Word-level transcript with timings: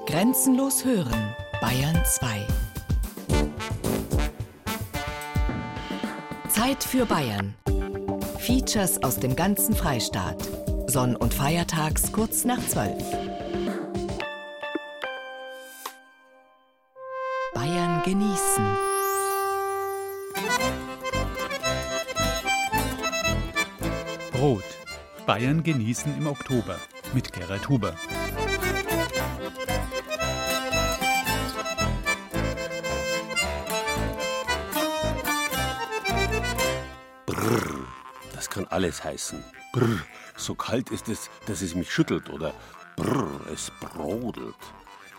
Grenzenlos 0.00 0.84
hören, 0.84 1.36
Bayern 1.60 2.02
2. 2.04 2.46
Zeit 6.48 6.82
für 6.82 7.06
Bayern. 7.06 7.54
Features 8.38 9.00
aus 9.04 9.20
dem 9.20 9.36
ganzen 9.36 9.76
Freistaat. 9.76 10.36
Sonn- 10.86 11.14
und 11.14 11.32
Feiertags 11.32 12.10
kurz 12.10 12.44
nach 12.44 12.58
12. 12.66 13.00
Bayern 17.54 18.02
genießen. 18.02 18.76
Brot. 24.32 24.64
Bayern 25.26 25.62
genießen 25.62 26.16
im 26.18 26.26
Oktober 26.26 26.76
mit 27.14 27.32
Gerhard 27.32 27.68
Huber. 27.68 27.94
Alles 38.72 39.04
heißen. 39.04 39.42
Brrr, 39.72 40.00
so 40.36 40.54
kalt 40.54 40.90
ist 40.90 41.08
es, 41.08 41.30
dass 41.46 41.62
es 41.62 41.74
mich 41.74 41.92
schüttelt 41.92 42.30
oder 42.30 42.54
brrr, 42.96 43.40
es 43.52 43.70
brodelt. 43.80 44.56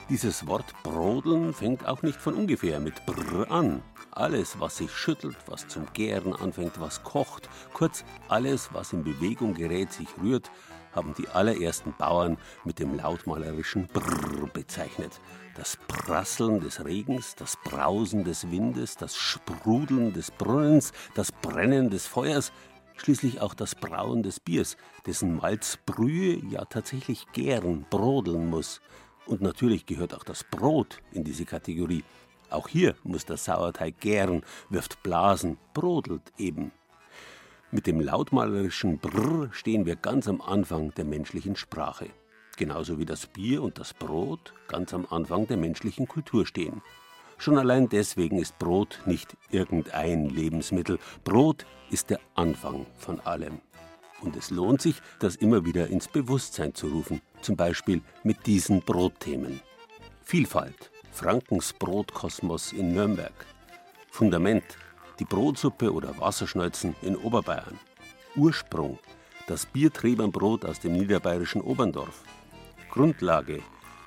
Dieses 0.10 0.46
Wort 0.48 0.66
brodeln 0.84 1.54
fängt 1.54 1.86
auch 1.88 2.02
nicht 2.02 2.20
von 2.20 2.34
ungefähr 2.34 2.80
mit 2.80 3.06
brrr 3.06 3.50
an. 3.50 3.82
Alles, 4.12 4.60
was 4.60 4.78
sich 4.78 4.92
schüttelt, 4.92 5.38
was 5.48 5.68
zum 5.68 5.88
Gären 5.94 6.36
anfängt, 6.36 6.80
was 6.80 7.04
kocht, 7.04 7.50
kurz 7.74 8.04
alles, 8.28 8.70
was 8.74 8.94
in 8.94 9.04
Bewegung 9.04 9.54
gerät, 9.54 9.94
sich 9.94 10.10
rührt, 10.22 10.52
haben 10.92 11.16
die 11.18 11.30
allerersten 11.30 11.94
Bauern 11.98 12.38
mit 12.64 12.80
dem 12.80 12.96
lautmalerischen 12.96 13.88
Brrr 13.88 14.48
bezeichnet. 14.48 15.20
Das 15.56 15.78
Prasseln 15.88 16.60
des 16.60 16.84
Regens, 16.84 17.36
das 17.36 17.58
Brausen 17.64 18.24
des 18.24 18.52
Windes, 18.52 18.96
das 18.98 19.16
Sprudeln 19.16 20.14
des 20.14 20.32
Brunnens, 20.32 20.92
das 21.16 21.32
Brennen 21.32 21.90
des 21.90 22.06
Feuers, 22.08 22.52
schließlich 22.98 23.42
auch 23.42 23.54
das 23.54 23.76
Brauen 23.76 24.24
des 24.24 24.40
Biers, 24.40 24.78
dessen 25.06 25.36
Malzbrühe 25.36 26.42
ja 26.50 26.66
tatsächlich 26.66 27.26
gären, 27.34 27.86
brodeln 27.90 28.50
muss. 28.50 28.82
Und 29.26 29.42
natürlich 29.42 29.86
gehört 29.86 30.14
auch 30.14 30.24
das 30.24 30.44
Brot 30.44 31.00
in 31.12 31.24
diese 31.24 31.46
Kategorie. 31.46 32.04
Auch 32.50 32.68
hier 32.68 32.96
muss 33.04 33.26
der 33.26 33.38
Sauerteig 33.38 34.00
gären, 34.00 34.44
wirft 34.70 35.02
Blasen, 35.02 35.58
brodelt 35.74 36.34
eben. 36.38 36.72
Mit 37.72 37.88
dem 37.88 38.00
lautmalerischen 38.00 39.00
Brrr 39.00 39.50
stehen 39.52 39.88
wir 39.88 39.96
ganz 39.96 40.28
am 40.28 40.42
Anfang 40.42 40.94
der 40.94 41.06
menschlichen 41.06 41.56
Sprache. 41.56 42.10
Genauso 42.56 43.00
wie 43.00 43.06
das 43.06 43.26
Bier 43.26 43.64
und 43.64 43.80
das 43.80 43.96
Brot 43.96 44.54
ganz 44.68 44.94
am 44.94 45.08
Anfang 45.10 45.48
der 45.48 45.58
menschlichen 45.58 46.08
Kultur 46.08 46.46
stehen. 46.46 46.84
Schon 47.44 47.58
allein 47.58 47.90
deswegen 47.90 48.38
ist 48.38 48.58
Brot 48.58 49.02
nicht 49.06 49.36
irgendein 49.52 50.30
Lebensmittel. 50.30 50.98
Brot 51.26 51.66
ist 51.92 52.10
der 52.10 52.22
Anfang 52.36 52.86
von 52.98 53.20
allem. 53.20 53.60
Und 54.22 54.38
es 54.38 54.50
lohnt 54.50 54.82
sich, 54.82 54.96
das 55.20 55.36
immer 55.36 55.66
wieder 55.66 55.88
ins 55.88 56.08
Bewusstsein 56.08 56.74
zu 56.74 56.88
rufen, 56.88 57.22
zum 57.42 57.58
Beispiel 57.58 58.00
mit 58.24 58.46
diesen 58.46 58.80
Brotthemen. 58.80 59.60
Vielfalt, 60.22 60.90
Frankens 61.12 61.74
Brotkosmos 61.74 62.72
in 62.72 62.94
Nürnberg. 62.94 63.34
Fundament, 64.10 64.64
die 65.20 65.26
Brotsuppe 65.26 65.92
oder 65.92 66.18
Wasserschneuzen 66.18 66.96
in 67.02 67.18
Oberbayern. 67.18 67.78
Ursprung, 68.38 69.00
das 69.48 69.66
Biertrebernbrot 69.66 70.64
aus 70.64 70.80
dem 70.80 70.94
niederbayerischen 70.94 71.60
Oberndorf. 71.60 72.24
Grundlage, 72.90 73.60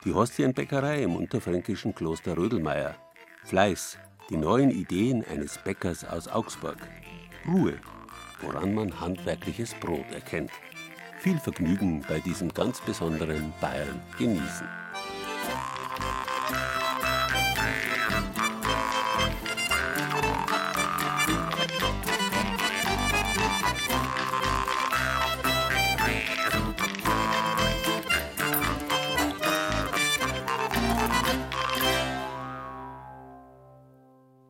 die 0.07 0.15
Hostienbäckerei 0.15 1.03
im 1.03 1.17
unterfränkischen 1.17 1.95
Kloster 1.95 2.35
Rödelmeier. 2.35 2.97
Fleiß, 3.47 3.97
die 4.29 4.37
neuen 4.37 4.73
Ideen 4.73 5.25
eines 5.31 5.57
Bäckers 5.59 6.05
aus 6.05 6.27
Augsburg. 6.27 6.79
Ruhe, 7.47 7.75
woran 8.41 8.75
man 8.75 9.01
handwerkliches 9.01 9.73
Brot 9.75 10.11
erkennt. 10.13 10.51
Viel 11.21 11.39
Vergnügen 11.39 12.05
bei 12.09 12.19
diesem 12.19 12.53
ganz 12.53 12.81
besonderen 12.81 13.53
Bayern 13.61 14.03
genießen. 14.19 14.67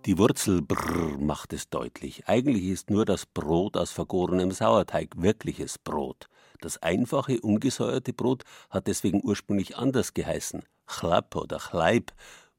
Die 0.07 0.19
Wurzel 0.19 0.63
brr 0.63 1.19
macht 1.19 1.53
es 1.53 1.69
deutlich. 1.69 2.29
Eigentlich 2.29 2.67
ist 2.67 2.91
nur 2.91 3.05
das 3.05 3.27
Brot 3.27 3.77
aus 3.77 3.91
vergorenem 3.91 4.53
Sauerteig 4.53 5.15
wirkliches 5.17 5.79
Brot. 5.79 6.29
Das 6.61 6.81
einfache, 6.81 7.41
ungesäuerte 7.41 8.13
Brot 8.13 8.45
hat 8.71 8.87
deswegen 8.87 9.21
ursprünglich 9.25 9.77
anders 9.77 10.15
geheißen. 10.15 10.63
Chlap 10.87 11.35
oder 11.35 11.59
Chleib, 11.59 12.13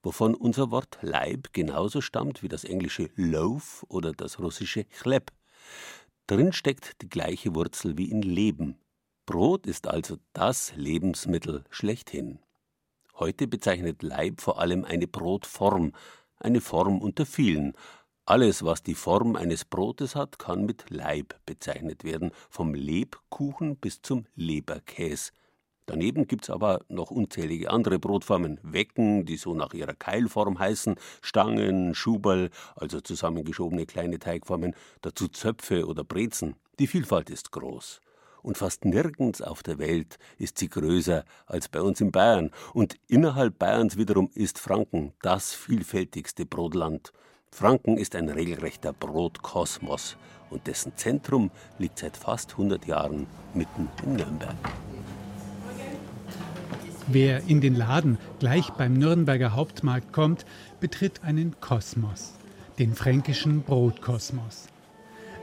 wovon 0.04 0.36
unser 0.36 0.72
Wort 0.72 0.98
Leib 1.00 1.54
genauso 1.54 2.02
stammt 2.02 2.44
wie 2.44 2.50
das 2.50 2.66
englische 2.66 3.12
Loaf 3.16 3.86
oder 3.88 4.12
das 4.12 4.40
russische 4.40 4.84
Chleb. 4.84 5.32
Drin 6.28 6.52
steckt 6.52 7.02
die 7.02 7.08
gleiche 7.08 7.56
Wurzel 7.56 7.98
wie 7.98 8.12
in 8.12 8.24
Leben. 8.24 8.76
Brot 9.26 9.68
ist 9.68 9.88
also 9.88 10.18
das 10.34 10.74
Lebensmittel 10.76 11.64
schlechthin. 11.70 12.40
Heute 13.14 13.48
bezeichnet 13.48 14.04
Leib 14.04 14.42
vor 14.42 14.60
allem 14.60 14.84
eine 14.84 15.08
Brotform, 15.08 15.94
eine 16.40 16.62
Form 16.62 17.00
unter 17.00 17.26
vielen. 17.26 17.74
Alles, 18.26 18.66
was 18.66 18.84
die 18.84 18.96
Form 18.96 19.36
eines 19.36 19.64
Brotes 19.64 20.16
hat, 20.16 20.38
kann 20.40 20.66
mit 20.66 20.90
Leib 20.90 21.36
bezeichnet 21.46 22.04
werden, 22.04 22.32
vom 22.50 22.74
Lebkuchen 22.74 23.78
bis 23.78 24.02
zum 24.02 24.26
Leberkäse. 24.36 25.32
Daneben 25.86 26.28
gibt's 26.28 26.50
aber 26.50 26.82
noch 26.90 27.12
unzählige 27.12 27.70
andere 27.72 27.98
Brotformen, 27.98 28.60
Wecken, 28.62 29.26
die 29.26 29.38
so 29.38 29.54
nach 29.54 29.74
ihrer 29.74 29.94
Keilform 29.94 30.60
heißen, 30.60 30.96
Stangen, 31.22 31.96
Schuberl, 31.96 32.50
also 32.76 33.00
zusammengeschobene 33.00 33.86
kleine 33.86 34.20
Teigformen, 34.20 34.76
dazu 35.02 35.30
Zöpfe 35.30 35.88
oder 35.88 36.04
Brezen. 36.04 36.58
Die 36.80 36.88
Vielfalt 36.88 37.30
ist 37.30 37.52
groß 37.52 38.02
und 38.48 38.58
fast 38.58 38.86
nirgends 38.86 39.42
auf 39.42 39.62
der 39.62 39.78
Welt 39.78 40.18
ist 40.38 40.58
sie 40.58 40.70
größer 40.70 41.26
als 41.48 41.68
bei 41.68 41.82
uns 41.82 42.00
in 42.00 42.14
Bayern. 42.14 42.52
Und 42.74 42.96
innerhalb 43.10 43.60
Bayerns 43.60 43.98
wiederum 43.98 44.30
ist 44.36 44.58
Franken 44.58 45.12
das 45.22 45.54
vielfältigste 45.54 46.46
Brotland. 46.46 47.12
Franken 47.52 47.98
ist 47.98 48.16
ein 48.16 48.30
regelrechter 48.30 48.94
Brotkosmos 48.94 50.16
und 50.50 50.66
dessen 50.66 50.94
Zentrum 50.96 51.52
liegt 51.78 52.00
seit 52.00 52.16
fast 52.16 52.52
100 52.52 52.88
Jahren 52.88 53.28
mitten 53.54 53.90
in 54.06 54.14
Nürnberg. 54.14 54.56
Wer 57.08 57.44
in 57.50 57.60
den 57.60 57.76
Laden 57.76 58.18
gleich 58.40 58.70
beim 58.70 58.94
Nürnberger 58.94 59.56
Hauptmarkt 59.56 60.14
kommt, 60.14 60.46
betritt 60.80 61.22
einen 61.22 61.60
Kosmos, 61.60 62.34
den 62.80 62.96
fränkischen 62.96 63.64
Brotkosmos. 63.64 64.70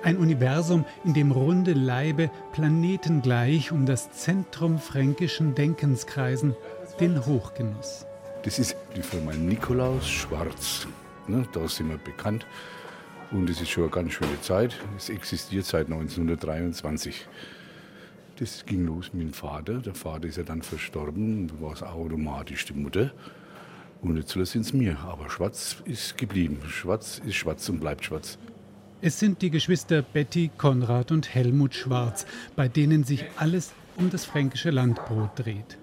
Ein 0.04 0.18
Universum, 0.18 0.84
in 1.02 1.14
dem 1.14 1.32
runde 1.32 1.72
Leibe 1.72 2.30
planetengleich 2.52 3.72
um 3.72 3.86
das 3.86 4.12
Zentrum 4.12 4.78
fränkischen 4.78 5.54
Denkens 5.54 6.06
kreisen, 6.06 6.54
den 7.00 7.24
Hochgenuss. 7.24 8.04
Das 8.42 8.58
ist 8.58 8.76
die 8.94 9.00
Firma 9.00 9.32
Nikolaus 9.32 10.06
Schwarz. 10.06 10.86
Ne, 11.26 11.48
da 11.52 11.66
sind 11.66 11.88
wir 11.88 11.96
bekannt. 11.96 12.44
Und 13.30 13.48
es 13.48 13.62
ist 13.62 13.70
schon 13.70 13.84
eine 13.84 13.92
ganz 13.92 14.12
schöne 14.12 14.38
Zeit. 14.42 14.76
Es 14.94 15.08
existiert 15.08 15.64
seit 15.64 15.86
1923. 15.86 17.26
Das 18.38 18.66
ging 18.66 18.84
los 18.84 19.10
mit 19.14 19.22
dem 19.22 19.32
Vater. 19.32 19.78
Der 19.78 19.94
Vater 19.94 20.28
ist 20.28 20.36
ja 20.36 20.42
dann 20.42 20.60
verstorben. 20.60 21.48
Da 21.48 21.54
war 21.62 21.72
es 21.72 21.82
automatisch 21.82 22.66
die 22.66 22.74
Mutter. 22.74 23.10
Und 24.02 24.18
jetzt 24.18 24.32
sind 24.32 24.66
es 24.66 24.74
mir. 24.74 24.98
Aber 24.98 25.30
schwarz 25.30 25.78
ist 25.86 26.18
geblieben. 26.18 26.60
Schwarz 26.68 27.22
ist 27.24 27.36
schwarz 27.36 27.66
und 27.70 27.80
bleibt 27.80 28.04
schwarz. 28.04 28.36
Es 29.06 29.18
sind 29.18 29.42
die 29.42 29.50
Geschwister 29.50 30.00
Betty, 30.00 30.50
Konrad 30.56 31.12
und 31.12 31.34
Helmut 31.34 31.74
Schwarz, 31.74 32.24
bei 32.56 32.68
denen 32.68 33.04
sich 33.04 33.26
alles 33.36 33.74
um 33.98 34.08
das 34.08 34.24
fränkische 34.24 34.70
Landbrot 34.70 35.28
dreht. 35.36 35.76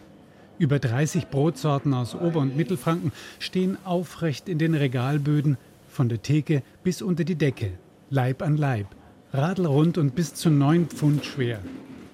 Über 0.57 0.79
30 0.79 1.27
Brotsorten 1.27 1.93
aus 1.93 2.15
Ober- 2.15 2.39
und 2.39 2.57
Mittelfranken 2.57 3.11
stehen 3.37 3.77
aufrecht 3.85 4.49
in 4.49 4.57
den 4.57 4.73
Regalböden, 4.73 5.57
von 5.87 6.09
der 6.09 6.23
Theke 6.23 6.63
bis 6.83 7.03
unter 7.03 7.23
die 7.23 7.35
Decke, 7.35 7.73
Leib 8.09 8.41
an 8.41 8.57
Leib, 8.57 8.87
radelrund 9.33 9.99
und 9.99 10.15
bis 10.15 10.33
zu 10.33 10.49
neun 10.49 10.87
Pfund 10.87 11.23
schwer. 11.23 11.59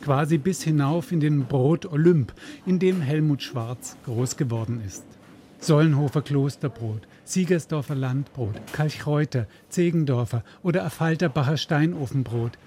Quasi 0.02 0.38
bis 0.38 0.62
hinauf 0.62 1.14
in 1.14 1.22
den 1.22 1.46
Brot 1.46 1.86
Olymp, 1.86 2.34
in 2.66 2.80
dem 2.80 3.00
Helmut 3.00 3.42
Schwarz 3.42 3.96
groß 4.04 4.36
geworden 4.36 4.82
ist. 4.86 5.06
Sollenhofer 5.62 6.22
Klosterbrot, 6.22 7.08
Siegersdorfer 7.28 7.94
Landbrot, 7.94 8.56
Kalchreuter, 8.72 9.48
Zegendorfer 9.68 10.46
oder 10.64 10.86
Affalterbacher 10.86 11.58
Steinofenbrot. 11.58 12.58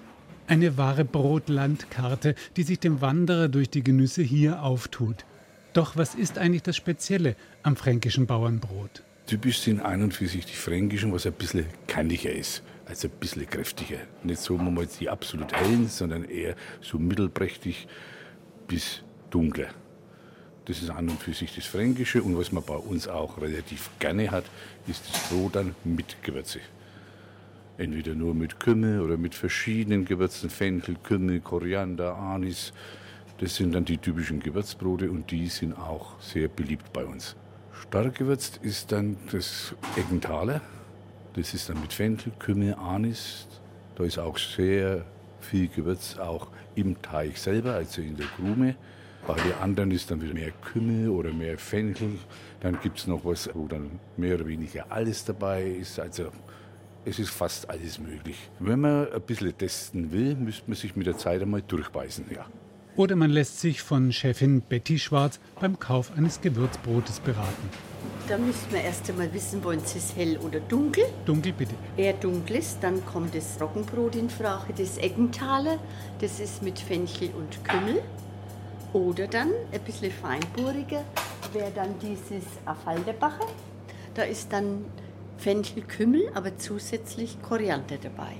Eine 0.45 0.77
wahre 0.77 1.03
Brotlandkarte, 1.03 2.35
die 2.55 2.61
sich 2.61 2.79
dem 2.79 3.01
Wanderer 3.01 3.47
durch 3.47 3.71
die 3.71 3.83
Genüsse 3.83 4.21
hier 4.21 4.61
auftut. 4.61 5.25
Doch 5.73 5.95
was 5.95 6.13
ist 6.13 6.37
eigentlich 6.37 6.61
das 6.61 6.77
Spezielle 6.77 7.35
am 7.63 7.75
fränkischen 7.75 8.27
Bauernbrot? 8.27 9.01
Typisch 9.25 9.61
sind 9.61 9.79
ein 9.79 10.03
und 10.03 10.13
für 10.13 10.27
sich 10.27 10.45
die 10.45 10.53
fränkischen, 10.53 11.11
was 11.11 11.25
ein 11.25 11.33
bisschen 11.33 11.65
kantiger 11.87 12.31
ist, 12.31 12.61
also 12.85 13.07
ein 13.07 13.19
bisschen 13.19 13.49
kräftiger. 13.49 13.97
Nicht 14.23 14.41
so 14.41 14.57
mal 14.57 14.87
die 14.99 15.09
absolut 15.09 15.53
hellen, 15.53 15.87
sondern 15.87 16.25
eher 16.25 16.55
so 16.81 16.99
mittelprächtig 16.99 17.87
bis 18.67 19.01
dunkler. 19.31 19.69
Das 20.65 20.81
ist 20.81 20.89
an 20.91 21.09
und 21.09 21.19
für 21.19 21.33
sich 21.33 21.55
das 21.55 21.65
Fränkische 21.65 22.21
und 22.21 22.37
was 22.37 22.51
man 22.51 22.63
bei 22.63 22.75
uns 22.75 23.07
auch 23.07 23.41
relativ 23.41 23.89
gerne 23.99 24.29
hat, 24.29 24.45
ist 24.87 25.03
das 25.11 25.29
Brot 25.29 25.55
dann 25.55 25.75
mit 25.83 26.21
Gewürze. 26.21 26.59
Entweder 27.77 28.13
nur 28.13 28.35
mit 28.35 28.59
Kümmel 28.59 29.01
oder 29.01 29.17
mit 29.17 29.33
verschiedenen 29.33 30.05
Gewürzen, 30.05 30.51
Fenchel, 30.51 30.97
Kümmel, 31.03 31.39
Koriander, 31.39 32.15
Anis. 32.15 32.73
Das 33.39 33.55
sind 33.55 33.73
dann 33.73 33.85
die 33.85 33.97
typischen 33.97 34.39
Gewürzbrote 34.39 35.09
und 35.09 35.31
die 35.31 35.47
sind 35.47 35.73
auch 35.73 36.19
sehr 36.21 36.47
beliebt 36.47 36.93
bei 36.93 37.05
uns. 37.05 37.35
Stark 37.73 38.15
gewürzt 38.15 38.59
ist 38.61 38.91
dann 38.91 39.17
das 39.31 39.73
Eggenthaler. 39.95 40.61
Das 41.33 41.55
ist 41.55 41.69
dann 41.69 41.81
mit 41.81 41.91
Fenchel, 41.91 42.33
Kümmel, 42.37 42.75
Anis. 42.75 43.47
Da 43.95 44.03
ist 44.03 44.19
auch 44.19 44.37
sehr 44.37 45.05
viel 45.39 45.69
Gewürz 45.69 46.17
auch 46.19 46.49
im 46.75 47.01
Teig 47.01 47.37
selber, 47.37 47.73
also 47.73 48.01
in 48.01 48.15
der 48.15 48.27
Krume. 48.27 48.75
Bei 49.33 49.41
den 49.43 49.53
anderen 49.61 49.91
ist 49.91 50.11
dann 50.11 50.21
wieder 50.21 50.33
mehr 50.33 50.51
Kümmel 50.51 51.07
oder 51.07 51.31
mehr 51.31 51.57
Fenchel. 51.57 52.17
Dann 52.59 52.77
gibt 52.81 52.99
es 52.99 53.07
noch 53.07 53.23
was, 53.23 53.49
wo 53.53 53.65
dann 53.65 53.91
mehr 54.17 54.35
oder 54.35 54.45
weniger 54.45 54.85
alles 54.89 55.23
dabei 55.23 55.63
ist. 55.63 55.97
Also 56.01 56.31
es 57.05 57.17
ist 57.17 57.29
fast 57.29 57.69
alles 57.69 57.97
möglich. 57.97 58.35
Wenn 58.59 58.81
man 58.81 59.09
ein 59.09 59.21
bisschen 59.21 59.57
testen 59.57 60.11
will, 60.11 60.35
müsste 60.35 60.63
man 60.67 60.75
sich 60.75 60.97
mit 60.97 61.07
der 61.07 61.17
Zeit 61.17 61.41
einmal 61.41 61.61
durchbeißen. 61.61 62.25
Ja. 62.29 62.45
Oder 62.97 63.15
man 63.15 63.29
lässt 63.29 63.61
sich 63.61 63.81
von 63.81 64.11
Chefin 64.11 64.61
Betty 64.61 64.99
Schwarz 64.99 65.39
beim 65.61 65.79
Kauf 65.79 66.11
eines 66.17 66.41
Gewürzbrotes 66.41 67.21
beraten. 67.21 67.69
Da 68.27 68.37
müssen 68.37 68.69
wir 68.69 68.81
erst 68.81 69.09
einmal 69.09 69.33
wissen, 69.33 69.63
wollen 69.63 69.79
Sie 69.79 69.97
es 69.97 70.13
hell 70.13 70.37
oder 70.39 70.59
dunkel? 70.59 71.05
Dunkel 71.25 71.53
bitte. 71.53 71.73
Eher 71.95 72.13
dunkel 72.13 72.57
ist, 72.57 72.79
dann 72.81 73.05
kommt 73.05 73.33
das 73.33 73.61
Roggenbrot 73.61 74.17
in 74.17 74.29
Frage, 74.29 74.73
das 74.77 74.97
Eggenthaler. 74.97 75.79
Das 76.19 76.41
ist 76.41 76.61
mit 76.61 76.79
Fenchel 76.79 77.29
und 77.29 77.63
Kümmel. 77.63 78.01
Oder 78.93 79.27
dann 79.27 79.51
ein 79.71 79.81
bisschen 79.81 80.11
feinporiger 80.11 81.03
wäre 81.53 81.71
dann 81.73 81.97
dieses 81.99 82.43
Affalderbacher. 82.65 83.47
Da 84.13 84.23
ist 84.23 84.51
dann 84.51 84.85
Fenchel, 85.37 85.83
Kümmel, 85.83 86.29
aber 86.33 86.57
zusätzlich 86.57 87.41
Koriander 87.41 87.97
dabei. 88.01 88.33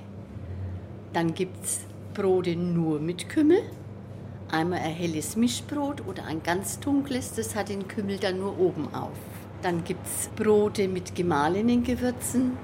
Dann 1.14 1.34
gibt 1.34 1.64
es 1.64 1.80
Brote 2.14 2.56
nur 2.56 3.00
mit 3.00 3.30
Kümmel. 3.30 3.62
Einmal 4.52 4.80
ein 4.80 4.94
helles 4.94 5.38
Mischbrot 5.38 6.06
oder 6.06 6.26
ein 6.26 6.44
ganz 6.44 6.80
dunkles, 6.80 7.34
das 7.34 7.56
hat 7.56 7.70
den 7.70 7.88
Kümmel 7.88 8.18
dann 8.18 8.40
nur 8.40 8.60
oben 8.60 8.94
auf. 8.94 9.18
Dann 9.62 9.86
gibt 9.86 10.06
es 10.06 10.28
Brote 10.36 10.90
mit 10.90 11.16
gemahlenen 11.16 11.84
Gewürzen. 11.84 12.58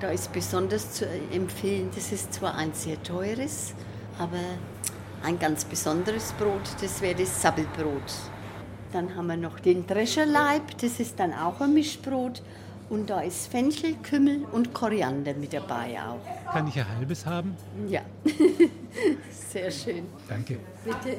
Da 0.00 0.08
ist 0.08 0.32
besonders 0.32 0.92
zu 0.92 1.06
empfehlen, 1.32 1.90
das 1.94 2.12
ist 2.12 2.32
zwar 2.32 2.54
ein 2.56 2.72
sehr 2.72 3.02
teures, 3.02 3.74
aber 4.18 4.38
ein 5.24 5.38
ganz 5.38 5.64
besonderes 5.64 6.32
Brot, 6.32 6.68
das 6.80 7.00
wäre 7.00 7.14
das 7.14 7.40
Sabbelbrot. 7.40 8.12
Dann 8.92 9.16
haben 9.16 9.26
wir 9.26 9.36
noch 9.36 9.58
den 9.58 9.86
Drescherleib, 9.86 10.78
das 10.80 11.00
ist 11.00 11.18
dann 11.18 11.32
auch 11.32 11.60
ein 11.60 11.74
Mischbrot. 11.74 12.42
Und 12.90 13.08
da 13.08 13.22
ist 13.22 13.46
Fenchel, 13.46 13.94
Kümmel 14.02 14.44
und 14.52 14.74
Koriander 14.74 15.32
mit 15.34 15.54
dabei 15.54 15.98
auch. 16.06 16.52
Kann 16.52 16.68
ich 16.68 16.78
ein 16.78 16.86
halbes 16.96 17.24
haben? 17.24 17.56
Ja, 17.88 18.02
sehr 19.30 19.70
schön. 19.70 20.06
Danke. 20.28 20.58
Bitte. 20.84 21.16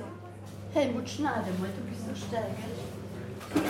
Helmut, 0.74 1.10
schneide 1.10 1.50
mal, 1.60 1.70
du 1.76 1.82
bist 1.90 2.06
so 2.08 2.28
stärker. 2.28 3.70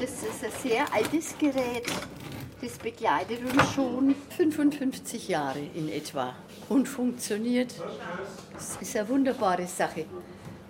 Das 0.00 0.10
ist 0.10 0.44
ein 0.44 0.62
sehr 0.62 0.94
altes 0.94 1.36
Gerät. 1.38 1.86
Das 2.64 2.78
begleitet 2.78 3.40
uns 3.44 3.74
schon 3.74 4.14
55 4.30 5.28
Jahre 5.28 5.58
in 5.74 5.90
etwa 5.90 6.34
und 6.70 6.88
funktioniert. 6.88 7.74
Das 8.54 8.78
ist 8.80 8.96
eine 8.96 9.06
wunderbare 9.10 9.66
Sache. 9.66 10.06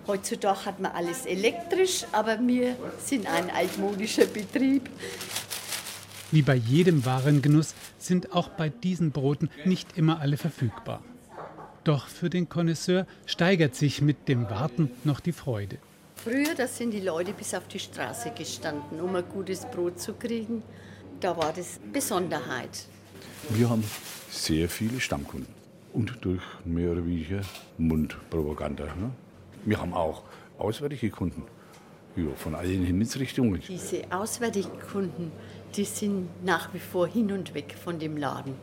Heutzutage 0.05 0.65
hat 0.65 0.81
man 0.81 0.91
alles 0.91 1.25
elektrisch, 1.25 2.05
aber 2.11 2.37
wir 2.45 2.75
sind 2.99 3.25
ein 3.27 3.49
altmodischer 3.49 4.25
Betrieb. 4.25 4.89
Wie 6.31 6.41
bei 6.41 6.55
jedem 6.55 7.05
Warengenuss 7.05 7.73
sind 7.97 8.33
auch 8.33 8.49
bei 8.49 8.67
diesen 8.67 9.11
Broten 9.11 9.49
nicht 9.63 9.97
immer 9.97 10.19
alle 10.19 10.35
verfügbar. 10.35 11.01
Doch 11.85 12.07
für 12.07 12.29
den 12.29 12.49
Connoisseur 12.49 13.07
steigert 13.25 13.73
sich 13.73 14.01
mit 14.01 14.27
dem 14.27 14.49
Warten 14.49 14.91
noch 15.05 15.21
die 15.21 15.31
Freude. 15.31 15.77
Früher, 16.17 16.55
da 16.57 16.67
sind 16.67 16.91
die 16.91 16.99
Leute 16.99 17.31
bis 17.31 17.53
auf 17.53 17.69
die 17.69 17.79
Straße 17.79 18.31
gestanden, 18.31 18.99
um 18.99 19.15
ein 19.15 19.23
gutes 19.33 19.65
Brot 19.65 19.97
zu 20.01 20.13
kriegen. 20.13 20.61
Da 21.19 21.35
war 21.37 21.53
das 21.53 21.79
Besonderheit. 21.91 22.85
Wir 23.49 23.69
haben 23.69 23.83
sehr 24.29 24.67
viele 24.69 24.99
Stammkunden 24.99 25.53
und 25.93 26.17
durch 26.21 26.41
mehr 26.65 26.91
oder 26.91 27.05
weniger 27.05 27.41
Mundpropaganda. 27.77 28.85
Ne? 28.85 29.11
Wir 29.63 29.79
haben 29.79 29.93
auch 29.93 30.23
auswärtige 30.57 31.09
Kunden 31.09 31.43
ja, 32.15 32.25
von 32.35 32.55
allen 32.55 32.83
Himmelsrichtungen. 32.83 33.61
Diese 33.67 34.01
auswärtigen 34.11 34.79
Kunden, 34.91 35.31
die 35.75 35.85
sind 35.85 36.27
nach 36.43 36.73
wie 36.73 36.79
vor 36.79 37.07
hin 37.07 37.31
und 37.31 37.53
weg 37.53 37.75
von 37.81 37.99
dem 37.99 38.17
Laden. 38.17 38.53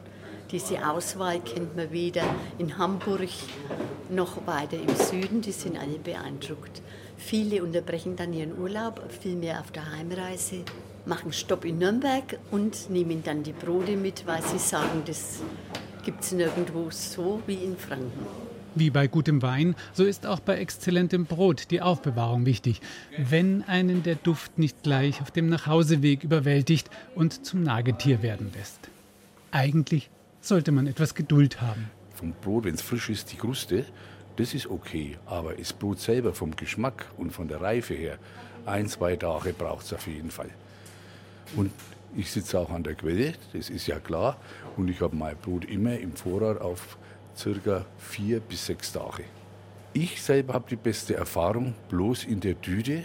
Diese 0.50 0.86
Auswahl 0.86 1.40
kennt 1.40 1.76
man 1.76 1.90
weder 1.92 2.24
in 2.58 2.76
Hamburg 2.76 3.30
noch 4.10 4.46
weiter 4.46 4.76
im 4.76 4.94
Süden. 4.96 5.40
Die 5.40 5.52
sind 5.52 5.78
alle 5.78 5.98
beeindruckt. 5.98 6.82
Viele 7.16 7.62
unterbrechen 7.62 8.16
dann 8.16 8.34
ihren 8.34 8.58
Urlaub, 8.58 9.00
vielmehr 9.10 9.60
auf 9.60 9.70
der 9.70 9.90
Heimreise, 9.90 10.64
machen 11.06 11.32
Stopp 11.32 11.64
in 11.64 11.78
Nürnberg 11.78 12.38
und 12.50 12.90
nehmen 12.90 13.22
dann 13.24 13.42
die 13.42 13.52
Brote 13.52 13.96
mit, 13.96 14.26
weil 14.26 14.42
sie 14.42 14.58
sagen, 14.58 15.02
das 15.06 15.40
gibt 16.04 16.22
es 16.22 16.32
nirgendwo 16.32 16.90
so 16.90 17.42
wie 17.46 17.54
in 17.54 17.76
Franken. 17.76 18.26
Wie 18.74 18.90
bei 18.90 19.06
gutem 19.06 19.42
Wein, 19.42 19.74
so 19.92 20.04
ist 20.04 20.26
auch 20.26 20.40
bei 20.40 20.56
exzellentem 20.56 21.26
Brot 21.26 21.70
die 21.70 21.82
Aufbewahrung 21.82 22.46
wichtig, 22.46 22.80
wenn 23.18 23.62
einen 23.64 24.02
der 24.02 24.14
Duft 24.14 24.58
nicht 24.58 24.82
gleich 24.82 25.20
auf 25.20 25.30
dem 25.30 25.48
Nachhauseweg 25.48 26.24
überwältigt 26.24 26.88
und 27.14 27.44
zum 27.44 27.62
Nagetier 27.62 28.22
werden 28.22 28.50
lässt. 28.54 28.88
Eigentlich 29.50 30.08
sollte 30.40 30.72
man 30.72 30.86
etwas 30.86 31.14
Geduld 31.14 31.60
haben. 31.60 31.90
Vom 32.14 32.32
Brot, 32.32 32.64
wenn 32.64 32.74
es 32.74 32.82
frisch 32.82 33.10
ist, 33.10 33.30
die 33.32 33.36
Kruste, 33.36 33.84
das 34.36 34.54
ist 34.54 34.68
okay. 34.68 35.18
Aber 35.26 35.52
das 35.52 35.74
Brot 35.74 36.00
selber 36.00 36.32
vom 36.32 36.56
Geschmack 36.56 37.06
und 37.18 37.30
von 37.30 37.48
der 37.48 37.60
Reife 37.60 37.92
her, 37.92 38.18
ein, 38.64 38.88
zwei 38.88 39.16
Tage 39.16 39.52
braucht 39.52 39.84
es 39.84 39.92
auf 39.92 40.06
jeden 40.06 40.30
Fall. 40.30 40.50
Und 41.56 41.70
ich 42.16 42.30
sitze 42.30 42.58
auch 42.58 42.70
an 42.70 42.82
der 42.82 42.94
Quelle, 42.94 43.34
das 43.52 43.70
ist 43.70 43.86
ja 43.86 43.98
klar. 43.98 44.36
Und 44.76 44.88
ich 44.88 45.00
habe 45.00 45.16
mein 45.16 45.36
Brot 45.36 45.64
immer 45.64 45.98
im 45.98 46.12
Vorrat 46.12 46.60
auf 46.60 46.98
circa 47.36 47.86
vier 47.98 48.40
bis 48.40 48.66
sechs 48.66 48.92
Tage. 48.92 49.24
Ich 49.94 50.22
selber 50.22 50.54
habe 50.54 50.66
die 50.68 50.76
beste 50.76 51.14
Erfahrung 51.14 51.74
bloß 51.88 52.24
in 52.24 52.40
der 52.40 52.60
Tüte, 52.60 53.02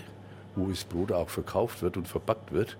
wo 0.56 0.68
das 0.68 0.84
Brot 0.84 1.12
auch 1.12 1.30
verkauft 1.30 1.82
wird 1.82 1.98
und 1.98 2.08
verpackt 2.08 2.52
wird. 2.52 2.78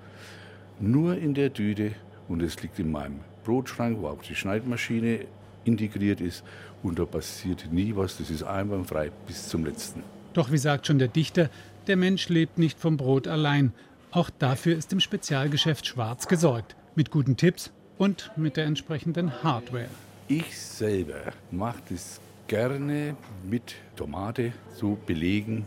Nur 0.80 1.18
in 1.18 1.34
der 1.34 1.54
Tüte 1.54 1.94
und 2.28 2.42
es 2.42 2.62
liegt 2.62 2.80
in 2.80 2.92
meinem 2.92 3.20
Brotschrank, 3.44 3.98
wo 4.00 4.08
auch 4.08 4.22
die 4.22 4.36
Schneidmaschine 4.36 5.26
integriert 5.66 6.22
ist 6.22 6.44
und 6.84 7.00
da 7.00 7.06
passiert 7.06 7.68
nie 7.72 7.96
was. 7.96 8.18
Das 8.18 8.30
ist 8.30 8.44
einwandfrei 8.44 9.12
bis 9.26 9.50
zum 9.50 9.66
letzten. 9.66 10.04
Doch 10.34 10.52
wie 10.52 10.58
sagt 10.58 10.88
schon 10.88 11.00
der 11.00 11.08
Dichter, 11.08 11.50
der 11.88 11.98
Mensch 11.98 12.30
lebt 12.30 12.58
nicht 12.58 12.80
vom 12.80 12.98
Brot 12.98 13.28
allein. 13.28 13.74
Auch 14.12 14.30
dafür 14.30 14.78
ist 14.78 14.94
im 14.94 15.02
Spezialgeschäft 15.02 15.86
Schwarz 15.86 16.28
gesorgt. 16.28 16.76
Mit 16.96 17.12
guten 17.12 17.36
Tipps 17.36 17.72
und 17.98 18.32
mit 18.38 18.56
der 18.56 18.66
entsprechenden 18.66 19.44
Hardware. 19.44 19.90
Ich 20.30 20.58
selber 20.58 21.34
mache 21.52 21.82
das 21.90 22.22
gerne 22.48 23.18
mit 23.44 23.76
Tomate 23.98 24.54
so 24.74 24.98
belegen 25.06 25.66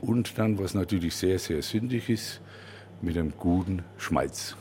und 0.00 0.36
dann, 0.36 0.58
was 0.58 0.74
natürlich 0.74 1.14
sehr, 1.14 1.38
sehr 1.38 1.62
sündig 1.62 2.10
ist, 2.10 2.40
mit 3.02 3.16
einem 3.16 3.32
guten 3.38 3.84
Schmalz. 3.98 4.56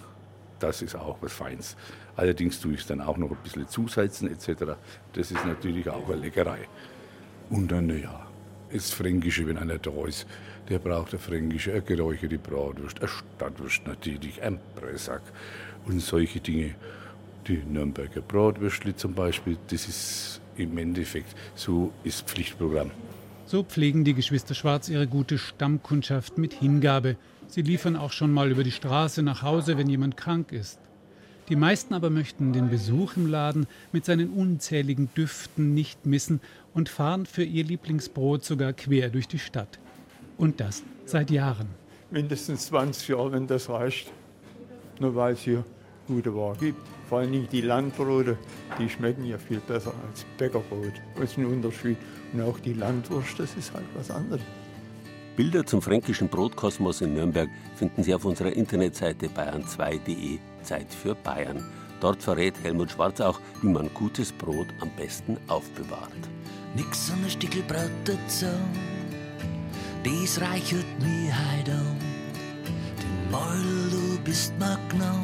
Das 0.60 0.84
ist 0.84 0.96
auch 0.96 1.18
was 1.22 1.34
Feins. 1.34 1.76
Allerdings 2.16 2.60
tue 2.60 2.74
ich 2.74 2.82
es 2.82 2.88
dann 2.88 3.02
auch 3.02 3.18
noch 3.18 3.32
ein 3.32 3.38
bisschen 3.44 3.68
zusalzen 3.68 4.32
etc. 4.32 4.76
Das 5.14 5.32
ist 5.32 5.46
natürlich 5.46 5.90
auch 5.90 6.08
eine 6.10 6.22
Leckerei. 6.22 6.60
Und 7.50 7.72
dann, 7.72 7.90
ja, 7.90 8.28
das 8.72 8.92
Fränkische, 8.92 9.48
wenn 9.48 9.58
einer 9.58 9.80
da 9.80 10.06
ist, 10.08 10.28
der 10.70 10.80
braucht 10.80 11.14
eine 11.14 11.20
fränkische, 11.20 11.72
eine 11.72 11.82
geräucherte 11.82 12.38
Bratwurst, 12.38 13.00
eine 13.00 13.08
Stadtwurst 13.08 13.86
natürlich, 13.86 14.42
ein 14.42 14.60
Pressack 14.76 15.22
und 15.86 16.00
solche 16.02 16.40
Dinge 16.40 16.76
die 17.48 17.58
Nürnberger 17.58 18.22
Bratwürstli 18.22 18.96
zum 18.96 19.14
Beispiel, 19.14 19.58
das 19.68 19.88
ist 19.88 20.42
im 20.58 20.78
Endeffekt 20.78 21.36
so 21.56 21.92
ist 22.04 22.28
Pflichtprogramm. 22.28 22.92
So 23.46 23.64
pflegen 23.64 24.04
die 24.04 24.16
Geschwister 24.16 24.56
Schwarz 24.56 24.90
ihre 24.90 25.08
gute 25.08 25.38
Stammkundschaft 25.38 26.38
mit 26.38 26.54
Hingabe. 26.54 27.16
Sie 27.48 27.62
liefern 27.62 27.96
auch 27.96 28.12
schon 28.12 28.32
mal 28.32 28.50
über 28.50 28.64
die 28.64 28.72
Straße 28.72 29.22
nach 29.22 29.44
Hause, 29.44 29.78
wenn 29.78 29.88
jemand 29.88 30.18
krank 30.18 30.52
ist. 30.52 30.80
Die 31.50 31.56
meisten 31.56 31.94
aber 31.94 32.10
möchten 32.10 32.54
den 32.54 32.72
Besuch 32.72 33.18
im 33.18 33.28
Laden 33.28 33.68
mit 33.92 34.04
seinen 34.04 34.32
unzähligen 34.32 35.10
Düften 35.16 35.76
nicht 35.76 36.08
missen 36.08 36.42
und 36.74 36.90
fahren 36.90 37.28
für 37.28 37.44
ihr 37.44 37.64
Lieblingsbrot 37.64 38.44
sogar 38.44 38.74
quer 38.74 39.10
durch 39.10 39.28
die 39.28 39.38
Stadt. 39.38 39.78
Und 40.38 40.60
das 40.60 40.84
Seit 41.06 41.30
Jahren. 41.30 41.68
Mindestens 42.10 42.66
20 42.68 43.10
Jahre, 43.10 43.32
wenn 43.34 43.46
das 43.46 43.70
reicht. 43.70 44.12
Nur 45.00 45.16
weil 45.16 45.34
es 45.34 45.42
hier 45.42 45.64
gute 46.08 46.34
Ware 46.36 46.56
gibt. 46.60 46.80
Vor 47.08 47.20
allem 47.20 47.48
die 47.48 47.62
Landbrote, 47.62 48.38
die 48.80 48.90
schmecken 48.90 49.26
ja 49.26 49.38
viel 49.38 49.60
besser 49.60 49.94
als 50.08 50.26
Bäckerbrot. 50.38 50.94
Das 51.16 51.32
ist 51.32 51.38
ein 51.38 51.46
Unterschied. 51.46 51.98
Und 52.34 52.42
auch 52.42 52.60
die 52.60 52.74
Landwurst, 52.74 53.40
das 53.40 53.56
ist 53.56 53.72
halt 53.74 53.86
was 53.96 54.10
anderes. 54.10 54.42
Bilder 55.36 55.66
zum 55.66 55.82
fränkischen 55.82 56.30
Brotkosmos 56.30 57.02
in 57.02 57.14
Nürnberg 57.14 57.50
finden 57.76 58.02
Sie 58.04 58.16
auf 58.16 58.26
unserer 58.26 58.54
Internetseite 58.54 59.28
bayern2.de 59.28 60.40
Zeit 60.64 60.92
für 60.92 61.14
Bayern. 61.14 61.64
Dort 62.00 62.24
verrät 62.24 62.56
Helmut 62.64 62.92
Schwarz 62.92 63.22
auch, 63.22 63.40
wie 63.62 63.68
man 63.68 63.94
gutes 63.94 64.32
Brot 64.32 64.68
am 64.80 64.90
besten 64.98 65.38
aufbewahrt. 65.48 66.12
Nix 66.76 67.12
an 67.12 67.22
der 67.24 67.30
Stickelbrot 67.30 67.92
dazu, 68.06 68.48
dies 70.06 70.40
reichert 70.40 70.86
mir 71.00 71.34
heut 71.34 71.70
an. 71.70 71.98
Den 73.02 73.32
Meul, 73.32 73.90
du 73.90 74.20
bist 74.24 74.54
mir 74.60 74.78
genau, 74.90 75.20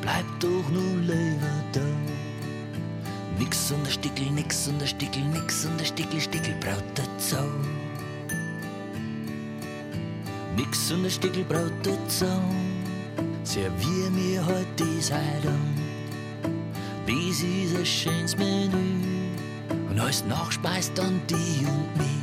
bleib 0.00 0.24
doch 0.40 0.68
nur 0.70 0.96
lieber 1.02 1.62
da. 1.72 1.80
Nix 3.38 3.72
an 3.72 3.84
der 3.84 3.90
Stickel, 3.90 4.30
nix 4.30 4.68
an 4.68 4.78
der 4.78 4.86
Stickel, 4.86 5.22
nix 5.24 5.66
an 5.66 5.76
der 5.76 5.84
Stickel, 5.84 6.20
Stickelbrot 6.20 6.84
dazu. 6.94 7.36
Nix 10.56 10.92
an 10.92 11.02
der 11.02 11.10
Stickelbrot 11.10 11.72
dazu, 11.82 12.26
servier 13.44 14.10
mir 14.10 14.44
heute 14.44 14.66
dies 14.78 15.10
heut 15.12 15.46
an. 15.46 15.74
Dies 17.06 17.42
ist 17.42 17.76
ein 17.76 17.86
schönes 17.86 18.36
Menü 18.36 19.30
und 19.90 20.00
als 20.00 20.24
Nachspeis 20.24 20.92
dann 20.94 21.20
die 21.28 21.66
und 21.66 21.96
mich. 21.98 22.19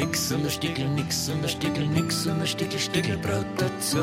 Nix 0.00 0.32
an 0.32 0.42
der 0.42 0.48
Stickel, 0.48 0.88
nix 0.88 1.28
an 1.28 1.42
der 1.42 1.48
Stickel, 1.48 1.86
nix 1.86 2.26
an 2.26 2.38
der 2.38 2.46
Stickel, 2.46 2.78
Stickelbrot 2.78 3.44
dazu. 3.58 3.98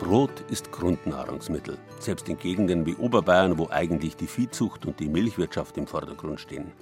Brot 0.00 0.40
ist 0.50 0.72
Grundnahrungsmittel, 0.72 1.78
selbst 2.00 2.28
in 2.28 2.36
Gegenden 2.36 2.84
wie 2.84 2.96
Oberbayern, 2.96 3.58
wo 3.58 3.68
eigentlich 3.70 4.16
die 4.16 4.26
Viehzucht 4.26 4.86
und 4.86 4.98
die 4.98 5.08
Milchwirtschaft 5.08 5.78
im 5.78 5.86
Vordergrund 5.86 6.40
stehen. 6.40 6.72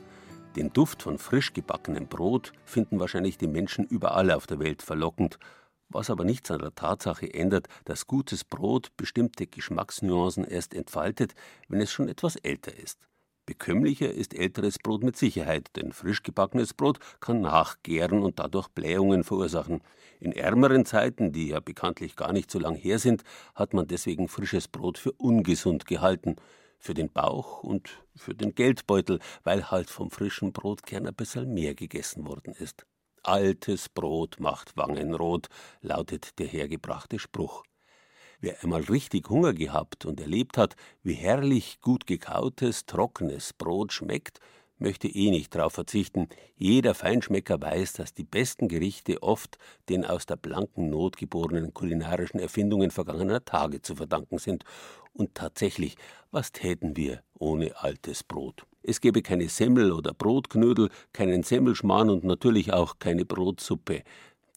Den 0.57 0.73
Duft 0.73 1.03
von 1.03 1.19
frisch 1.19 1.53
gebackenem 1.53 2.07
Brot 2.07 2.55
finden 2.65 2.99
wahrscheinlich 2.99 3.37
die 3.37 3.49
Menschen 3.49 3.85
überall 3.85 4.31
auf 4.31 4.47
der 4.47 4.61
Welt 4.61 4.81
verlockend, 4.81 5.39
was 5.91 6.09
aber 6.09 6.25
nichts 6.25 6.51
an 6.51 6.61
der 6.61 6.75
Tatsache 6.75 7.35
ändert, 7.35 7.69
dass 7.85 8.07
gutes 8.07 8.45
Brot 8.45 8.97
bestimmte 8.97 9.47
Geschmacksnuancen 9.47 10.45
erst 10.45 10.73
entfaltet, 10.73 11.35
wenn 11.69 11.83
es 11.83 11.93
schon 11.93 12.09
etwas 12.09 12.37
älter 12.37 12.75
ist. 12.75 12.99
Bekömmlicher 13.47 14.11
ist 14.11 14.35
älteres 14.35 14.79
Brot 14.79 15.03
mit 15.03 15.17
Sicherheit, 15.17 15.71
denn 15.77 15.93
frisch 15.93 16.23
gebackenes 16.23 16.73
Brot 16.73 16.99
kann 17.21 17.43
nachgären 17.43 18.23
und 18.23 18.39
dadurch 18.39 18.69
Blähungen 18.69 19.23
verursachen. 19.23 19.83
In 20.21 20.33
ärmeren 20.33 20.87
Zeiten, 20.87 21.33
die 21.33 21.49
ja 21.49 21.61
bekanntlich 21.61 22.17
gar 22.17 22.33
nicht 22.33 22.51
so 22.51 22.59
lang 22.59 22.75
her 22.75 22.99
sind, 22.99 23.23
hat 23.55 23.75
man 23.75 23.87
deswegen 23.87 24.29
frisches 24.29 24.69
Brot 24.69 24.97
für 24.97 25.13
ungesund 25.13 25.87
gehalten. 25.87 26.37
Für 26.79 26.95
den 26.95 27.11
Bauch 27.11 27.63
und 27.63 28.03
für 28.15 28.35
den 28.35 28.55
Geldbeutel, 28.55 29.19
weil 29.43 29.71
halt 29.71 29.91
vom 29.91 30.11
frischen 30.11 30.53
Brotkern 30.53 31.07
ein 31.07 31.15
bisschen 31.15 31.53
mehr 31.53 31.75
gegessen 31.75 32.27
worden 32.27 32.55
ist. 32.55 32.87
Altes 33.23 33.89
Brot 33.89 34.39
macht 34.39 34.77
Wangen 34.77 35.15
rot, 35.15 35.49
lautet 35.81 36.39
der 36.39 36.47
hergebrachte 36.47 37.19
Spruch. 37.19 37.63
Wer 38.45 38.63
einmal 38.63 38.83
richtig 38.83 39.31
Hunger 39.31 39.55
gehabt 39.55 40.05
und 40.05 40.21
erlebt 40.21 40.59
hat, 40.59 40.77
wie 41.03 41.15
herrlich 41.15 41.81
gut 41.81 42.07
gekautes, 42.07 42.85
trockenes 42.85 43.55
Brot 43.55 43.95
schmeckt, 43.95 44.39
möchte 44.77 45.09
eh 45.09 45.31
nicht 45.31 45.55
darauf 45.55 45.73
verzichten. 45.73 46.29
Jeder 46.55 46.93
Feinschmecker 46.93 47.63
weiß, 47.63 47.95
dass 47.95 48.13
die 48.13 48.25
besten 48.25 48.69
Gerichte 48.69 49.23
oft 49.23 49.57
den 49.89 50.05
aus 50.05 50.27
der 50.27 50.37
blanken 50.37 50.91
Not 50.91 51.17
geborenen 51.17 51.73
kulinarischen 51.73 52.39
Erfindungen 52.39 52.91
vergangener 52.91 53.47
Tage 53.47 53.81
zu 53.81 53.97
verdanken 53.97 54.37
sind. 54.37 54.65
Und 55.15 55.35
tatsächlich, 55.35 55.97
was 56.31 56.53
täten 56.53 56.99
wir 56.99 57.23
ohne 57.39 57.75
altes 57.83 58.23
Brot? 58.25 58.67
Es 58.83 59.01
gäbe 59.01 59.23
keine 59.23 59.49
Semmel 59.49 59.91
oder 59.91 60.13
Brotknödel, 60.13 60.91
keinen 61.15 61.45
Semmelschmarrn 61.45 62.11
und 62.11 62.25
natürlich 62.25 62.75
auch 62.75 62.99
keine 62.99 63.25
Brotsuppe. 63.25 64.03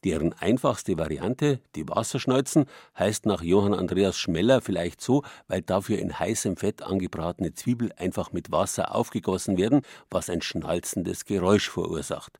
Deren 0.04 0.32
einfachste 0.32 0.96
Variante, 0.96 1.60
die 1.74 1.88
Wasserschneuzen, 1.88 2.66
heißt 2.96 3.26
nach 3.26 3.42
Johann 3.42 3.74
Andreas 3.74 4.16
Schmeller 4.16 4.60
vielleicht 4.60 5.00
so, 5.00 5.24
weil 5.48 5.60
dafür 5.60 5.98
in 5.98 6.16
heißem 6.16 6.56
Fett 6.56 6.82
angebratene 6.82 7.52
Zwiebel 7.52 7.92
einfach 7.96 8.32
mit 8.32 8.52
Wasser 8.52 8.94
aufgegossen 8.94 9.56
werden, 9.56 9.82
was 10.08 10.30
ein 10.30 10.40
schnalzendes 10.40 11.24
Geräusch 11.24 11.68
verursacht. 11.68 12.38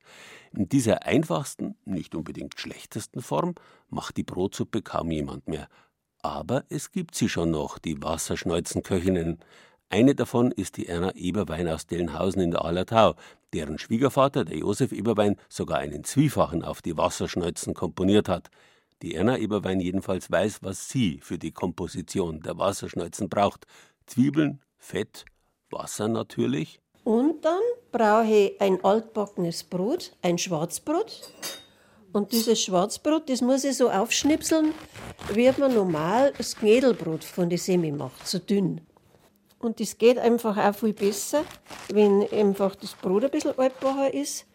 In 0.53 0.69
dieser 0.69 1.05
einfachsten, 1.05 1.77
nicht 1.85 2.15
unbedingt 2.15 2.59
schlechtesten 2.61 3.23
Form 3.23 3.57
macht 3.91 4.17
die 4.17 4.23
Brotsuppe 4.23 4.81
kaum 4.83 5.11
jemand 5.11 5.49
mehr. 5.49 5.69
Aber 6.23 6.65
es 6.69 6.93
gibt 6.93 7.15
sie 7.15 7.29
schon 7.29 7.51
noch, 7.51 7.79
die 7.79 8.03
Wasserschneuzenköchinnen. 8.03 9.39
Eine 9.91 10.15
davon 10.15 10.53
ist 10.53 10.77
die 10.77 10.87
Erna 10.87 11.15
Eberwein 11.15 11.67
aus 11.67 11.87
Dellenhausen 11.87 12.43
in 12.43 12.51
der 12.51 12.65
Allertau, 12.65 13.15
deren 13.55 13.79
Schwiegervater, 13.79 14.45
der 14.45 14.59
Josef 14.59 14.93
Eberwein, 14.93 15.37
sogar 15.49 15.79
einen 15.79 16.05
Zwiefachen 16.05 16.63
auf 16.63 16.83
die 16.83 16.99
Wasserschneuzen 16.99 17.73
komponiert 17.73 18.29
hat. 18.29 18.51
Die 19.01 19.15
Erna 19.15 19.39
Eberwein 19.39 19.81
jedenfalls 19.81 20.31
weiß, 20.31 20.63
was 20.63 20.91
sie 20.91 21.21
für 21.23 21.39
die 21.39 21.53
Komposition 21.53 22.41
der 22.41 22.59
Wasserschneuzen 22.59 23.31
braucht. 23.31 23.67
Zwiebeln, 24.07 24.61
Fett, 24.77 25.25
Wasser 25.71 26.09
natürlich. 26.09 26.81
Und 27.05 27.43
dann 27.43 27.63
brauche 27.91 28.27
ich 28.27 28.61
ein 28.61 28.85
altbackenes 28.85 29.65
Brot, 29.65 30.13
ein 30.21 30.37
Schwarzbrot. 30.37 31.33
Und 32.13 32.33
dieses 32.33 32.61
Schwarzbrot, 32.61 33.31
das 33.31 33.41
muss 33.41 33.65
ich 33.65 33.77
so 33.77 33.91
aufschnipseln, 33.91 34.75
wie 35.33 35.51
man 35.59 35.75
normal 35.75 36.35
das 36.37 36.57
Knädelbrot 36.57 37.25
von 37.25 37.49
der 37.49 37.59
Semi 37.59 37.93
macht, 37.93 38.27
so 38.27 38.39
dünn. 38.39 38.83
Und 39.61 39.81
das 39.81 39.99
geht 39.99 40.19
einfach 40.19 40.57
auch 40.57 40.75
viel 40.75 40.93
besser, 40.93 41.45
wenn 41.89 42.27
einfach 42.31 42.77
das 42.77 42.95
Brot 42.95 43.25
ein 43.25 43.31
bisschen 43.31 43.59
altbacher 43.59 44.13
ist. 44.15 44.47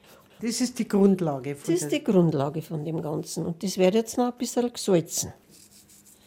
Das 0.41 0.61
ist 0.61 0.79
die 0.79 0.87
Grundlage. 0.87 1.55
Von 1.55 1.73
das 1.73 1.83
ist 1.83 1.91
die 1.91 2.03
Grundlage 2.03 2.61
von 2.61 2.83
dem 2.83 3.01
Ganzen. 3.01 3.45
Und 3.45 3.63
das 3.63 3.77
wird 3.77 3.95
jetzt 3.95 4.17
noch 4.17 4.31
ein 4.31 4.37
bisschen 4.37 4.71
gesalzen. 4.71 5.33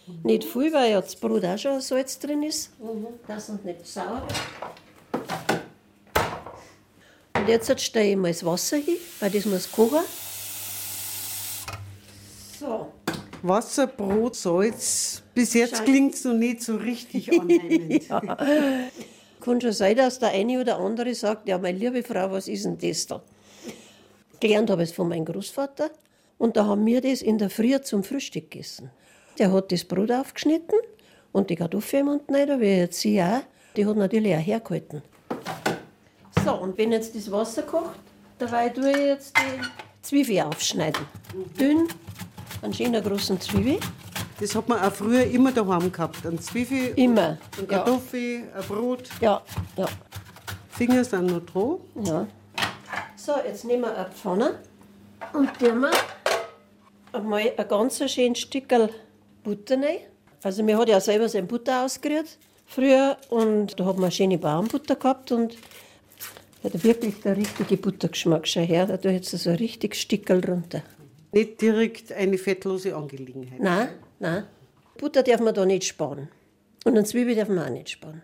Mhm. 0.06 0.20
Nicht 0.22 0.44
viel, 0.44 0.72
weil 0.72 0.92
ja 0.92 1.00
das 1.00 1.16
Brot 1.16 1.44
auch 1.44 1.58
schon 1.58 1.80
Salz 1.80 2.18
drin 2.18 2.42
ist, 2.42 2.78
mhm. 2.80 3.06
dass 3.26 3.48
es 3.48 3.62
nicht 3.64 3.86
sauer 3.86 4.22
Und 7.34 7.48
jetzt 7.48 7.80
stelle 7.80 8.10
ich 8.10 8.16
mal 8.16 8.28
das 8.28 8.44
Wasser 8.44 8.76
hin, 8.76 8.96
weil 9.20 9.30
das 9.30 9.44
muss 9.46 9.70
kochen. 9.70 10.04
So. 12.58 12.92
Wasser, 13.48 13.86
Brot, 13.86 14.36
Salz. 14.36 15.22
Bis 15.34 15.54
jetzt 15.54 15.84
klingt 15.84 16.14
es 16.14 16.24
noch 16.24 16.34
nicht 16.34 16.62
so 16.62 16.76
richtig 16.76 17.32
annehmend. 17.40 18.08
ja. 18.08 18.20
Kann 19.40 19.60
schon 19.60 19.72
sein, 19.72 19.96
dass 19.96 20.18
der 20.18 20.30
eine 20.30 20.60
oder 20.60 20.78
andere 20.78 21.14
sagt, 21.14 21.48
ja, 21.48 21.58
meine 21.58 21.78
liebe 21.78 22.02
Frau, 22.02 22.30
was 22.32 22.48
ist 22.48 22.64
denn 22.64 22.78
das 22.78 23.06
da? 23.06 23.22
Gelernt 24.40 24.70
habe 24.70 24.82
ich 24.82 24.90
es 24.90 24.94
von 24.94 25.08
meinem 25.08 25.24
Großvater. 25.24 25.90
Und 26.38 26.56
da 26.56 26.66
haben 26.66 26.84
wir 26.84 27.00
das 27.00 27.22
in 27.22 27.38
der 27.38 27.48
Früh 27.48 27.80
zum 27.80 28.04
Frühstück 28.04 28.50
gegessen. 28.50 28.90
Der 29.38 29.52
hat 29.52 29.72
das 29.72 29.84
Brot 29.84 30.10
aufgeschnitten 30.10 30.78
und 31.32 31.50
die 31.50 31.56
Kartoffeln 31.56 32.08
unten 32.08 32.34
rein, 32.34 32.60
wie 32.60 32.66
jetzt 32.66 33.00
sie 33.00 33.22
auch. 33.22 33.42
Die 33.76 33.86
hat 33.86 33.96
natürlich 33.96 34.34
auch 34.34 34.40
hergehalten. 34.40 35.02
So, 36.44 36.54
und 36.54 36.76
wenn 36.78 36.92
jetzt 36.92 37.14
das 37.14 37.30
Wasser 37.30 37.62
kocht, 37.62 38.00
dabei 38.38 38.68
tue 38.68 38.90
ich 38.90 38.96
jetzt 38.96 39.36
die 39.36 39.62
Zwiebel 40.02 40.40
aufschneiden. 40.40 41.04
Dünn 41.58 41.88
einen 42.66 42.74
schönen 42.74 43.02
großen 43.02 43.40
Zwiebel. 43.40 43.78
Das 44.40 44.54
hat 44.54 44.68
man 44.68 44.82
auch 44.82 44.92
früher 44.92 45.24
immer 45.24 45.52
daheim 45.52 45.90
gehabt. 45.90 46.26
Ein 46.26 46.38
Zwiebel, 46.40 46.92
immer. 46.96 47.38
ein 47.58 47.68
Kartoffel, 47.68 48.40
ja. 48.40 48.60
ein 48.60 48.64
Brot. 48.66 49.08
Ja, 49.20 49.42
ja. 49.76 49.86
Finger 50.70 51.04
sind 51.04 51.26
noch 51.26 51.46
dran. 51.46 51.78
Ja. 52.04 52.26
So, 53.14 53.32
jetzt 53.46 53.64
nehmen 53.64 53.82
wir 53.82 53.96
eine 53.96 54.10
Pfanne 54.10 54.58
und 55.32 55.48
tun 55.58 55.80
wir 55.80 55.92
einmal 57.12 57.52
ein 57.56 57.68
ganz 57.68 58.10
schönes 58.10 58.40
Stück 58.40 58.68
Butter 59.44 59.76
rein. 59.76 59.98
Also 60.42 60.62
mir 60.62 60.76
hat 60.76 60.88
ja 60.88 61.00
selber 61.00 61.28
sein 61.28 61.46
Butter 61.46 61.84
ausgerührt 61.84 62.36
früher 62.66 63.16
und 63.30 63.78
da 63.78 63.84
hat 63.84 63.96
man 63.96 64.10
schöne 64.10 64.38
Baumbutter 64.38 64.96
gehabt 64.96 65.30
und 65.30 65.56
hat 66.64 66.84
wirklich 66.84 67.20
der 67.20 67.36
richtige 67.36 67.76
Buttergeschmack 67.76 68.46
schon 68.48 68.64
her. 68.64 68.86
Da 68.86 68.96
tue 68.96 69.12
ich 69.12 69.18
jetzt 69.18 69.30
so 69.30 69.50
ein 69.50 69.56
richtiges 69.56 70.00
Stückel 70.00 70.44
runter. 70.44 70.82
Nicht 71.36 71.60
direkt 71.60 72.12
eine 72.12 72.38
fettlose 72.38 72.96
Angelegenheit. 72.96 73.60
Nein, 73.60 73.88
nein. 74.18 74.44
Butter 74.96 75.22
darf 75.22 75.38
man 75.40 75.52
da 75.52 75.66
nicht 75.66 75.84
sparen. 75.84 76.30
Und 76.84 76.92
eine 76.96 77.04
Zwiebel 77.04 77.34
darf 77.34 77.48
man 77.50 77.58
auch 77.58 77.68
nicht 77.68 77.90
sparen. 77.90 78.22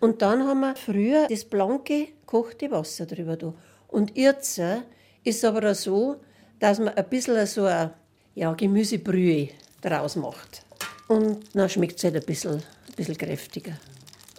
Und 0.00 0.22
dann 0.22 0.46
haben 0.46 0.60
wir 0.60 0.74
früher 0.74 1.26
das 1.28 1.44
blanke, 1.44 2.08
kochte 2.24 2.70
Wasser 2.70 3.04
drüber 3.04 3.36
da. 3.36 3.52
Und 3.88 4.16
jetzt 4.16 4.58
äh, 4.58 4.78
ist 5.24 5.36
es 5.36 5.44
aber 5.44 5.74
so, 5.74 6.16
dass 6.58 6.78
man 6.78 6.94
ein 6.94 7.08
bisschen 7.10 7.46
so 7.46 7.66
eine 7.66 7.92
ja, 8.34 8.54
Gemüsebrühe 8.54 9.50
draus 9.82 10.16
macht. 10.16 10.62
Und 11.08 11.40
dann 11.54 11.68
schmeckt 11.68 11.98
es 11.98 12.04
halt 12.04 12.16
ein 12.16 12.24
bisschen, 12.24 12.54
ein 12.54 12.94
bisschen 12.96 13.18
kräftiger. 13.18 13.72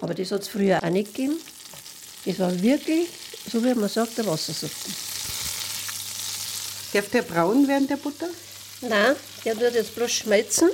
Aber 0.01 0.15
das 0.15 0.31
hat 0.31 0.41
es 0.41 0.47
früher 0.47 0.83
auch 0.83 0.89
nicht 0.89 1.13
gegeben. 1.13 1.37
Es 2.25 2.39
war 2.39 2.59
wirklich 2.59 3.07
so 3.49 3.63
wie 3.63 3.73
man 3.73 3.89
sagt, 3.89 4.17
der 4.17 4.25
Wassersuppe. 4.27 5.08
Darf 6.93 7.09
der 7.09 7.21
braun 7.21 7.67
werden, 7.67 7.87
der 7.87 7.97
Butter? 7.97 8.29
Nein, 8.81 9.15
der 9.45 9.59
wird 9.59 9.75
jetzt 9.75 9.95
bloß 9.95 10.11
schmelzen. 10.11 10.69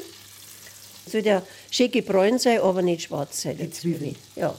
Soll 1.12 1.22
der 1.22 1.44
schön 1.70 1.92
gebräunt 1.92 2.42
sein, 2.42 2.62
aber 2.62 2.82
nicht 2.82 3.04
schwarz 3.04 3.42
sein. 3.42 3.58
Die 3.58 3.70
Zwiebeln. 3.70 4.16
Ja. 4.36 4.56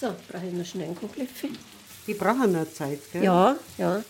So, 0.00 0.14
brauche 0.28 0.46
ich 0.46 0.52
noch 0.52 0.64
schnell 0.64 0.86
einen 0.86 0.96
Kochlöffel. 0.96 1.50
Die 2.06 2.14
brauchen 2.14 2.52
noch 2.52 2.72
Zeit, 2.72 3.00
gell? 3.12 3.24
Ja, 3.24 3.56
ja. 3.78 4.02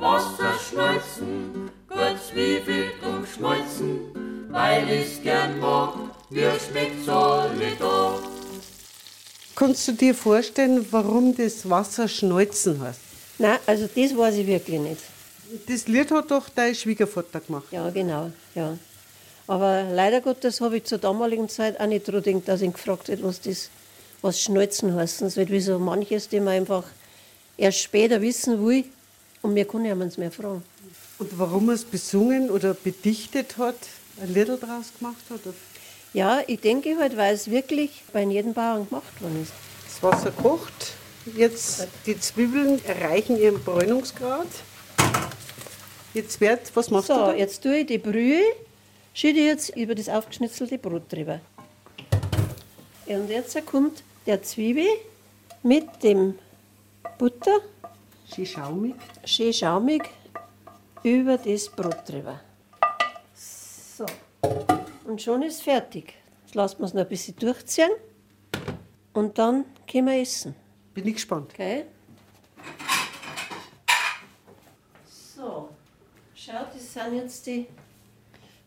Wasser 0.00 0.54
schmolzen, 0.58 1.70
gut 1.88 2.18
zwiebelt 2.28 3.02
und 3.02 3.26
schmolzen, 3.26 4.48
weil 4.50 4.90
ich's 4.90 5.22
gern 5.22 5.58
mag, 5.58 5.94
mir 6.30 6.52
schmeckt's 6.60 7.08
alle 7.08 7.76
da. 7.78 8.18
Kannst 9.54 9.86
du 9.86 9.92
dir 9.92 10.14
vorstellen, 10.14 10.84
warum 10.90 11.36
das 11.36 11.68
Wasser 11.68 12.08
schneuzen 12.08 12.80
heißt? 12.80 13.00
Nein, 13.38 13.58
also 13.66 13.86
das 13.86 14.16
weiß 14.16 14.34
ich 14.36 14.46
wirklich 14.46 14.80
nicht. 14.80 15.00
Das 15.68 15.86
Lied 15.86 16.10
hat 16.10 16.30
doch 16.30 16.48
dein 16.48 16.74
Schwiegervater 16.74 17.40
gemacht. 17.40 17.66
Ja, 17.70 17.88
genau, 17.90 18.30
ja. 18.54 18.76
Aber 19.46 19.84
leider 19.92 20.20
Gottes 20.20 20.60
habe 20.60 20.78
ich 20.78 20.84
zur 20.84 20.98
damaligen 20.98 21.48
Zeit 21.48 21.78
auch 21.78 21.86
nicht 21.86 22.08
daran 22.08 22.22
gedacht, 22.22 22.48
dass 22.48 22.62
ich 22.62 22.72
gefragt 22.72 23.08
hätte, 23.08 23.22
was 23.22 23.40
das, 23.40 23.70
was 24.22 24.40
Schneuzen 24.40 24.94
heißt. 24.94 25.22
Das 25.22 25.36
wird 25.36 25.50
wie 25.50 25.60
so 25.60 25.78
manches, 25.78 26.28
die 26.28 26.40
man 26.40 26.54
einfach 26.54 26.84
erst 27.56 27.78
später 27.78 28.20
wissen 28.22 28.64
will. 28.64 28.84
Und 29.42 29.54
wir 29.54 29.66
können 29.66 29.84
ja 29.84 29.94
uns 29.94 30.16
mehr 30.16 30.30
fragen. 30.30 30.64
Und 31.18 31.38
warum 31.38 31.68
er 31.68 31.74
es 31.74 31.84
besungen 31.84 32.50
oder 32.50 32.74
bedichtet 32.74 33.58
hat, 33.58 33.76
ein 34.20 34.32
Lied 34.32 34.48
draus 34.48 34.92
gemacht 34.98 35.22
hat? 35.30 35.40
Ja, 36.14 36.40
ich 36.46 36.60
denke 36.60 36.96
halt, 36.98 37.16
weil 37.16 37.34
es 37.34 37.50
wirklich 37.50 38.02
bei 38.12 38.22
jedem 38.22 38.54
Bauern 38.54 38.88
gemacht 38.88 39.20
worden 39.20 39.42
ist. 39.42 39.52
Das 39.84 40.02
Wasser 40.02 40.30
kocht. 40.30 40.92
Jetzt 41.36 41.88
die 42.06 42.18
Zwiebeln 42.18 42.82
erreichen 42.84 43.36
ihren 43.36 43.62
Bräunungsgrad. 43.62 44.46
Jetzt 46.12 46.40
wird, 46.40 46.70
was 46.76 46.90
machst 46.90 47.08
du 47.10 47.14
So, 47.14 47.32
jetzt 47.32 47.62
tue 47.62 47.78
ich 47.78 47.86
die 47.86 47.98
Brühe, 47.98 48.40
schütte 49.12 49.40
jetzt 49.40 49.70
über 49.76 49.94
das 49.96 50.08
aufgeschnitzelte 50.08 50.78
Brot 50.78 51.12
drüber. 51.12 51.40
Und 53.06 53.28
jetzt 53.28 53.66
kommt 53.66 54.02
der 54.26 54.42
Zwiebel 54.42 54.86
mit 55.64 56.02
dem 56.02 56.38
Butter, 57.18 57.58
Schön 58.32 58.46
schaumig. 58.46 58.94
schön 59.24 59.52
schaumig, 59.52 60.02
über 61.02 61.36
das 61.38 61.68
Brot 61.68 62.08
drüber. 62.08 62.40
So. 63.34 64.06
Und 65.14 65.22
schon 65.22 65.42
ist 65.42 65.62
fertig. 65.62 66.14
Jetzt 66.44 66.56
lassen 66.56 66.80
wir 66.80 66.86
es 66.86 66.92
noch 66.92 67.02
ein 67.02 67.08
bisschen 67.08 67.36
durchziehen. 67.36 67.90
Und 69.12 69.38
dann 69.38 69.64
können 69.88 70.08
wir 70.08 70.20
essen. 70.20 70.56
Bin 70.92 71.06
ich 71.06 71.14
gespannt. 71.14 71.52
Okay? 71.54 71.84
So. 75.06 75.68
Schaut, 76.34 76.74
das 76.74 76.92
sind 76.92 77.14
jetzt 77.14 77.46
die 77.46 77.68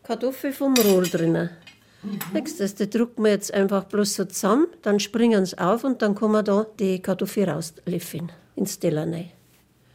Kartoffeln 0.02 0.54
vom 0.54 0.74
Rohr 0.74 1.02
drinnen. 1.02 1.50
Nächstes, 2.32 2.74
die 2.76 2.88
drucken 2.88 3.24
wir 3.24 3.32
jetzt 3.32 3.52
einfach 3.52 3.84
bloß 3.84 4.14
so 4.14 4.24
zusammen, 4.24 4.68
dann 4.80 5.00
springen 5.00 5.44
sie 5.44 5.58
auf 5.58 5.84
und 5.84 6.00
dann 6.00 6.14
kann 6.14 6.30
man 6.30 6.46
da 6.46 6.64
die 6.78 7.02
Kartoffel 7.02 7.50
rauslöffeln 7.50 8.32
ins 8.56 8.78
Teller 8.78 9.02
rein. 9.02 9.32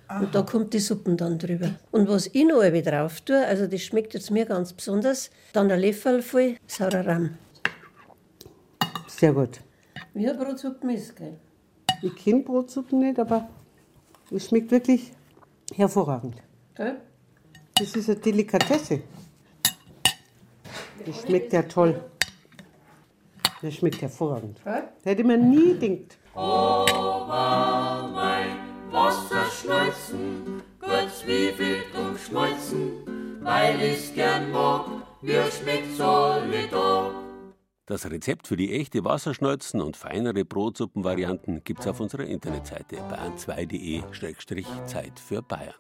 Und 0.10 0.36
da 0.36 0.41
kommt 0.43 0.74
die 0.74 0.79
Suppen 0.79 1.17
dann 1.17 1.39
drüber. 1.39 1.72
Und 1.91 2.07
was 2.07 2.27
ich 2.27 2.45
noch 2.45 2.62
ein 2.62 2.83
drauf 2.83 3.22
tue, 3.22 3.45
also 3.45 3.67
das 3.67 3.81
schmeckt 3.81 4.13
jetzt 4.13 4.31
mir 4.31 4.45
ganz 4.45 4.74
besonders, 4.74 5.31
dann 5.53 5.72
ein 5.72 5.79
Löffel 5.79 6.22
voll 6.22 6.57
saurer 6.67 7.05
Rahm. 7.07 7.38
Sehr 9.07 9.33
gut. 9.33 9.62
Wie 10.13 10.29
eine 10.29 10.38
Brotsuppe 10.38 10.91
ist, 10.93 11.15
gell? 11.15 11.38
Ich 12.01 12.15
kenne 12.15 12.41
Brotsuppen 12.41 13.00
nicht, 13.00 13.17
aber 13.17 13.48
es 14.29 14.48
schmeckt 14.48 14.69
wirklich 14.72 15.13
hervorragend. 15.74 16.36
Gell? 16.75 16.98
Das 17.75 17.95
ist 17.95 18.09
eine 18.09 18.20
Delikatesse. 18.20 19.01
Das 21.05 21.22
schmeckt 21.22 21.53
ja 21.53 21.63
toll. 21.63 22.00
Das 23.61 23.74
schmeckt 23.74 24.01
hervorragend. 24.01 24.61
Gell? 24.63 24.83
Hätte 25.03 25.24
man 25.24 25.50
nie 25.50 25.79
gedacht. 25.79 26.18
Wasser 28.92 29.32
schmolzen, 29.32 29.32
gut 29.65 31.11
zwiebelt 31.21 31.85
und 31.95 32.19
schmolzen, 32.19 32.91
weil 33.41 33.81
ich's 33.81 34.13
gern 34.13 34.51
mag, 34.51 34.85
mir 35.21 35.49
schmeckt's 35.51 35.99
alle 35.99 36.67
da. 36.69 37.09
Das 37.85 38.09
Rezept 38.09 38.47
für 38.47 38.55
die 38.55 38.73
echte 38.73 39.03
Wasserschneuzen 39.03 39.81
und 39.81 39.97
feinere 39.97 40.45
Brotsuppenvarianten 40.45 41.65
gibt's 41.65 41.85
auf 41.85 41.99
unserer 41.99 42.23
Internetseite 42.23 42.95
bayern2.de-Zeit 42.95 45.19
für 45.19 45.41
Bayern. 45.41 45.73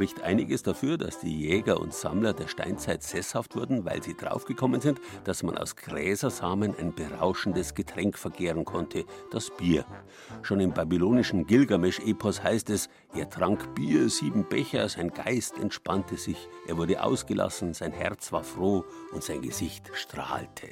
Spricht 0.00 0.22
einiges 0.22 0.62
dafür, 0.62 0.96
dass 0.96 1.20
die 1.20 1.40
Jäger 1.40 1.78
und 1.78 1.92
Sammler 1.92 2.32
der 2.32 2.48
Steinzeit 2.48 3.02
sesshaft 3.02 3.54
wurden, 3.54 3.84
weil 3.84 4.02
sie 4.02 4.16
draufgekommen 4.16 4.80
sind, 4.80 4.98
dass 5.24 5.42
man 5.42 5.58
aus 5.58 5.76
Gräsersamen 5.76 6.74
ein 6.78 6.94
berauschendes 6.94 7.74
Getränk 7.74 8.16
vergehren 8.16 8.64
konnte, 8.64 9.04
das 9.30 9.54
Bier. 9.54 9.84
Schon 10.40 10.60
im 10.60 10.72
babylonischen 10.72 11.46
Gilgamesch-Epos 11.46 12.42
heißt 12.42 12.70
es, 12.70 12.88
er 13.14 13.28
trank 13.28 13.74
Bier, 13.74 14.08
sieben 14.08 14.48
Becher, 14.48 14.88
sein 14.88 15.10
Geist 15.10 15.58
entspannte 15.58 16.16
sich, 16.16 16.48
er 16.66 16.78
wurde 16.78 17.02
ausgelassen, 17.02 17.74
sein 17.74 17.92
Herz 17.92 18.32
war 18.32 18.42
froh 18.42 18.86
und 19.12 19.22
sein 19.22 19.42
Gesicht 19.42 19.90
strahlte. 19.92 20.68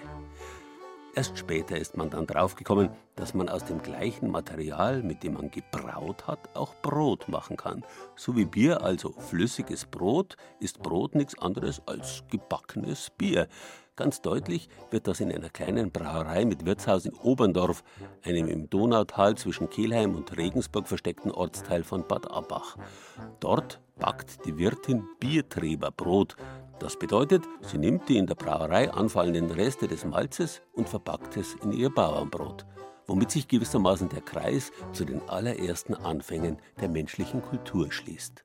Erst 1.19 1.37
später 1.37 1.77
ist 1.77 1.97
man 1.97 2.11
dann 2.11 2.29
draufgekommen, 2.29 2.91
dass 3.17 3.35
man 3.35 3.49
aus 3.49 3.65
dem 3.65 3.83
gleichen 3.83 4.31
Material, 4.31 5.03
mit 5.03 5.25
dem 5.25 5.33
man 5.33 5.51
gebraut 5.51 6.29
hat, 6.29 6.39
auch 6.55 6.77
Brot 6.77 7.29
machen 7.29 7.57
kann. 7.57 7.85
So 8.15 8.37
wie 8.37 8.45
Bier, 8.45 8.85
also 8.85 9.11
flüssiges 9.11 9.85
Brot, 9.85 10.37
ist 10.61 10.81
Brot 10.81 11.17
nichts 11.17 11.37
anderes 11.37 11.83
als 11.87 12.23
gebackenes 12.31 13.11
Bier. 13.19 13.49
Ganz 13.99 14.23
deutlich 14.23 14.69
wird 14.93 15.09
das 15.09 15.19
in 15.19 15.33
einer 15.33 15.51
kleinen 15.51 15.91
Brauerei 15.91 16.45
mit 16.45 16.65
Wirtshaus 16.65 17.05
in 17.05 17.15
Oberndorf, 17.15 17.83
einem 18.23 18.47
im 18.47 18.71
Donautal 18.71 19.37
zwischen 19.37 19.71
Kelheim 19.71 20.15
und 20.15 20.37
Regensburg 20.37 20.87
versteckten 20.87 21.33
Ortsteil 21.33 21.83
von 21.83 22.07
Bad 22.07 22.31
Abbach. 22.31 22.77
Dort 23.41 23.81
backt 23.99 24.47
die 24.47 24.57
Wirtin 24.57 25.03
Biertreberbrot. 25.19 26.37
Das 26.79 26.97
bedeutet, 26.97 27.43
sie 27.63 27.79
nimmt 27.79 28.09
die 28.09 28.19
in 28.19 28.29
der 28.29 28.37
Brauerei 28.37 28.89
anfallenden 28.89 29.51
Reste 29.51 29.89
des 29.89 30.05
Malzes 30.05 30.63
und 30.75 30.89
verpackt 30.89 31.37
es 31.37 31.57
in 31.65 31.73
ihr 31.73 31.91
Bauernbrot, 31.91 32.67
womit 33.09 33.33
sich 33.33 33.49
gewissermaßen 33.49 34.11
der 34.11 34.21
Kreis 34.21 34.71
zu 34.93 35.07
den 35.07 35.29
allerersten 35.29 35.95
Anfängen 35.95 36.59
der 36.81 36.89
menschlichen 36.89 37.43
Kultur 37.43 37.91
schließt. 37.91 38.45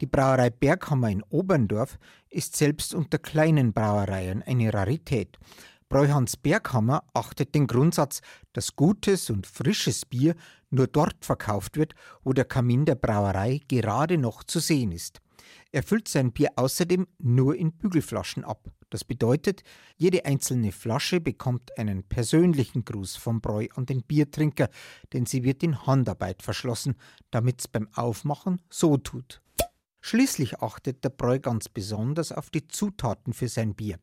Die 0.00 0.06
Brauerei 0.06 0.48
Berghammer 0.48 1.10
in 1.10 1.22
Oberndorf 1.24 1.98
ist 2.30 2.56
selbst 2.56 2.94
unter 2.94 3.18
kleinen 3.18 3.74
Brauereien 3.74 4.42
eine 4.42 4.72
Rarität. 4.72 5.38
Bräuhans 5.90 6.38
Berghammer 6.38 7.04
achtet 7.12 7.54
den 7.54 7.66
Grundsatz, 7.66 8.22
dass 8.54 8.76
gutes 8.76 9.28
und 9.28 9.46
frisches 9.46 10.06
Bier 10.06 10.36
nur 10.70 10.86
dort 10.86 11.24
verkauft 11.24 11.76
wird, 11.76 11.94
wo 12.24 12.32
der 12.32 12.46
Kamin 12.46 12.86
der 12.86 12.94
Brauerei 12.94 13.60
gerade 13.68 14.16
noch 14.16 14.42
zu 14.44 14.58
sehen 14.58 14.92
ist. 14.92 15.20
Er 15.70 15.82
füllt 15.82 16.08
sein 16.08 16.32
Bier 16.32 16.50
außerdem 16.56 17.06
nur 17.18 17.56
in 17.56 17.72
Bügelflaschen 17.72 18.44
ab. 18.44 18.70
Das 18.88 19.04
bedeutet, 19.04 19.62
jede 19.96 20.24
einzelne 20.24 20.72
Flasche 20.72 21.20
bekommt 21.20 21.76
einen 21.76 22.04
persönlichen 22.04 22.84
Gruß 22.84 23.16
vom 23.16 23.40
Bräu 23.40 23.66
an 23.74 23.84
den 23.84 24.02
Biertrinker, 24.02 24.70
denn 25.12 25.26
sie 25.26 25.44
wird 25.44 25.62
in 25.62 25.86
Handarbeit 25.86 26.42
verschlossen, 26.42 26.96
damit's 27.30 27.68
beim 27.68 27.88
Aufmachen 27.94 28.62
so 28.70 28.96
tut. 28.96 29.42
Schließlich 30.00 30.60
achtet 30.60 31.04
der 31.04 31.10
Bräu 31.10 31.38
ganz 31.38 31.68
besonders 31.68 32.32
auf 32.32 32.50
die 32.50 32.66
Zutaten 32.66 33.32
für 33.32 33.48
sein 33.48 33.74
Bier. 33.74 33.98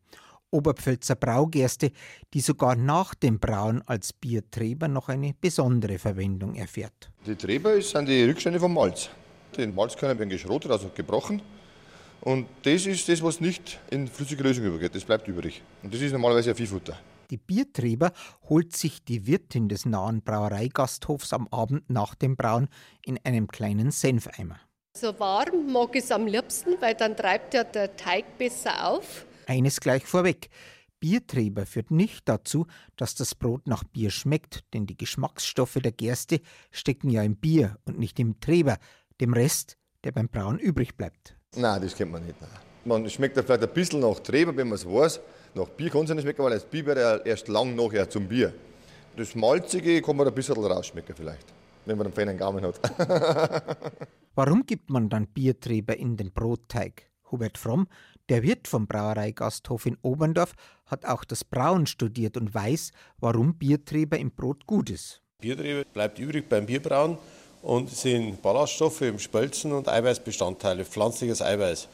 Oberpfälzer 0.50 1.16
Braugerste, 1.16 1.92
die 2.34 2.40
sogar 2.40 2.76
nach 2.76 3.14
dem 3.16 3.40
Brauen 3.40 3.82
als 3.86 4.14
Biertreber 4.14 4.88
noch 4.88 5.10
eine 5.10 5.34
besondere 5.34 6.00
Verwendung 6.00 6.56
erfährt. 6.56 7.12
Die 7.26 7.36
Treber 7.36 7.82
sind 7.82 8.08
die 8.08 8.24
Rückstände 8.24 8.60
vom 8.60 8.74
Malz. 8.74 9.10
Die 9.58 9.68
Malzkörner 9.68 10.18
werden 10.18 10.30
geschrotet, 10.30 10.72
also 10.72 10.90
gebrochen. 10.96 11.42
Und 12.22 12.48
das 12.64 12.86
ist 12.86 13.10
das, 13.10 13.22
was 13.22 13.42
nicht 13.42 13.80
in 13.90 14.08
flüssige 14.08 14.44
Lösung 14.44 14.66
übergeht. 14.66 14.96
Das 14.96 15.04
bleibt 15.04 15.28
übrig. 15.28 15.62
Und 15.84 15.94
das 15.94 16.02
ist 16.02 16.14
normalerweise 16.14 16.52
ein 16.52 16.56
Viehfutter. 16.56 16.98
Die 17.30 17.38
Bierträber 17.38 18.14
holt 18.48 18.76
sich 18.76 19.04
die 19.04 19.28
Wirtin 19.28 19.68
des 19.68 19.86
nahen 19.86 20.22
Brauereigasthofs 20.22 21.34
am 21.34 21.48
Abend 21.50 21.90
nach 21.90 22.16
dem 22.16 22.38
Brauen 22.38 22.70
in 23.06 23.20
einem 23.24 23.48
kleinen 23.48 23.92
Senfeimer. 23.92 24.60
So 25.00 25.20
warm 25.20 25.72
mag 25.72 25.96
ich 25.96 26.06
es 26.06 26.12
am 26.12 26.26
liebsten, 26.26 26.72
weil 26.80 26.96
dann 26.96 27.16
treibt 27.16 27.54
ja 27.54 27.64
der 27.64 27.96
Teig 27.96 28.40
besser 28.40 28.88
auf. 28.88 29.28
Eines 29.46 29.80
gleich 29.80 30.04
vorweg. 30.04 30.50
Bierträber 31.00 31.68
führt 31.68 31.92
nicht 31.92 32.28
dazu, 32.28 32.66
dass 32.96 33.14
das 33.14 33.36
Brot 33.36 33.68
nach 33.68 33.84
Bier 33.84 34.10
schmeckt, 34.10 34.62
denn 34.74 34.88
die 34.88 34.98
Geschmacksstoffe 34.98 35.78
der 35.84 35.92
Gerste 35.92 36.40
stecken 36.72 37.12
ja 37.12 37.22
im 37.22 37.36
Bier 37.36 37.78
und 37.86 38.00
nicht 38.00 38.20
im 38.20 38.40
Treber, 38.40 38.78
dem 39.22 39.34
Rest, 39.34 39.78
der 40.04 40.14
beim 40.14 40.30
Brauen 40.30 40.58
übrig 40.58 40.98
bleibt. 40.98 41.36
Nein, 41.56 41.80
das 41.80 41.96
kennt 41.96 42.12
man 42.12 42.26
nicht. 42.26 42.42
Nein. 42.42 42.50
Man 42.86 43.08
schmeckt 43.08 43.38
ja 43.38 43.44
vielleicht 43.44 43.62
ein 43.62 43.74
bisschen 43.76 44.00
nach 44.00 44.20
Treber, 44.20 44.58
wenn 44.58 44.68
man 44.68 44.78
es 44.78 44.86
weiß. 44.88 45.20
Nach 45.54 45.68
Bier 45.70 45.92
kann 45.92 46.06
es 46.06 46.10
nicht 46.10 46.24
schmecken, 46.24 46.44
weil 46.44 46.54
das 46.54 46.66
Bier 46.66 46.88
wird 46.88 46.98
ja 46.98 47.18
erst 47.18 47.48
lang 47.50 47.76
nachher 47.76 48.10
zum 48.10 48.28
Bier. 48.28 48.52
Das 49.16 49.36
Malzige 49.36 50.02
kann 50.02 50.16
man 50.16 50.28
ein 50.28 50.34
bisschen 50.34 50.58
rausschmecken 50.58 51.14
vielleicht, 51.16 51.54
wenn 51.86 52.00
man 52.00 52.08
einen 52.08 52.16
feinen 52.16 52.36
Gaumen 52.36 52.64
hat. 52.66 52.80
Warum 54.38 54.68
gibt 54.68 54.92
man 54.92 55.10
dann 55.10 55.26
Bierträber 55.26 55.98
in 55.98 56.16
den 56.16 56.32
Brotteig? 56.32 57.10
Hubert 57.32 57.58
Fromm, 57.58 57.88
der 58.30 58.44
Wirt 58.44 58.68
vom 58.68 58.86
Brauereigasthof 58.86 59.88
in 59.88 59.98
Oberndorf, 60.04 60.54
hat 60.86 61.08
auch 61.08 61.24
das 61.24 61.44
Brauen 61.44 61.88
studiert 61.88 62.38
und 62.38 62.54
weiß, 62.54 62.92
warum 63.18 63.56
Bierträber 63.56 64.20
im 64.20 64.30
Brot 64.30 64.68
gut 64.68 64.92
ist. 64.92 65.24
Bierträber 65.42 65.86
bleibt 65.92 66.20
übrig 66.20 66.48
beim 66.48 66.68
Bierbrauen 66.68 67.18
und 67.64 67.90
sind 67.90 68.40
Ballaststoffe 68.44 69.02
im 69.02 69.18
Spölzen 69.18 69.72
und 69.72 69.90
Eiweißbestandteile, 69.90 70.86
pflanzliches 70.86 71.42
Eiweiß. 71.42 71.88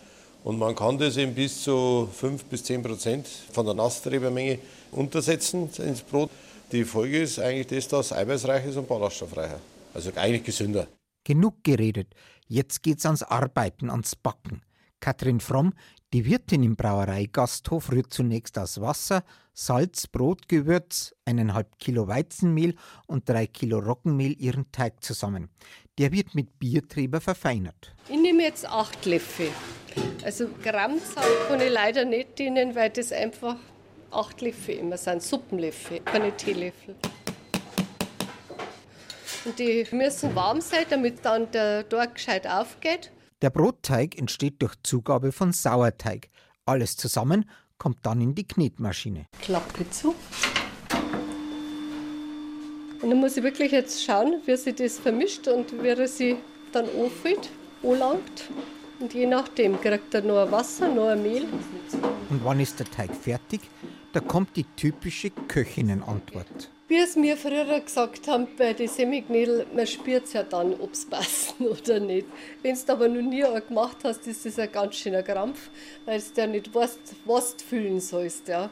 Und 0.43 0.60
man 0.60 0.75
kann 0.75 0.97
das 0.97 1.15
eben 1.15 1.34
bis 1.34 1.63
zu 1.63 2.10
5 2.12 2.43
bis 2.43 2.65
10 2.65 2.84
Prozent 2.84 3.25
von 3.25 3.65
der 3.65 3.73
Nasstrebermenge 3.73 4.60
untersetzen 4.91 5.69
ins 5.77 6.01
Brot. 6.01 6.29
Die 6.73 6.84
Folge 6.84 7.21
ist 7.21 7.39
eigentlich 7.39 7.67
das, 7.67 7.88
dass 7.88 8.08
es 8.08 8.12
eiweißreich 8.12 8.65
ist 8.65 8.75
und 8.75 8.89
ballaststoffreicher. 8.89 9.62
Also 9.93 10.12
eigentlich 10.17 10.43
gesünder. 10.43 10.89
Genug 11.25 11.63
geredet. 11.63 12.08
Jetzt 12.53 12.83
geht's 12.83 13.03
ans 13.07 13.23
Arbeiten, 13.23 13.89
ans 13.89 14.15
Backen. 14.15 14.61
Katrin 14.99 15.39
Fromm, 15.39 15.73
die 16.13 16.23
Wirtin 16.23 16.61
im 16.61 16.75
Brauereigasthof, 16.75 17.91
rührt 17.91 18.13
zunächst 18.13 18.59
aus 18.59 18.79
Wasser, 18.79 19.23
Salz, 19.55 20.05
Brotgewürz, 20.05 21.15
eineinhalb 21.25 21.79
Kilo 21.79 22.07
Weizenmehl 22.07 22.75
und 23.07 23.27
drei 23.27 23.47
Kilo 23.47 23.79
Roggenmehl 23.79 24.39
ihren 24.39 24.71
Teig 24.71 25.03
zusammen. 25.03 25.49
Der 25.97 26.11
wird 26.11 26.35
mit 26.35 26.59
Biertreber 26.59 27.21
verfeinert. 27.21 27.95
Ich 28.07 28.21
nehme 28.21 28.43
jetzt 28.43 28.67
acht 28.67 29.03
Löffel. 29.07 29.47
Also 30.23 30.47
Grammzahl 30.61 31.25
kann 31.47 31.59
ich 31.59 31.73
leider 31.73 32.05
nicht 32.05 32.37
dienen, 32.37 32.75
weil 32.75 32.91
das 32.91 33.11
einfach 33.11 33.55
acht 34.11 34.41
Löffel 34.41 34.75
immer 34.75 34.97
sind, 34.97 35.23
Suppenlöffel, 35.23 36.01
keine 36.01 36.37
Teelöffel. 36.37 36.93
Und 39.45 39.60
die 39.60 39.86
müssen 39.91 40.36
warm 40.36 40.62
sein, 40.62 40.86
damit 40.89 41.25
dann 41.25 41.51
der 41.51 41.88
Teig 41.88 42.15
gescheit 42.15 42.47
aufgeht. 42.47 43.12
Der 43.41 43.49
Brotteig 43.49 44.17
entsteht 44.17 44.62
durch 44.62 44.73
Zugabe 44.84 45.34
von 45.34 45.51
Sauerteig. 45.51 46.29
Alles 46.65 46.95
zusammen 46.95 47.49
kommt 47.77 48.06
dann 48.06 48.21
in 48.21 48.34
die 48.34 48.47
Knetmaschine. 48.47 49.25
Klappe 49.41 49.89
zu. 49.89 50.15
Und 53.01 53.10
dann 53.10 53.19
muss 53.19 53.36
ich 53.36 53.43
wirklich 53.43 53.73
jetzt 53.73 54.01
schauen, 54.01 54.41
wie 54.45 54.56
sich 54.56 54.75
das 54.75 54.97
vermischt 54.97 55.49
und 55.49 55.84
wie 55.84 55.89
er 55.89 56.08
sich 56.08 56.38
dann 56.71 56.86
anfüllt, 56.86 57.49
anlangt. 57.84 58.49
Und 59.01 59.13
je 59.13 59.25
nachdem 59.25 59.82
kriegt 59.82 60.13
er 60.13 60.21
noch 60.21 60.49
Wasser, 60.49 60.88
noch 60.88 61.13
Mehl. 61.17 61.45
Und 62.29 62.45
wann 62.45 62.62
ist 62.62 62.79
der 62.79 62.89
Teig 62.89 63.13
fertig? 63.13 63.60
Da 64.13 64.21
kommt 64.21 64.56
die 64.56 64.63
typische 64.77 65.32
Köchinnenantwort. 65.32 66.69
Wie 66.93 66.99
es 66.99 67.15
mir 67.15 67.38
früher 67.38 67.79
gesagt 67.79 68.27
haben 68.27 68.47
bei 68.56 68.71
den 68.73 68.88
Semiknädel, 68.88 69.65
man 69.73 69.88
spürt 69.88 70.32
ja 70.32 70.43
dann, 70.43 70.75
ob 70.75 70.93
es 70.93 71.08
passen 71.08 71.65
oder 71.67 71.99
nicht. 71.99 72.27
Wenn 72.62 72.75
du 72.75 72.93
aber 72.93 73.08
noch 73.08 73.19
nie 73.19 73.43
gemacht 73.67 73.97
hast, 74.03 74.27
ist 74.27 74.45
das 74.45 74.60
ein 74.60 74.71
ganz 74.71 74.97
schöner 74.97 75.23
Krampf, 75.23 75.71
weil 76.06 76.21
du 76.21 76.39
ja 76.39 76.45
nicht 76.45 76.71
weißt, 76.71 76.99
was 77.25 77.58
du 77.58 77.63
füllen 77.63 77.99
sollst. 77.99 78.47
Ja. 78.47 78.69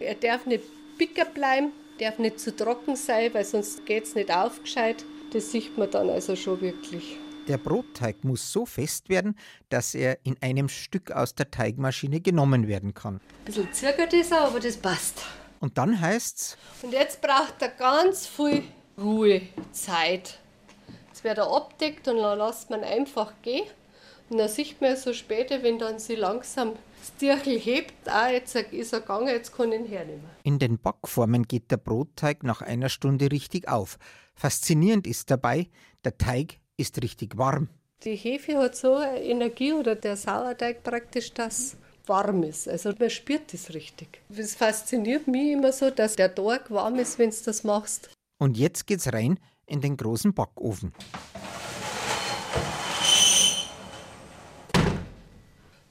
Er 0.00 0.16
darf 0.16 0.46
nicht 0.46 0.64
bicker 0.98 1.26
bleiben, 1.26 1.70
darf 2.00 2.18
nicht 2.18 2.40
zu 2.40 2.56
trocken 2.56 2.96
sein, 2.96 3.32
weil 3.34 3.44
sonst 3.44 3.86
geht 3.86 4.02
es 4.02 4.16
nicht 4.16 4.32
aufgescheit. 4.32 5.04
Das 5.32 5.52
sieht 5.52 5.78
man 5.78 5.92
dann 5.92 6.10
also 6.10 6.34
schon 6.34 6.60
wirklich. 6.60 7.18
Der 7.46 7.58
Brotteig 7.58 8.24
muss 8.24 8.50
so 8.50 8.66
fest 8.66 9.08
werden, 9.08 9.36
dass 9.68 9.94
er 9.94 10.18
in 10.24 10.36
einem 10.40 10.68
Stück 10.68 11.12
aus 11.12 11.36
der 11.36 11.52
Teigmaschine 11.52 12.20
genommen 12.20 12.66
werden 12.66 12.94
kann. 12.94 13.20
Ein 13.20 13.44
bisschen 13.44 13.72
zirkelt 13.72 14.12
ist 14.12 14.32
er, 14.32 14.40
aber 14.40 14.58
das 14.58 14.76
passt. 14.76 15.22
Und 15.60 15.78
dann 15.78 16.00
heißt's. 16.00 16.56
Und 16.82 16.92
jetzt 16.92 17.20
braucht 17.20 17.60
er 17.60 17.68
ganz 17.68 18.26
viel 18.26 18.64
Ruhezeit. 18.98 20.38
Jetzt 21.08 21.22
wird 21.22 21.38
er 21.38 21.54
abdeckt 21.54 22.08
und 22.08 22.16
dann 22.16 22.38
lässt 22.38 22.70
man 22.70 22.82
einfach 22.82 23.32
gehen. 23.42 23.66
Und 24.30 24.38
dann 24.38 24.48
sieht 24.48 24.80
man 24.80 24.96
so 24.96 25.12
später, 25.12 25.62
wenn 25.62 25.78
dann 25.78 25.98
sie 25.98 26.14
langsam 26.14 26.72
das 27.00 27.14
Tierchen 27.16 27.58
hebt, 27.58 28.08
ah, 28.08 28.30
jetzt 28.30 28.54
ist 28.54 28.92
er 28.92 29.00
gegangen, 29.00 29.28
jetzt 29.28 29.54
kann 29.54 29.72
ich 29.72 29.80
ihn 29.80 29.86
hernehmen. 29.86 30.24
In 30.44 30.58
den 30.58 30.78
Backformen 30.78 31.46
geht 31.48 31.70
der 31.70 31.78
Brotteig 31.78 32.42
nach 32.42 32.62
einer 32.62 32.88
Stunde 32.88 33.30
richtig 33.30 33.68
auf. 33.68 33.98
Faszinierend 34.34 35.06
ist 35.06 35.30
dabei, 35.30 35.68
der 36.04 36.16
Teig 36.16 36.58
ist 36.76 37.02
richtig 37.02 37.36
warm. 37.36 37.68
Die 38.04 38.16
Hefe 38.16 38.56
hat 38.56 38.76
so 38.76 38.94
eine 38.94 39.22
Energie 39.22 39.72
oder 39.72 39.94
der 39.94 40.16
Sauerteig 40.16 40.82
praktisch, 40.82 41.34
dass 41.34 41.76
warm 42.10 42.42
ist. 42.42 42.68
Also 42.68 42.92
man 42.98 43.08
spürt 43.08 43.54
das 43.54 43.72
richtig. 43.72 44.20
Es 44.36 44.54
fasziniert 44.54 45.26
mich 45.26 45.52
immer 45.52 45.72
so, 45.72 45.90
dass 45.90 46.16
der 46.16 46.34
Tag 46.34 46.70
warm 46.70 46.96
ist, 46.96 47.18
wenn 47.18 47.30
du 47.30 47.36
das 47.42 47.64
machst. 47.64 48.10
Und 48.38 48.58
jetzt 48.58 48.86
geht's 48.86 49.10
rein 49.10 49.40
in 49.66 49.80
den 49.80 49.96
großen 49.96 50.34
Backofen. 50.34 50.92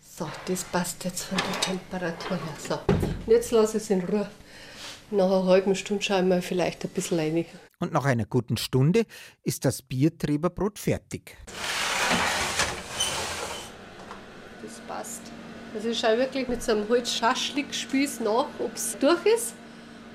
So, 0.01 0.29
das 0.45 0.63
passt 0.65 1.05
jetzt 1.05 1.23
von 1.23 1.38
der 1.38 1.62
Temperatur 1.62 2.38
her. 2.38 2.55
So, 2.60 2.75
und 2.93 3.27
jetzt 3.27 3.51
lasse 3.51 3.77
ich 3.77 3.84
es 3.84 3.89
in 3.89 4.01
Ruhe. 4.01 4.29
Nach 5.12 5.25
einer 5.25 5.45
halben 5.45 5.75
Stunde 5.75 6.03
schauen 6.03 6.27
wir 6.27 6.41
vielleicht 6.41 6.84
ein 6.84 6.89
bisschen 6.89 7.19
rein. 7.19 7.45
Und 7.79 7.93
nach 7.93 8.03
einer 8.05 8.25
guten 8.25 8.58
Stunde 8.58 9.05
ist 9.43 9.63
das 9.63 9.82
Biertreberbrot 9.82 10.77
fertig. 10.77 11.38
Das 14.62 14.79
passt. 14.86 15.21
Also 15.73 15.89
ich 15.89 15.99
schaue 15.99 16.17
wirklich 16.17 16.47
mit 16.47 16.63
so 16.63 16.71
einem 16.71 16.89
Holzschaschlikspieß 16.89 18.21
nach, 18.21 18.47
ob 18.60 18.75
es 18.75 18.97
durch 18.99 19.25
ist. 19.25 19.53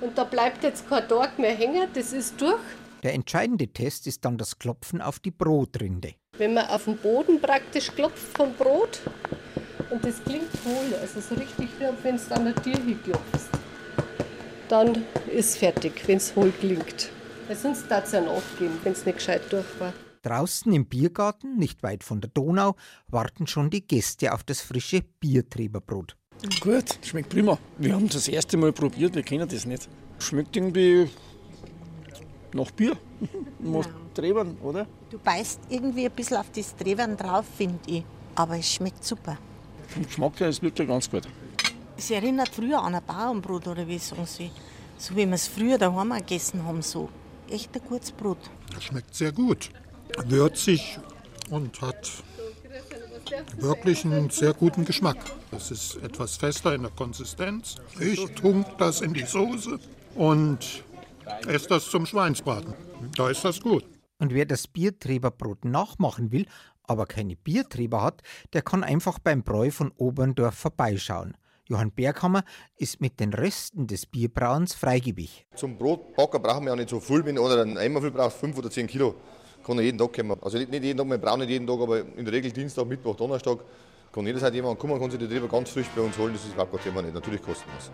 Und 0.01 0.19
da 0.19 0.25
bleibt 0.25 0.65
jetzt 0.65 0.89
kein 0.89 1.09
Tag 1.09 1.39
mehr 1.39 1.55
hängen, 1.55 1.89
das 1.95 2.13
ist 2.13 2.41
durch. 2.41 2.61
Der 3.05 3.15
entscheidende 3.15 3.69
Test 3.69 4.07
ist 4.07 4.25
dann 4.25 4.39
das 4.39 4.59
Klopfen 4.59 5.01
auf 5.01 5.21
die 5.21 5.31
Brotrinde. 5.31 6.15
Wenn 6.37 6.55
man 6.55 6.67
auf 6.67 6.85
den 6.85 6.97
Boden 6.97 7.41
praktisch 7.41 7.93
klopft 7.93 8.37
vom 8.37 8.53
Brot 8.55 9.01
und 9.91 10.05
das 10.05 10.23
klingt 10.25 10.51
hohl, 10.65 10.95
also 11.01 11.21
so 11.21 11.35
richtig 11.35 11.69
wie 11.79 11.87
wenn 12.03 12.17
es 12.17 12.33
an 12.33 12.47
der 12.47 12.55
Tür 12.57 12.77
hinklopfst, 12.77 13.51
dann 14.69 15.05
ist 15.31 15.51
es 15.51 15.57
fertig, 15.57 16.03
wenn 16.07 16.17
es 16.17 16.35
hohl 16.35 16.53
klingt. 16.59 17.11
Weil 17.47 17.57
sonst 17.57 17.89
darf 17.89 18.05
es 18.05 18.13
ja 18.13 18.23
nachgehen, 18.23 18.79
wenn 18.83 18.93
es 18.93 19.05
nicht 19.07 19.19
gescheit 19.19 19.43
durch 19.51 19.67
war. 19.79 19.93
Draußen 20.25 20.73
im 20.73 20.87
Biergarten, 20.87 21.59
nicht 21.59 21.83
weit 21.83 22.03
von 22.03 22.23
der 22.23 22.31
Donau, 22.31 22.77
warten 23.09 23.47
schon 23.47 23.69
die 23.69 23.87
Gäste 23.87 24.33
auf 24.33 24.43
das 24.43 24.63
frische 24.63 25.03
Biertreberbrot. 25.21 26.17
Gut, 26.61 26.99
schmeckt 27.03 27.29
prima. 27.29 27.59
Wir 27.77 27.95
haben 27.95 28.09
das 28.09 28.29
erste 28.29 28.57
Mal 28.57 28.73
probiert, 28.73 29.15
wir 29.15 29.23
kennen 29.23 29.47
das 29.47 29.67
nicht. 29.67 29.89
Schmeckt 30.19 30.57
irgendwie 30.57 31.11
nach 32.55 32.71
Bier, 32.71 32.97
nach 33.59 33.87
Trebern, 34.15 34.57
oder? 34.63 34.87
Du 35.11 35.19
beißt 35.19 35.61
irgendwie 35.69 36.07
ein 36.07 36.13
bisschen 36.13 36.39
auf 36.39 36.51
das 36.55 36.75
Trebern 36.75 37.17
drauf, 37.17 37.45
finde 37.57 37.81
ich. 37.87 38.05
Aber 38.35 38.57
es 38.57 38.73
schmeckt 38.73 39.05
super. 39.05 39.37
Vom 39.89 40.05
Geschmack 40.05 40.41
her 40.41 40.49
ist 40.49 40.57
es 40.57 40.63
wirklich 40.63 40.89
ganz 40.89 41.11
gut. 41.11 41.29
Es 41.97 42.11
erinnert 42.11 42.49
früher 42.49 42.83
an 42.83 42.95
ein 42.95 43.05
Bauernbrot, 43.05 43.69
oder 43.69 43.87
wie 43.87 43.99
sagen 43.99 44.27
Sie? 44.27 44.51
So 44.97 45.15
wie 45.15 45.27
wir 45.27 45.35
es 45.35 45.49
früher 45.49 45.77
daheim 45.77 46.13
gegessen 46.13 46.65
haben, 46.65 46.81
so. 46.81 47.11
Echt 47.51 47.75
ein 47.77 47.83
gutes 47.87 48.11
Brot. 48.11 48.39
Das 48.73 48.85
schmeckt 48.85 49.15
sehr 49.15 49.31
gut. 49.31 49.71
Würzig 50.27 50.99
und 51.51 51.81
hat 51.81 52.11
wirklich 53.57 54.05
einen 54.05 54.31
sehr 54.31 54.53
guten 54.53 54.85
Geschmack. 54.85 55.19
Es 55.51 55.71
ist 55.71 55.97
etwas 55.97 56.37
fester 56.37 56.75
in 56.75 56.83
der 56.83 56.91
Konsistenz. 56.91 57.77
Ich 58.01 58.25
tunke 58.35 58.71
das 58.79 59.01
in 59.01 59.15
die 59.15 59.25
Soße 59.25 59.79
und 60.15 60.85
esse 61.47 61.69
das 61.69 61.91
zum 61.91 62.07
Schweinsbraten. 62.07 62.75
Da 63.17 63.31
ist 63.31 63.45
das 63.45 63.61
gut. 63.61 63.85
Und 64.19 64.33
wer 64.33 64.47
das 64.47 64.69
Biertreberbrot 64.69 65.65
nachmachen 65.65 66.33
will, 66.33 66.47
aber 66.85 67.07
keine 67.07 67.37
Biertreber 67.37 68.03
hat, 68.03 68.23
der 68.53 68.63
kann 68.63 68.85
einfach 68.85 69.19
beim 69.19 69.43
Bräu 69.43 69.71
von 69.71 69.91
Oberndorf 69.97 70.55
vorbeischauen. 70.55 71.37
Johann 71.67 71.93
Berghammer 71.93 72.45
ist 72.77 73.01
mit 73.01 73.21
den 73.21 73.33
Resten 73.33 73.87
des 73.87 74.05
Bierbrauens 74.05 74.75
Freigebig. 74.75 75.47
Zum 75.55 75.79
Brotbacken 75.79 76.43
brauchen 76.43 76.65
wir 76.65 76.73
ja 76.73 76.77
nicht 76.77 76.91
so 76.91 77.01
viel. 77.01 77.25
Wenn 77.25 77.39
einer 77.39 77.63
einen 77.63 77.79
Eimer 77.79 78.03
viel 78.03 78.11
braucht, 78.11 78.37
5 78.37 78.59
oder 78.59 78.71
10 78.71 78.87
Kilo. 78.87 79.15
Kann 79.65 79.81
jeden 79.81 79.99
Tag 79.99 80.13
kommen. 80.13 80.37
Also 80.41 80.59
nicht, 80.59 80.73
jeden 80.73 80.99
Tag, 80.99 81.09
wir 81.09 81.19
brauchen 81.19 81.41
nicht 81.41 81.51
jeden 81.51 81.67
Tag, 81.67 81.81
aber 81.81 82.01
in 82.01 82.25
der 82.25 82.33
Regel 82.33 82.53
Dienstag, 82.53 82.87
Mittwoch, 82.87 83.17
Donnerstag 83.17 83.59
kann 84.13 84.27
jederzeit 84.27 84.55
jemand 84.55 84.79
kommen, 84.79 85.01
kann 85.01 85.11
sich 85.11 85.19
die 85.19 85.27
Triebe 85.27 85.49
ganz 85.49 85.71
frisch 85.71 85.89
bei 85.95 86.03
uns 86.03 86.17
holen, 86.17 86.33
das 86.35 86.45
ist 86.45 86.53
überhaupt 86.53 86.73
kein 86.73 86.83
Thema 86.83 87.03
nicht, 87.03 87.15
natürlich 87.15 87.43
kostenlos. 87.43 87.91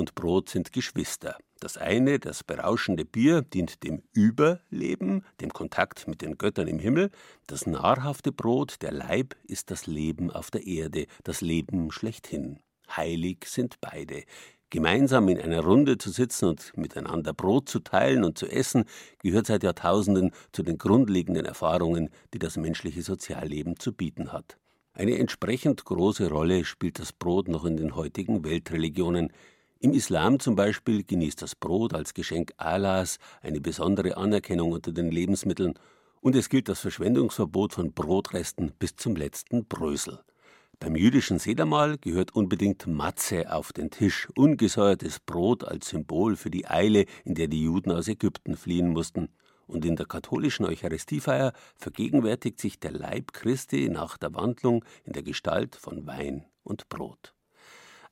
Und 0.00 0.16
Brot 0.16 0.48
sind 0.48 0.72
Geschwister. 0.72 1.36
Das 1.60 1.76
eine, 1.76 2.18
das 2.18 2.42
berauschende 2.42 3.04
Bier, 3.04 3.42
dient 3.42 3.84
dem 3.84 4.02
Überleben, 4.12 5.24
dem 5.40 5.52
Kontakt 5.52 6.08
mit 6.08 6.22
den 6.22 6.38
Göttern 6.38 6.66
im 6.66 6.78
Himmel. 6.78 7.10
Das 7.46 7.66
nahrhafte 7.66 8.32
Brot, 8.32 8.82
der 8.82 8.92
Leib, 8.92 9.36
ist 9.44 9.70
das 9.70 9.86
Leben 9.86 10.30
auf 10.30 10.50
der 10.50 10.66
Erde, 10.66 11.06
das 11.22 11.42
Leben 11.42 11.92
schlechthin. 11.92 12.58
Heilig 12.96 13.44
sind 13.46 13.80
beide. 13.80 14.24
Gemeinsam 14.70 15.28
in 15.28 15.38
einer 15.38 15.60
Runde 15.60 15.98
zu 15.98 16.10
sitzen 16.10 16.46
und 16.46 16.76
miteinander 16.76 17.34
Brot 17.34 17.68
zu 17.68 17.80
teilen 17.80 18.24
und 18.24 18.38
zu 18.38 18.46
essen, 18.46 18.84
gehört 19.18 19.46
seit 19.46 19.62
Jahrtausenden 19.62 20.30
zu 20.52 20.62
den 20.62 20.78
grundlegenden 20.78 21.44
Erfahrungen, 21.44 22.08
die 22.32 22.38
das 22.38 22.56
menschliche 22.56 23.02
Sozialleben 23.02 23.78
zu 23.78 23.92
bieten 23.92 24.32
hat. 24.32 24.56
Eine 24.92 25.18
entsprechend 25.18 25.84
große 25.84 26.28
Rolle 26.28 26.64
spielt 26.64 26.98
das 26.98 27.12
Brot 27.12 27.48
noch 27.48 27.64
in 27.64 27.76
den 27.76 27.94
heutigen 27.94 28.44
Weltreligionen. 28.44 29.32
Im 29.82 29.94
Islam 29.94 30.38
zum 30.40 30.56
Beispiel 30.56 31.04
genießt 31.04 31.40
das 31.40 31.54
Brot 31.54 31.94
als 31.94 32.12
Geschenk 32.12 32.52
Allahs 32.58 33.16
eine 33.40 33.62
besondere 33.62 34.18
Anerkennung 34.18 34.72
unter 34.72 34.92
den 34.92 35.10
Lebensmitteln 35.10 35.72
und 36.20 36.36
es 36.36 36.50
gilt 36.50 36.68
das 36.68 36.80
Verschwendungsverbot 36.80 37.72
von 37.72 37.94
Brotresten 37.94 38.72
bis 38.78 38.96
zum 38.96 39.16
letzten 39.16 39.64
Brösel. 39.64 40.20
Beim 40.80 40.96
jüdischen 40.96 41.38
Sedermahl 41.38 41.96
gehört 41.96 42.34
unbedingt 42.34 42.86
Matze 42.86 43.50
auf 43.50 43.72
den 43.72 43.90
Tisch, 43.90 44.28
ungesäuertes 44.36 45.18
Brot 45.18 45.64
als 45.64 45.88
Symbol 45.88 46.36
für 46.36 46.50
die 46.50 46.66
Eile, 46.66 47.06
in 47.24 47.34
der 47.34 47.48
die 47.48 47.62
Juden 47.62 47.90
aus 47.90 48.06
Ägypten 48.06 48.58
fliehen 48.58 48.90
mussten. 48.90 49.30
Und 49.66 49.86
in 49.86 49.96
der 49.96 50.04
katholischen 50.04 50.66
Eucharistiefeier 50.66 51.54
vergegenwärtigt 51.76 52.60
sich 52.60 52.80
der 52.80 52.92
Leib 52.92 53.32
Christi 53.32 53.88
nach 53.88 54.18
der 54.18 54.34
Wandlung 54.34 54.84
in 55.04 55.14
der 55.14 55.22
Gestalt 55.22 55.74
von 55.74 56.06
Wein 56.06 56.44
und 56.64 56.90
Brot. 56.90 57.32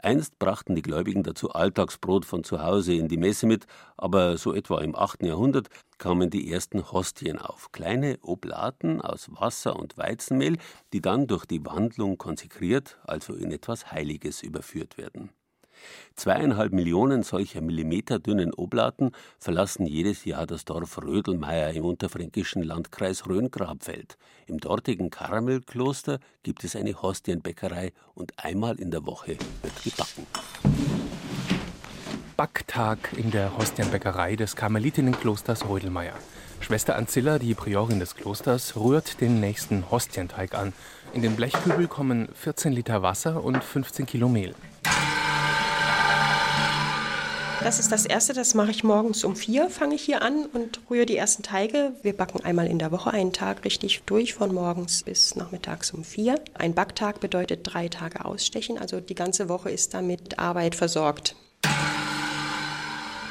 Einst 0.01 0.39
brachten 0.39 0.77
die 0.77 0.83
Gläubigen 0.83 1.25
dazu 1.25 1.51
Alltagsbrot 1.51 2.25
von 2.25 2.45
zu 2.45 2.63
Hause 2.63 2.95
in 2.95 3.09
die 3.09 3.17
Messe 3.17 3.47
mit, 3.47 3.67
aber 3.97 4.37
so 4.37 4.55
etwa 4.55 4.81
im 4.81 4.95
8. 4.95 5.25
Jahrhundert 5.25 5.71
kamen 5.99 6.31
die 6.31 6.53
ersten 6.53 6.93
Hostien 6.93 7.39
auf, 7.39 7.73
kleine 7.73 8.19
Oblaten 8.23 9.01
aus 9.01 9.29
Wasser 9.33 9.75
und 9.75 9.99
Weizenmehl, 9.99 10.59
die 10.93 11.01
dann 11.01 11.27
durch 11.27 11.47
die 11.47 11.67
Wandlung 11.67 12.17
konsekriert, 12.17 12.99
also 13.05 13.35
in 13.35 13.51
etwas 13.51 13.91
Heiliges 13.91 14.45
überführt 14.45 14.99
werden. 14.99 15.31
Zweieinhalb 16.17 16.73
Millionen 16.73 17.23
solcher 17.23 17.61
millimeterdünnen 17.61 18.53
Oblaten 18.55 19.12
verlassen 19.38 19.87
jedes 19.87 20.25
Jahr 20.25 20.47
das 20.47 20.64
Dorf 20.64 20.99
Rödelmeier 20.99 21.71
im 21.71 21.85
unterfränkischen 21.85 22.62
Landkreis 22.62 23.27
Rhön-Grabfeld. 23.27 24.17
Im 24.47 24.59
dortigen 24.59 25.11
Karmelkloster 25.11 26.19
gibt 26.43 26.64
es 26.64 26.75
eine 26.75 27.01
Hostienbäckerei 27.01 27.93
und 28.14 28.33
einmal 28.38 28.81
in 28.81 28.91
der 28.91 29.07
Woche 29.07 29.37
wird 29.62 29.85
gebacken. 29.85 30.27
Backtag 32.37 33.14
in 33.17 33.33
der 33.33 33.59
Hostienbäckerei 33.59 34.37
des 34.37 34.55
Karmelitinnenklosters 34.55 35.69
Rödelmeier. 35.69 36.14
Schwester 36.61 36.97
Ancilla, 36.97 37.38
die 37.38 37.55
Priorin 37.55 37.99
des 37.99 38.14
Klosters, 38.14 38.77
rührt 38.77 39.21
den 39.21 39.41
nächsten 39.41 39.91
Hostienteig 39.91 40.55
an. 40.55 40.73
In 41.12 41.23
den 41.23 41.35
Blechkübel 41.35 41.88
kommen 41.88 42.29
14 42.35 42.73
Liter 42.73 43.03
Wasser 43.03 43.43
und 43.43 43.64
15 43.64 44.07
Kilo 44.07 44.29
Mehl. 44.29 44.55
Das 47.61 47.81
ist 47.81 47.90
das 47.90 48.07
Erste, 48.07 48.35
das 48.35 48.55
mache 48.55 48.71
ich 48.71 48.85
morgens 48.85 49.25
um 49.25 49.35
vier, 49.35 49.68
fange 49.68 49.97
ich 49.97 50.03
hier 50.03 50.23
an 50.23 50.47
und 50.47 50.81
rühre 50.88 51.07
die 51.07 51.16
ersten 51.16 51.42
Teige. 51.42 51.92
Wir 52.03 52.16
backen 52.16 52.42
einmal 52.44 52.68
in 52.68 52.79
der 52.79 52.92
Woche 52.92 53.11
einen 53.11 53.33
Tag 53.33 53.64
richtig 53.64 54.03
durch, 54.07 54.35
von 54.35 54.55
morgens 54.55 55.03
bis 55.03 55.35
nachmittags 55.35 55.90
um 55.90 56.05
vier. 56.05 56.37
Ein 56.55 56.75
Backtag 56.75 57.18
bedeutet 57.21 57.61
drei 57.64 57.88
Tage 57.88 58.25
ausstechen, 58.25 58.79
also 58.79 59.01
die 59.01 59.16
ganze 59.16 59.49
Woche 59.49 59.71
ist 59.71 59.92
damit 59.92 60.38
Arbeit 60.38 60.77
versorgt. 60.77 61.35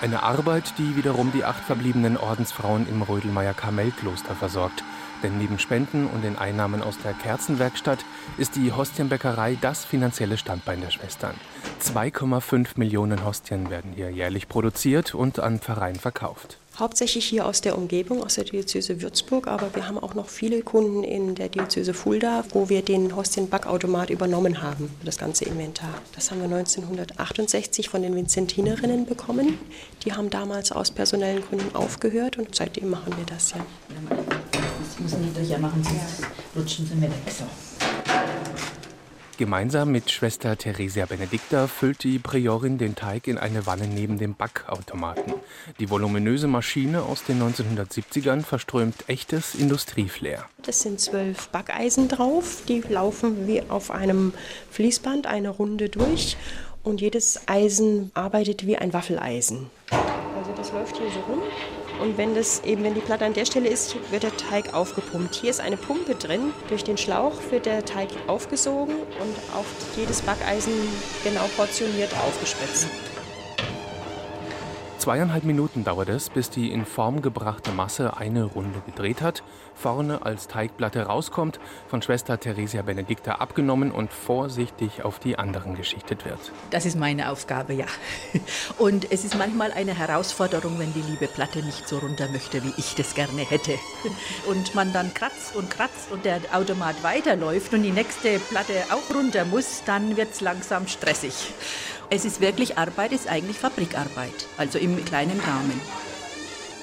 Eine 0.01 0.21
Arbeit, 0.21 0.73
die 0.77 0.95
wiederum 0.95 1.31
die 1.31 1.45
acht 1.45 1.63
verbliebenen 1.63 2.17
Ordensfrauen 2.17 2.87
im 2.87 3.01
Rödelmeier 3.01 3.53
Karmelkloster 3.53 4.35
versorgt. 4.35 4.83
Denn 5.23 5.37
neben 5.37 5.59
Spenden 5.59 6.07
und 6.07 6.23
den 6.23 6.37
Einnahmen 6.37 6.81
aus 6.81 6.97
der 7.03 7.13
Kerzenwerkstatt 7.13 7.99
ist 8.37 8.55
die 8.55 8.71
Hostienbäckerei 8.71 9.57
das 9.59 9.85
finanzielle 9.85 10.37
Standbein 10.37 10.81
der 10.81 10.91
Schwestern. 10.91 11.35
2,5 11.81 12.69
Millionen 12.75 13.25
Hostien 13.25 13.69
werden 13.69 13.93
hier 13.95 14.09
jährlich 14.09 14.47
produziert 14.47 15.15
und 15.15 15.39
an 15.39 15.59
Pfarreien 15.59 15.95
verkauft. 15.95 16.57
Hauptsächlich 16.77 17.25
hier 17.25 17.47
aus 17.47 17.61
der 17.61 17.75
Umgebung, 17.75 18.23
aus 18.23 18.35
der 18.35 18.43
Diözese 18.43 19.01
Würzburg, 19.01 19.47
aber 19.47 19.73
wir 19.73 19.87
haben 19.87 19.97
auch 19.97 20.13
noch 20.13 20.29
viele 20.29 20.61
Kunden 20.61 21.03
in 21.03 21.33
der 21.33 21.49
Diözese 21.49 21.95
Fulda, 21.95 22.43
wo 22.51 22.69
wir 22.69 22.83
den 22.83 23.15
Hostienbackautomat 23.15 24.11
übernommen 24.11 24.61
haben, 24.61 24.91
das 25.03 25.17
ganze 25.17 25.45
Inventar. 25.45 25.89
Das 26.13 26.29
haben 26.29 26.37
wir 26.37 26.55
1968 26.55 27.89
von 27.89 28.03
den 28.03 28.15
Vinzentinerinnen 28.15 29.07
bekommen. 29.07 29.57
Die 30.05 30.13
haben 30.13 30.29
damals 30.29 30.71
aus 30.71 30.91
personellen 30.91 31.41
Gründen 31.41 31.75
aufgehört 31.75 32.37
und 32.37 32.53
seitdem 32.53 32.91
machen 32.91 33.11
wir 33.17 33.25
das 33.25 33.53
ja. 33.53 33.65
Das 34.97 35.03
müssen 35.03 35.27
die 35.27 35.33
durch 35.33 35.49
ja 35.49 35.59
machen, 35.59 35.83
sonst 35.83 36.23
rutschen 36.55 36.87
sie 36.87 36.95
mir 36.95 37.03
weg. 37.03 37.17
So. 37.29 37.43
Gemeinsam 39.37 39.91
mit 39.91 40.09
Schwester 40.09 40.57
Theresia 40.57 41.05
Benedicta 41.05 41.67
füllt 41.67 42.03
die 42.03 42.17
Priorin 42.17 42.79
den 42.79 42.95
Teig 42.95 43.27
in 43.27 43.37
eine 43.37 43.67
Wanne 43.67 43.85
neben 43.85 44.17
dem 44.17 44.33
Backautomaten. 44.33 45.35
Die 45.79 45.91
voluminöse 45.91 46.47
Maschine 46.47 47.03
aus 47.03 47.23
den 47.23 47.39
1970ern 47.43 48.41
verströmt 48.41 49.07
echtes 49.07 49.53
Industrieflair. 49.53 50.45
Das 50.63 50.81
sind 50.81 50.99
zwölf 50.99 51.49
Backeisen 51.49 52.07
drauf, 52.07 52.63
die 52.67 52.81
laufen 52.81 53.45
wie 53.45 53.61
auf 53.69 53.91
einem 53.91 54.33
Fließband 54.71 55.27
eine 55.27 55.49
Runde 55.49 55.89
durch 55.89 56.35
und 56.81 57.01
jedes 57.01 57.47
Eisen 57.47 58.09
arbeitet 58.15 58.65
wie 58.65 58.77
ein 58.77 58.91
Waffeleisen. 58.91 59.69
Also 59.91 60.51
das 60.55 60.71
läuft 60.71 60.97
hier 60.97 61.11
so 61.11 61.19
rum 61.31 61.43
und 61.99 62.17
wenn 62.17 62.35
das 62.35 62.63
eben, 62.63 62.83
wenn 62.83 62.93
die 62.93 63.01
Platte 63.01 63.25
an 63.25 63.33
der 63.33 63.45
Stelle 63.45 63.69
ist, 63.69 63.95
wird 64.11 64.23
der 64.23 64.35
Teig 64.35 64.73
aufgepumpt. 64.73 65.35
Hier 65.35 65.49
ist 65.49 65.59
eine 65.59 65.77
Pumpe 65.77 66.15
drin. 66.15 66.53
Durch 66.69 66.83
den 66.83 66.97
Schlauch 66.97 67.33
wird 67.49 67.65
der 67.65 67.85
Teig 67.85 68.09
aufgesogen 68.27 68.95
und 68.95 69.55
auf 69.55 69.65
jedes 69.95 70.21
Backeisen 70.21 70.73
genau 71.23 71.45
portioniert 71.55 72.11
aufgespritzt. 72.25 72.87
Zweieinhalb 75.07 75.45
Minuten 75.45 75.85
dauert 75.85 76.09
es, 76.09 76.29
bis 76.29 76.49
die 76.49 76.69
in 76.69 76.85
Form 76.85 77.21
gebrachte 77.21 77.71
Masse 77.71 78.17
eine 78.17 78.43
Runde 78.43 78.81
gedreht 78.85 79.21
hat, 79.21 79.41
vorne 79.73 80.25
als 80.25 80.49
Teigplatte 80.49 81.03
rauskommt, 81.03 81.61
von 81.87 82.01
Schwester 82.01 82.37
Theresia 82.37 82.81
Benedicta 82.81 83.35
abgenommen 83.35 83.91
und 83.91 84.11
vorsichtig 84.11 85.05
auf 85.05 85.19
die 85.19 85.39
anderen 85.39 85.75
geschichtet 85.75 86.25
wird. 86.25 86.51
Das 86.71 86.85
ist 86.85 86.97
meine 86.97 87.31
Aufgabe, 87.31 87.71
ja. 87.71 87.85
Und 88.79 89.09
es 89.09 89.23
ist 89.23 89.37
manchmal 89.37 89.71
eine 89.71 89.97
Herausforderung, 89.97 90.77
wenn 90.77 90.93
die 90.93 91.09
liebe 91.09 91.27
Platte 91.27 91.59
nicht 91.59 91.87
so 91.87 91.99
runter 91.99 92.27
möchte, 92.29 92.61
wie 92.65 92.73
ich 92.75 92.95
das 92.95 93.15
gerne 93.15 93.43
hätte. 93.43 93.75
Und 94.49 94.75
man 94.75 94.91
dann 94.91 95.13
kratzt 95.13 95.55
und 95.55 95.69
kratzt 95.69 96.11
und 96.11 96.25
der 96.25 96.41
Automat 96.51 97.01
weiterläuft 97.01 97.73
und 97.73 97.83
die 97.83 97.91
nächste 97.91 98.39
Platte 98.39 98.73
auch 98.89 99.15
runter 99.15 99.45
muss, 99.45 99.83
dann 99.85 100.17
wird 100.17 100.33
es 100.33 100.41
langsam 100.41 100.85
stressig. 100.87 101.53
Es 102.09 102.23
ist 102.23 102.39
wirklich 102.39 102.77
Arbeit, 102.77 103.11
ist 103.11 103.27
eigentlich 103.27 103.57
Fabrikarbeit, 103.57 104.47
also 104.57 104.79
im 104.79 105.03
kleinen 105.03 105.41
Rahmen. 105.41 105.81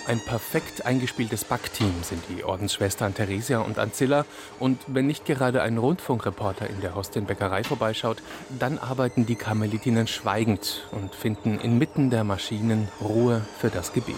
Ein 0.06 0.20
perfekt 0.20 0.84
eingespieltes 0.84 1.46
Backteam 1.46 1.94
sind 2.02 2.22
die 2.28 2.44
Ordensschwestern 2.44 3.14
Theresia 3.14 3.60
und 3.60 3.78
Ancilla. 3.78 4.26
Und 4.60 4.82
wenn 4.87 5.06
nicht 5.06 5.24
gerade 5.24 5.62
ein 5.62 5.78
Rundfunkreporter 5.78 6.68
in 6.68 6.82
der 6.82 6.94
Hostienbäckerei 6.94 7.64
vorbeischaut, 7.64 8.18
dann 8.50 8.78
arbeiten 8.78 9.24
die 9.24 9.37
Karmelitinnen 9.37 10.06
schweigend 10.08 10.87
und 10.90 11.14
finden 11.14 11.58
inmitten 11.58 12.10
der 12.10 12.24
Maschinen 12.24 12.88
Ruhe 13.00 13.46
für 13.58 13.70
das 13.70 13.94
Gebet. 13.94 14.14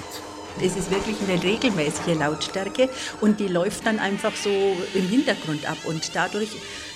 Es 0.62 0.76
ist 0.76 0.90
wirklich 0.90 1.16
eine 1.28 1.42
regelmäßige 1.42 2.18
Lautstärke 2.18 2.88
und 3.20 3.40
die 3.40 3.48
läuft 3.48 3.86
dann 3.86 3.98
einfach 3.98 4.34
so 4.34 4.50
im 4.94 5.08
Hintergrund 5.08 5.68
ab 5.68 5.76
und 5.84 6.10
dadurch 6.14 6.48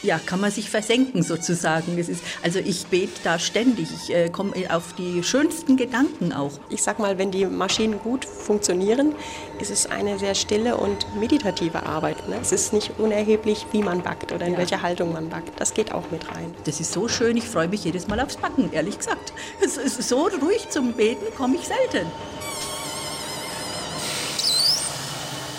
ja, 0.03 0.19
kann 0.19 0.41
man 0.41 0.51
sich 0.51 0.71
versenken 0.71 1.23
sozusagen. 1.23 1.99
Es 1.99 2.09
ist, 2.09 2.25
also 2.43 2.59
ich 2.59 2.87
bete 2.87 3.13
da 3.23 3.39
ständig, 3.39 3.89
ich 3.93 4.15
äh, 4.15 4.29
komme 4.31 4.53
auf 4.71 4.95
die 4.95 5.23
schönsten 5.23 5.77
Gedanken 5.77 6.33
auch. 6.33 6.53
Ich 6.71 6.83
sag 6.83 6.99
mal, 6.99 7.19
wenn 7.19 7.31
die 7.31 7.45
Maschinen 7.47 7.99
gut 7.99 8.25
funktionieren, 8.25 9.15
ist 9.61 9.71
es 9.71 9.87
eine 9.87 10.19
sehr 10.19 10.35
stille 10.35 10.77
und 10.77 11.07
meditative 11.19 11.83
Arbeit. 11.85 12.29
Ne? 12.29 12.39
Es 12.41 12.53
ist 12.53 12.73
nicht 12.73 12.93
unerheblich, 12.99 13.67
wie 13.73 13.83
man 13.83 14.03
backt 14.03 14.33
oder 14.33 14.47
in 14.47 14.53
ja. 14.53 14.59
welcher 14.59 14.83
Haltung 14.83 15.13
man 15.13 15.29
backt. 15.29 15.61
Das 15.61 15.75
geht 15.75 15.93
auch 15.93 16.11
mit 16.11 16.29
rein. 16.31 16.55
Das 16.65 16.81
ist 16.81 16.93
so 16.93 17.09
schön, 17.09 17.37
ich 17.37 17.45
freue 17.45 17.69
mich 17.69 17.85
jedes 17.85 18.09
Mal 18.09 18.21
aufs 18.21 18.37
Backen, 18.39 18.73
ehrlich 18.73 18.99
gesagt. 18.99 19.35
Es 19.63 19.77
ist 19.77 20.09
so 20.09 20.29
ruhig 20.41 20.69
zum 20.71 20.95
Beten 20.95 21.27
komme 21.37 21.57
ich 21.57 21.67
selten. 21.67 22.07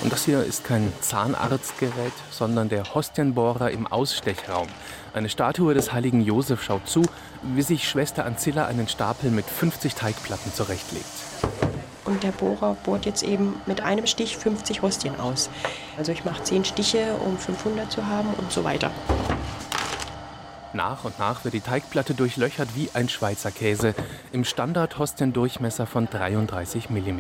Und 0.02 0.12
das 0.12 0.26
hier 0.26 0.44
ist 0.44 0.64
kein 0.64 0.92
Zahnarztgerät, 1.00 2.14
sondern 2.32 2.70
der 2.70 2.96
Hostienbohrer 2.96 3.70
im 3.70 3.86
Ausstechraum. 3.86 4.68
Eine 5.14 5.30
Statue 5.30 5.76
des 5.76 5.94
heiligen 5.94 6.22
Josef 6.22 6.64
schaut 6.64 6.88
zu, 6.88 7.04
wie 7.44 7.62
sich 7.62 7.88
Schwester 7.88 8.26
Ancilla 8.26 8.66
einen 8.66 8.88
Stapel 8.88 9.30
mit 9.30 9.46
50 9.46 9.94
Teigplatten 9.94 10.52
zurechtlegt. 10.54 11.06
Und 12.06 12.24
der 12.24 12.32
Bohrer 12.32 12.76
bohrt 12.84 13.06
jetzt 13.06 13.22
eben 13.22 13.62
mit 13.68 13.82
einem 13.82 14.08
Stich 14.08 14.38
50 14.38 14.82
Hostien 14.82 15.20
aus. 15.20 15.50
Also 15.98 16.12
ich 16.12 16.26
mache 16.26 16.44
10 16.44 16.66
Stiche, 16.66 17.16
um 17.24 17.38
500 17.38 17.92
zu 17.92 18.08
haben 18.08 18.30
und 18.40 18.52
so 18.52 18.64
weiter. 18.64 18.90
Nach 20.74 21.04
und 21.04 21.20
nach 21.20 21.44
wird 21.44 21.54
die 21.54 21.62
Teigplatte 21.62 22.14
durchlöchert 22.14 22.70
wie 22.76 22.90
ein 22.94 23.08
Schweizer 23.08 23.52
Käse 23.52 23.94
im 24.32 24.46
Standard-Hostiendurchmesser 24.46 25.86
von 25.86 26.10
33 26.10 26.90
mm. 26.90 27.20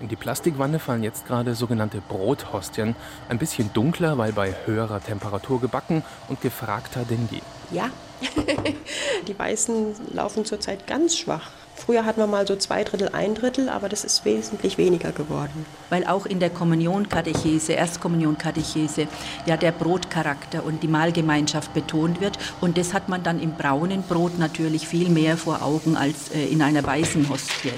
In 0.00 0.08
die 0.08 0.16
Plastikwanne 0.16 0.80
fallen 0.80 1.02
jetzt 1.02 1.26
gerade 1.26 1.54
sogenannte 1.54 2.00
Brothostien. 2.00 2.96
Ein 3.28 3.38
bisschen 3.38 3.72
dunkler, 3.72 4.18
weil 4.18 4.32
bei 4.32 4.54
höherer 4.66 5.00
Temperatur 5.00 5.60
gebacken 5.60 6.02
und 6.28 6.40
gefragter 6.40 7.04
denn 7.08 7.28
je. 7.30 7.40
Ja, 7.70 7.90
die 9.28 9.38
Weißen 9.38 9.94
laufen 10.12 10.44
zurzeit 10.44 10.86
ganz 10.86 11.16
schwach. 11.16 11.50
Früher 11.76 12.04
hatten 12.04 12.20
wir 12.20 12.26
mal 12.26 12.46
so 12.46 12.56
zwei 12.56 12.84
Drittel, 12.84 13.10
ein 13.12 13.34
Drittel, 13.34 13.68
aber 13.68 13.88
das 13.88 14.04
ist 14.04 14.24
wesentlich 14.24 14.78
weniger 14.78 15.12
geworden. 15.12 15.66
Weil 15.90 16.06
auch 16.06 16.24
in 16.24 16.38
der 16.38 16.50
Kommunionkatechese, 16.50 17.72
Erstkommunionkatechese, 17.72 19.08
ja 19.46 19.56
der 19.56 19.72
Brotcharakter 19.72 20.64
und 20.64 20.82
die 20.82 20.88
Mahlgemeinschaft 20.88 21.74
betont 21.74 22.20
wird. 22.20 22.38
Und 22.60 22.78
das 22.78 22.94
hat 22.94 23.08
man 23.08 23.22
dann 23.22 23.40
im 23.40 23.54
braunen 23.54 24.02
Brot 24.02 24.38
natürlich 24.38 24.86
viel 24.86 25.08
mehr 25.08 25.36
vor 25.36 25.62
Augen 25.62 25.96
als 25.96 26.30
äh, 26.32 26.46
in 26.46 26.62
einer 26.62 26.84
weißen 26.84 27.28
Hostie. 27.28 27.72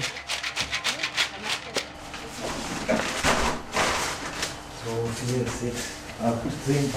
Vier, 5.25 5.69
sechs, 5.69 5.85
acht, 6.23 6.37
zehn. 6.65 6.93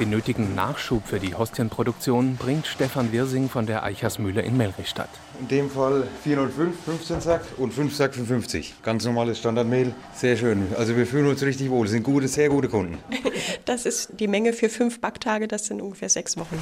Den 0.00 0.10
nötigen 0.10 0.56
Nachschub 0.56 1.06
für 1.06 1.20
die 1.20 1.36
Hostienproduktion 1.36 2.36
bringt 2.36 2.66
Stefan 2.66 3.12
Wirsing 3.12 3.48
von 3.48 3.66
der 3.66 3.84
Eichersmühle 3.84 4.42
in 4.42 4.56
Melrichstadt. 4.56 5.08
In 5.38 5.46
dem 5.46 5.70
Fall 5.70 6.08
405, 6.24 6.74
15 6.84 7.20
Sack 7.20 7.42
und 7.58 7.72
5 7.72 7.94
Sack 7.94 8.14
für 8.14 8.24
50. 8.24 8.74
Ganz 8.82 9.04
normales 9.04 9.38
Standardmehl, 9.38 9.94
sehr 10.12 10.36
schön. 10.36 10.66
Also 10.76 10.96
wir 10.96 11.06
fühlen 11.06 11.28
uns 11.28 11.42
richtig 11.42 11.70
wohl, 11.70 11.84
das 11.84 11.92
sind 11.92 12.02
gute, 12.02 12.26
sehr 12.26 12.48
gute 12.48 12.68
Kunden. 12.68 12.98
Das 13.66 13.86
ist 13.86 14.10
die 14.18 14.26
Menge 14.26 14.52
für 14.52 14.68
fünf 14.68 15.00
Backtage, 15.00 15.48
das 15.48 15.66
sind 15.66 15.80
ungefähr 15.80 16.08
sechs 16.08 16.36
Wochen. 16.36 16.58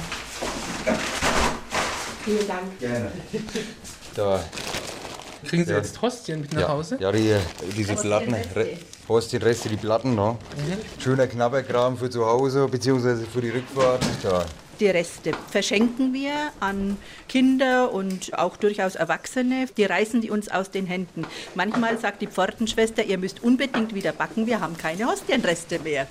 Vielen 2.23 2.47
Dank. 2.47 2.79
Gerne. 2.79 3.11
Da 4.15 4.43
Kriegen 5.45 5.65
Sie 5.65 5.71
ja. 5.71 5.77
jetzt 5.77 6.01
Hostien 6.01 6.41
mit 6.41 6.53
nach 6.53 6.61
ja. 6.61 6.67
Hause? 6.69 6.97
Ja, 6.99 7.11
die, 7.11 7.35
diese 7.75 7.95
Platten, 7.95 8.35
Hostienreste, 9.07 9.69
die 9.69 9.77
Platten. 9.77 10.15
No? 10.15 10.33
Mhm. 10.55 11.01
Schöner 11.01 11.27
Knabberkram 11.27 11.97
für 11.97 12.09
zu 12.09 12.25
Hause 12.25 12.67
bzw. 12.67 13.25
für 13.31 13.41
die 13.41 13.49
Rückfahrt. 13.49 14.03
Ja. 14.23 14.45
Die 14.79 14.87
Reste 14.87 15.31
verschenken 15.51 16.13
wir 16.13 16.33
an 16.59 16.97
Kinder 17.29 17.91
und 17.93 18.37
auch 18.37 18.57
durchaus 18.57 18.95
Erwachsene. 18.95 19.67
Die 19.77 19.85
reißen 19.85 20.21
die 20.21 20.31
uns 20.31 20.49
aus 20.49 20.71
den 20.71 20.87
Händen. 20.87 21.25
Manchmal 21.53 21.99
sagt 21.99 22.21
die 22.21 22.27
Pfortenschwester, 22.27 23.03
ihr 23.03 23.17
müsst 23.17 23.43
unbedingt 23.43 23.93
wieder 23.93 24.11
backen, 24.11 24.47
wir 24.47 24.59
haben 24.61 24.77
keine 24.77 25.05
Hostienreste 25.05 25.79
mehr. 25.79 26.07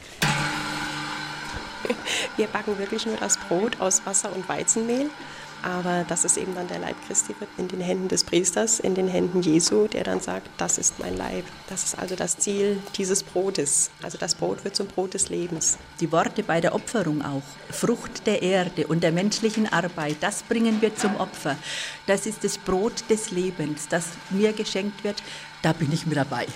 Wir 2.36 2.46
backen 2.46 2.78
wirklich 2.78 3.04
nur 3.04 3.16
das 3.16 3.36
Brot 3.36 3.80
aus 3.80 4.06
Wasser 4.06 4.34
und 4.34 4.48
Weizenmehl. 4.48 5.10
Aber 5.62 6.04
das 6.08 6.24
ist 6.24 6.36
eben 6.36 6.54
dann 6.54 6.66
der 6.66 6.80
Leib 6.80 6.96
Christi 7.06 7.34
wird 7.38 7.50
in 7.56 7.68
den 7.68 7.80
Händen 7.80 8.08
des 8.08 8.24
Priesters, 8.24 8.80
in 8.80 8.94
den 8.94 9.06
Händen 9.06 9.42
Jesu, 9.42 9.86
der 9.86 10.02
dann 10.02 10.20
sagt, 10.20 10.48
das 10.58 10.76
ist 10.76 10.98
mein 10.98 11.16
Leib. 11.16 11.44
Das 11.68 11.84
ist 11.84 11.98
also 11.98 12.16
das 12.16 12.36
Ziel 12.38 12.82
dieses 12.96 13.22
Brotes. 13.22 13.90
Also 14.02 14.18
das 14.18 14.34
Brot 14.34 14.64
wird 14.64 14.74
zum 14.74 14.88
Brot 14.88 15.14
des 15.14 15.28
Lebens. 15.28 15.78
Die 16.00 16.10
Worte 16.10 16.42
bei 16.42 16.60
der 16.60 16.74
Opferung 16.74 17.22
auch. 17.22 17.42
Frucht 17.70 18.26
der 18.26 18.42
Erde 18.42 18.88
und 18.88 19.02
der 19.02 19.12
menschlichen 19.12 19.72
Arbeit, 19.72 20.16
das 20.20 20.42
bringen 20.42 20.82
wir 20.82 20.96
zum 20.96 21.16
Opfer. 21.16 21.56
Das 22.06 22.26
ist 22.26 22.42
das 22.42 22.58
Brot 22.58 23.04
des 23.08 23.30
Lebens, 23.30 23.86
das 23.88 24.06
mir 24.30 24.52
geschenkt 24.52 25.04
wird. 25.04 25.22
Da 25.62 25.72
bin 25.72 25.92
ich 25.92 26.06
mit 26.06 26.16
dabei. 26.16 26.46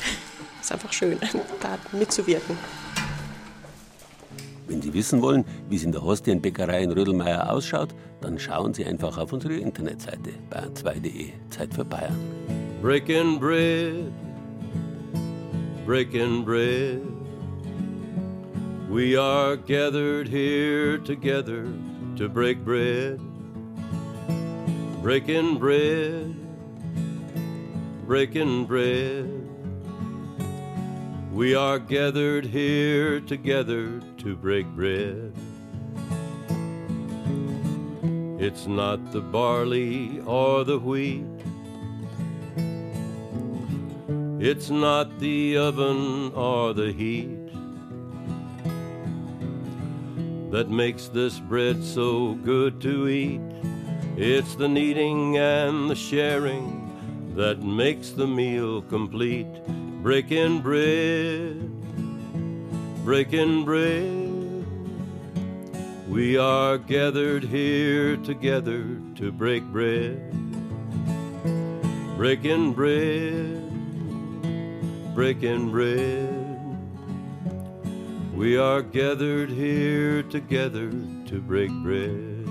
Es 0.61 0.67
ist 0.67 0.73
einfach 0.73 0.93
schön, 0.93 1.19
da 1.61 1.79
mitzuwirken. 1.93 2.59
Wenn 4.69 4.83
Sie 4.83 4.93
wissen 4.93 5.23
wollen, 5.23 5.45
wie 5.69 5.77
es 5.77 5.85
in 5.85 5.93
der 5.93 6.03
Hostienbäckerei 6.03 6.83
in 6.83 6.91
Rödelmeier 6.91 7.51
ausschaut, 7.51 7.95
dann 8.21 8.39
schauen 8.39 8.75
Sie 8.75 8.85
einfach 8.85 9.17
auf 9.17 9.33
unsere 9.33 9.55
Internetseite 9.55 10.31
bayern2.de. 10.51 11.31
Zeit 11.51 11.73
für 11.73 11.85
Bayern. 11.85 12.17
Breaking 12.83 13.39
bread, 13.39 14.13
breaking 15.87 16.45
bread. 16.45 17.01
We 18.89 19.17
are 19.17 19.57
gathered 19.57 20.29
here 20.29 20.99
together 20.99 21.67
to 22.17 22.29
break 22.29 22.65
bread. 22.65 23.21
Breaking 25.03 25.59
bread, 25.59 26.35
breaking 28.07 28.67
bread. 28.67 29.47
We 31.33 31.55
are 31.55 31.79
gathered 31.79 32.47
here 32.47 33.21
together 33.21 34.01
to 34.27 34.35
break 34.35 34.67
bread. 34.75 35.33
It's 38.41 38.67
not 38.67 39.13
the 39.13 39.21
barley 39.21 40.21
or 40.27 40.65
the 40.65 40.81
wheat. 40.81 41.23
It's 44.41 44.69
not 44.69 45.21
the 45.21 45.57
oven 45.59 46.33
or 46.35 46.75
the 46.75 46.91
heat 46.91 47.53
that 50.51 50.71
makes 50.71 51.07
this 51.07 51.39
bread 51.39 51.85
so 51.85 52.35
good 52.35 52.81
to 52.81 53.07
eat. 53.07 53.41
It's 54.17 54.57
the 54.57 54.67
kneading 54.69 55.37
and 55.37 55.89
the 55.89 55.95
sharing 55.95 56.91
that 57.37 57.63
makes 57.63 58.11
the 58.11 58.27
meal 58.27 58.83
complete. 58.83 59.55
Breaking 60.03 60.63
bread, 60.63 61.76
breaking 63.07 63.65
bread. 63.65 64.67
We 66.09 66.37
are 66.39 66.77
gathered 66.77 67.45
here 67.45 68.17
together 68.17 68.83
to 69.15 69.31
break 69.31 69.63
bread. 69.73 70.19
Breaking 72.17 72.73
bread, 72.73 73.63
breaking 75.15 75.71
bread. 75.71 76.35
We 78.35 78.59
are 78.59 78.83
gathered 78.83 79.51
here 79.51 80.25
together 80.25 80.91
to 81.27 81.41
break 81.41 81.71
bread. 81.85 82.45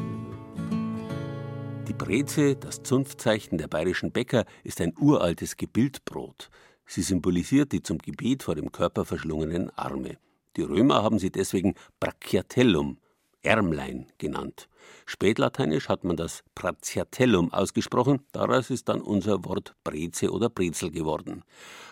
Die 1.86 1.94
Breze, 1.94 2.56
das 2.56 2.82
Zunftzeichen 2.82 3.58
der 3.58 3.68
bayerischen 3.68 4.14
Bäcker, 4.14 4.46
ist 4.64 4.80
ein 4.80 4.94
uraltes 4.98 5.58
Gebildbrot. 5.58 6.50
Sie 6.86 7.02
symbolisiert 7.02 7.74
die 7.74 7.84
zum 7.84 7.98
Gebet 7.98 8.44
vor 8.44 8.56
dem 8.56 8.72
Körper 8.72 9.04
verschlungenen 9.04 9.70
Arme. 9.76 10.18
Die 10.56 10.64
Römer 10.64 11.04
haben 11.04 11.20
sie 11.20 11.32
deswegen 11.32 11.76
Brachiatellum, 12.00 12.98
Ärmlein 13.42 14.08
genannt. 14.18 14.68
Spätlateinisch 15.06 15.90
hat 15.90 16.04
man 16.04 16.16
das 16.16 16.44
Praziatellum 16.56 17.54
ausgesprochen, 17.54 18.22
daraus 18.32 18.70
ist 18.70 18.90
dann 18.90 19.02
unser 19.02 19.46
Wort 19.46 19.76
Breze 19.84 20.32
oder 20.32 20.50
Brezel 20.50 20.92
geworden. 20.92 21.44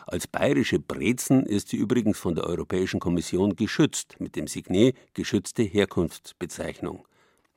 Als 0.07 0.27
bayerische 0.27 0.79
Brezen 0.79 1.45
ist 1.45 1.69
sie 1.69 1.77
übrigens 1.77 2.17
von 2.17 2.35
der 2.35 2.45
Europäischen 2.45 2.99
Kommission 2.99 3.55
geschützt, 3.55 4.15
mit 4.19 4.35
dem 4.35 4.47
Signet 4.47 4.95
geschützte 5.13 5.63
Herkunftsbezeichnung. 5.63 7.05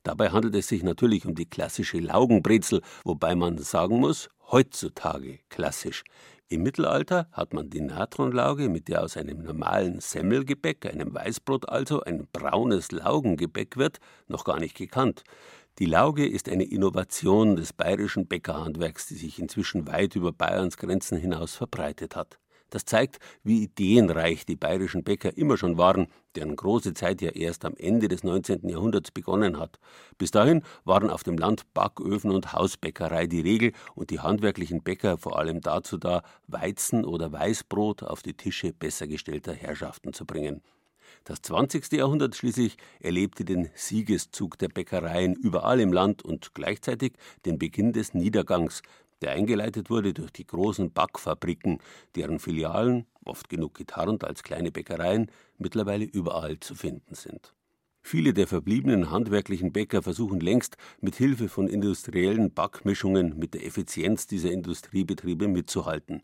Dabei 0.03 0.31
handelt 0.31 0.55
es 0.55 0.69
sich 0.69 0.83
natürlich 0.85 1.27
um 1.27 1.35
die 1.35 1.47
klassische 1.47 1.99
Laugenbrezel, 1.99 2.81
wobei 3.05 3.35
man 3.35 3.59
sagen 3.59 3.99
muss, 3.99 4.29
heutzutage 4.53 5.41
klassisch. 5.49 6.05
Im 6.49 6.63
Mittelalter 6.63 7.27
hat 7.33 7.55
man 7.55 7.71
die 7.71 7.81
Natronlauge, 7.81 8.69
mit 8.69 8.87
der 8.87 9.03
aus 9.03 9.17
einem 9.17 9.43
normalen 9.43 9.99
Semmelgebäck, 9.99 10.87
einem 10.87 11.13
Weißbrot 11.13 11.69
also, 11.69 12.03
ein 12.03 12.29
braunes 12.33 12.93
Laugengebäck 12.93 13.77
wird, 13.77 13.99
noch 14.29 14.45
gar 14.45 14.61
nicht 14.61 14.77
gekannt. 14.77 15.25
Die 15.81 15.87
Lauge 15.87 16.25
ist 16.25 16.49
eine 16.49 16.63
Innovation 16.63 17.57
des 17.57 17.73
bayerischen 17.73 18.29
Bäckerhandwerks, 18.29 19.07
die 19.07 19.17
sich 19.17 19.41
inzwischen 19.41 19.89
weit 19.89 20.15
über 20.15 20.31
Bayerns 20.31 20.77
Grenzen 20.77 21.19
hinaus 21.19 21.57
verbreitet 21.57 22.15
hat. 22.15 22.39
Das 22.71 22.85
zeigt, 22.85 23.19
wie 23.45 23.63
ideenreich 23.63 24.45
die 24.45 24.57
bayerischen 24.57 25.05
Bäcker 25.05 25.37
immer 25.37 25.57
schon 25.57 25.79
waren, 25.79 26.09
deren 26.35 26.57
große 26.57 26.95
Zeit 26.95 27.23
ja 27.23 27.31
erst 27.31 27.65
am 27.65 27.75
Ende 27.77 28.09
des 28.09 28.25
19. 28.25 28.69
Jahrhunderts 28.69 29.11
begonnen 29.11 29.59
hat. 29.59 29.79
Bis 30.19 30.33
dahin 30.33 30.63
waren 30.85 31.09
auf 31.09 31.23
dem 31.23 31.39
Land 31.39 31.73
Backöfen 31.75 32.31
und 32.31 32.53
Hausbäckerei 32.53 33.27
die 33.27 33.41
Regel 33.41 33.73
und 33.95 34.11
die 34.11 34.21
handwerklichen 34.21 34.83
Bäcker 34.83 35.17
vor 35.17 35.39
allem 35.39 35.61
dazu 35.61 35.97
da, 35.97 36.23
Weizen 36.49 37.05
oder 37.05 37.33
Weißbrot 37.33 38.03
auf 38.03 38.23
die 38.23 38.35
Tische 38.35 38.73
besser 38.73 39.07
gestellter 39.07 39.55
Herrschaften 39.55 40.13
zu 40.13 40.27
bringen. 40.27 40.63
Das 41.25 41.43
20. 41.43 41.91
Jahrhundert 41.93 42.37
schließlich 42.37 42.77
erlebte 43.01 43.45
den 43.45 43.69
Siegeszug 43.75 44.59
der 44.59 44.69
Bäckereien 44.69 45.35
überall 45.35 45.81
im 45.81 45.93
Land 45.93 46.25
und 46.25 46.55
gleichzeitig 46.55 47.15
den 47.45 47.59
Beginn 47.59 47.93
des 47.93 48.15
Niedergangs, 48.15 48.83
der 49.23 49.33
eingeleitet 49.33 49.91
wurde 49.91 50.13
durch 50.13 50.31
die 50.31 50.47
großen 50.47 50.93
Backfabriken, 50.93 51.79
deren 52.15 52.39
Filialen, 52.39 53.07
oft 53.25 53.49
genug 53.49 53.75
getarnt 53.75 54.25
als 54.25 54.43
kleine 54.43 54.71
Bäckereien, 54.71 55.31
mittlerweile 55.59 56.05
überall 56.05 56.61
zu 56.61 56.75
finden 56.75 57.15
sind. 57.15 57.55
Viele 58.03 58.33
der 58.33 58.47
verbliebenen 58.47 59.11
handwerklichen 59.11 59.73
Bäcker 59.73 60.01
versuchen 60.01 60.39
längst, 60.39 60.77
mit 61.01 61.17
Hilfe 61.17 61.49
von 61.49 61.67
industriellen 61.67 62.55
Backmischungen 62.55 63.37
mit 63.37 63.55
der 63.55 63.67
Effizienz 63.67 64.29
dieser 64.29 64.53
Industriebetriebe 64.53 65.49
mitzuhalten. 65.49 66.23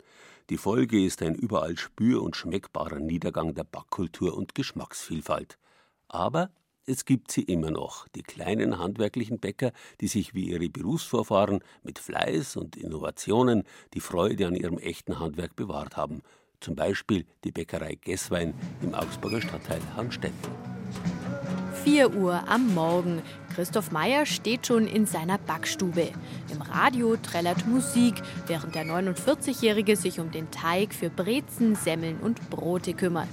Die 0.49 0.59
Folge 0.59 1.05
ist 1.05 1.23
ein 1.23 1.35
überall 1.35 1.77
spür- 1.77 2.23
und 2.23 2.37
schmeckbarer 2.37 3.01
Niedergang 3.01 3.55
der 3.55 3.65
Backkultur 3.65 4.37
und 4.37 4.55
Geschmacksvielfalt. 4.55 5.59
Aber 6.07 6.51
es 6.87 7.05
gibt 7.05 7.31
sie 7.31 7.43
immer 7.43 7.71
noch, 7.71 8.09
die 8.09 8.23
kleinen 8.23 8.79
handwerklichen 8.79 9.39
Bäcker, 9.39 9.73
die 10.01 10.09
sich 10.09 10.35
wie 10.35 10.49
ihre 10.49 10.69
Berufsvorfahren 10.69 11.61
mit 11.83 11.99
Fleiß 11.99 12.57
und 12.57 12.77
Innovationen 12.77 13.65
die 13.95 14.01
Freude 14.01 14.47
an 14.47 14.57
ihrem 14.57 14.79
echten 14.79 15.19
Handwerk 15.21 15.55
bewahrt 15.55 15.97
haben. 15.97 16.23
Zum 16.61 16.75
Beispiel 16.75 17.27
die 17.45 17.53
Bäckerei 17.53 17.97
Gesswein 17.97 18.55
im 18.83 18.95
Augsburger 18.95 19.41
Stadtteil 19.41 19.81
Hanstetten. 19.97 20.37
4 21.85 22.15
Uhr 22.15 22.49
am 22.49 22.75
Morgen. 22.75 23.23
Christoph 23.55 23.91
Meyer 23.91 24.25
steht 24.25 24.69
schon 24.69 24.87
in 24.87 25.05
seiner 25.05 25.37
Backstube. 25.37 26.13
Im 26.53 26.63
Radio 26.63 27.17
trällert 27.17 27.67
Musik, 27.67 28.15
während 28.47 28.75
der 28.77 28.87
49-Jährige 28.87 29.97
sich 29.97 30.21
um 30.21 30.31
den 30.31 30.51
Teig 30.53 30.95
für 30.95 31.11
Brezen, 31.11 31.75
Semmeln 31.75 32.19
und 32.21 32.51
Brote 32.51 32.95
kümmert. 32.95 33.29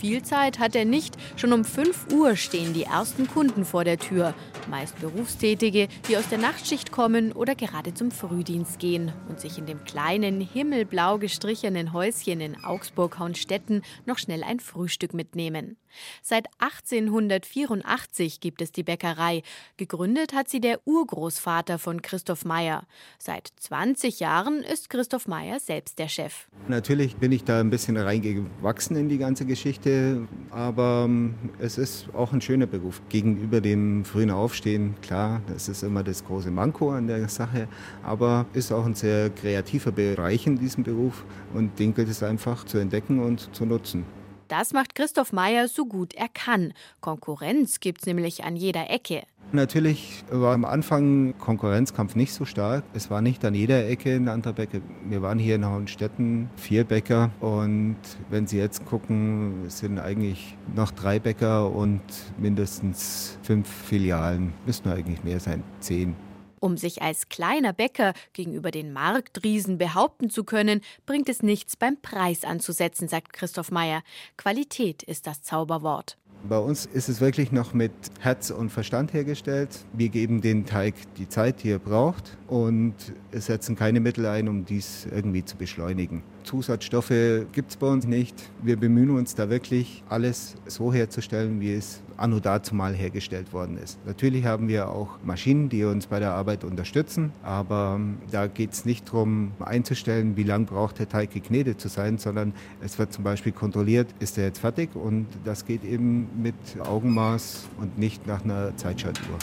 Viel 0.00 0.22
Zeit 0.22 0.58
hat 0.58 0.74
er 0.74 0.86
nicht. 0.86 1.14
Schon 1.36 1.52
um 1.52 1.62
5 1.62 2.14
Uhr 2.14 2.34
stehen 2.34 2.72
die 2.72 2.84
ersten 2.84 3.28
Kunden 3.28 3.66
vor 3.66 3.84
der 3.84 3.98
Tür. 3.98 4.32
Meist 4.70 4.98
Berufstätige, 4.98 5.88
die 6.08 6.16
aus 6.16 6.26
der 6.30 6.38
Nachtschicht 6.38 6.90
kommen 6.90 7.32
oder 7.32 7.54
gerade 7.54 7.92
zum 7.92 8.10
Frühdienst 8.10 8.78
gehen 8.78 9.12
und 9.28 9.40
sich 9.40 9.58
in 9.58 9.66
dem 9.66 9.84
kleinen, 9.84 10.40
himmelblau 10.40 11.18
gestrichenen 11.18 11.92
Häuschen 11.92 12.40
in 12.40 12.64
Augsburg-Haunstetten 12.64 13.82
noch 14.06 14.16
schnell 14.16 14.42
ein 14.42 14.60
Frühstück 14.60 15.12
mitnehmen. 15.12 15.76
Seit 16.22 16.46
1884 16.58 18.40
gibt 18.40 18.62
es 18.62 18.72
die 18.72 18.82
Bäckerei. 18.82 19.42
Gegründet 19.76 20.34
hat 20.34 20.48
sie 20.48 20.60
der 20.60 20.80
Urgroßvater 20.86 21.78
von 21.78 22.02
Christoph 22.02 22.44
Meyer. 22.44 22.84
Seit 23.18 23.48
20 23.60 24.20
Jahren 24.20 24.62
ist 24.62 24.90
Christoph 24.90 25.26
Meyer 25.26 25.60
selbst 25.60 25.98
der 25.98 26.08
Chef. 26.08 26.48
Natürlich 26.68 27.16
bin 27.16 27.32
ich 27.32 27.44
da 27.44 27.60
ein 27.60 27.70
bisschen 27.70 27.96
reingewachsen 27.96 28.96
in 28.96 29.08
die 29.08 29.18
ganze 29.18 29.46
Geschichte, 29.46 30.28
aber 30.50 31.04
ähm, 31.06 31.34
es 31.58 31.78
ist 31.78 32.08
auch 32.14 32.32
ein 32.32 32.40
schöner 32.40 32.66
Beruf. 32.66 33.02
Gegenüber 33.08 33.60
dem 33.60 34.04
frühen 34.04 34.30
Aufstehen, 34.30 34.94
klar, 35.02 35.42
das 35.46 35.68
ist 35.68 35.82
immer 35.82 36.02
das 36.02 36.24
große 36.24 36.50
Manko 36.50 36.90
an 36.90 37.06
der 37.06 37.28
Sache, 37.28 37.68
aber 38.02 38.46
ist 38.52 38.72
auch 38.72 38.84
ein 38.84 38.94
sehr 38.94 39.30
kreativer 39.30 39.92
Bereich 39.92 40.46
in 40.46 40.58
diesem 40.58 40.84
Beruf 40.84 41.24
und 41.54 41.78
den 41.78 41.94
gilt 41.94 42.08
es 42.08 42.22
einfach 42.22 42.64
zu 42.64 42.78
entdecken 42.78 43.20
und 43.20 43.54
zu 43.54 43.66
nutzen. 43.66 44.04
Das 44.50 44.72
macht 44.72 44.96
Christoph 44.96 45.32
Meyer 45.32 45.68
so 45.68 45.86
gut 45.86 46.12
er 46.14 46.26
kann. 46.26 46.72
Konkurrenz 47.00 47.78
gibt's 47.78 48.04
nämlich 48.04 48.42
an 48.42 48.56
jeder 48.56 48.90
Ecke. 48.90 49.22
Natürlich 49.52 50.24
war 50.28 50.54
am 50.54 50.64
Anfang 50.64 51.38
Konkurrenzkampf 51.38 52.16
nicht 52.16 52.32
so 52.32 52.44
stark. 52.44 52.82
Es 52.92 53.10
war 53.10 53.22
nicht 53.22 53.44
an 53.44 53.54
jeder 53.54 53.88
Ecke 53.88 54.12
ein 54.16 54.28
anderer 54.28 54.52
Bäcker. 54.52 54.80
Wir 55.08 55.22
waren 55.22 55.38
hier 55.38 55.54
in 55.54 55.64
Hohenstetten 55.64 56.50
vier 56.56 56.82
Bäcker 56.82 57.30
und 57.38 57.96
wenn 58.28 58.48
Sie 58.48 58.58
jetzt 58.58 58.84
gucken, 58.86 59.68
sind 59.68 60.00
eigentlich 60.00 60.56
noch 60.74 60.90
drei 60.90 61.20
Bäcker 61.20 61.70
und 61.70 62.02
mindestens 62.36 63.38
fünf 63.42 63.68
Filialen. 63.68 64.52
Müssten 64.66 64.88
eigentlich 64.88 65.22
mehr 65.22 65.38
sein, 65.38 65.62
zehn. 65.78 66.16
Um 66.60 66.76
sich 66.76 67.00
als 67.00 67.30
kleiner 67.30 67.72
Bäcker 67.72 68.12
gegenüber 68.34 68.70
den 68.70 68.92
Marktriesen 68.92 69.78
behaupten 69.78 70.28
zu 70.28 70.44
können, 70.44 70.82
bringt 71.06 71.30
es 71.30 71.42
nichts 71.42 71.74
beim 71.74 71.96
Preis 72.00 72.44
anzusetzen, 72.44 73.08
sagt 73.08 73.32
Christoph 73.32 73.70
Meyer. 73.70 74.02
Qualität 74.36 75.02
ist 75.02 75.26
das 75.26 75.42
Zauberwort. 75.42 76.18
Bei 76.48 76.58
uns 76.58 76.86
ist 76.86 77.08
es 77.08 77.20
wirklich 77.20 77.52
noch 77.52 77.74
mit 77.74 77.92
Herz 78.18 78.50
und 78.50 78.70
Verstand 78.70 79.12
hergestellt. 79.12 79.84
Wir 79.92 80.08
geben 80.08 80.40
den 80.40 80.64
Teig 80.64 80.94
die 81.16 81.28
Zeit, 81.28 81.62
die 81.62 81.70
er 81.70 81.78
braucht 81.78 82.38
und 82.46 82.94
setzen 83.32 83.76
keine 83.76 84.00
Mittel 84.00 84.24
ein, 84.26 84.48
um 84.48 84.64
dies 84.64 85.06
irgendwie 85.10 85.44
zu 85.44 85.56
beschleunigen. 85.56 86.22
Zusatzstoffe 86.44 87.46
gibt 87.52 87.70
es 87.70 87.76
bei 87.76 87.86
uns 87.86 88.06
nicht. 88.06 88.34
Wir 88.62 88.76
bemühen 88.76 89.10
uns 89.10 89.34
da 89.34 89.50
wirklich, 89.50 90.02
alles 90.08 90.56
so 90.66 90.92
herzustellen, 90.92 91.60
wie 91.60 91.74
es 91.74 92.02
anno 92.16 92.40
dazu 92.40 92.74
mal 92.74 92.94
hergestellt 92.94 93.52
worden 93.52 93.78
ist. 93.78 93.98
Natürlich 94.06 94.44
haben 94.44 94.68
wir 94.68 94.88
auch 94.88 95.18
Maschinen, 95.24 95.68
die 95.68 95.84
uns 95.84 96.06
bei 96.06 96.20
der 96.20 96.32
Arbeit 96.32 96.64
unterstützen, 96.64 97.32
aber 97.42 97.96
ähm, 97.96 98.18
da 98.30 98.46
geht 98.46 98.72
es 98.72 98.84
nicht 98.84 99.08
darum 99.08 99.52
einzustellen, 99.60 100.36
wie 100.36 100.42
lange 100.42 100.66
braucht 100.66 100.98
der 100.98 101.08
Teig 101.08 101.32
geknetet 101.32 101.80
zu 101.80 101.88
sein, 101.88 102.18
sondern 102.18 102.52
es 102.80 102.98
wird 102.98 103.12
zum 103.12 103.24
Beispiel 103.24 103.52
kontrolliert, 103.52 104.08
ist 104.20 104.38
er 104.38 104.44
jetzt 104.44 104.58
fertig 104.58 104.94
und 104.94 105.26
das 105.44 105.64
geht 105.64 105.84
eben 105.84 106.28
mit 106.42 106.54
Augenmaß 106.84 107.68
und 107.78 107.98
nicht 107.98 108.26
nach 108.26 108.44
einer 108.44 108.76
Zeitschaltuhr. 108.76 109.38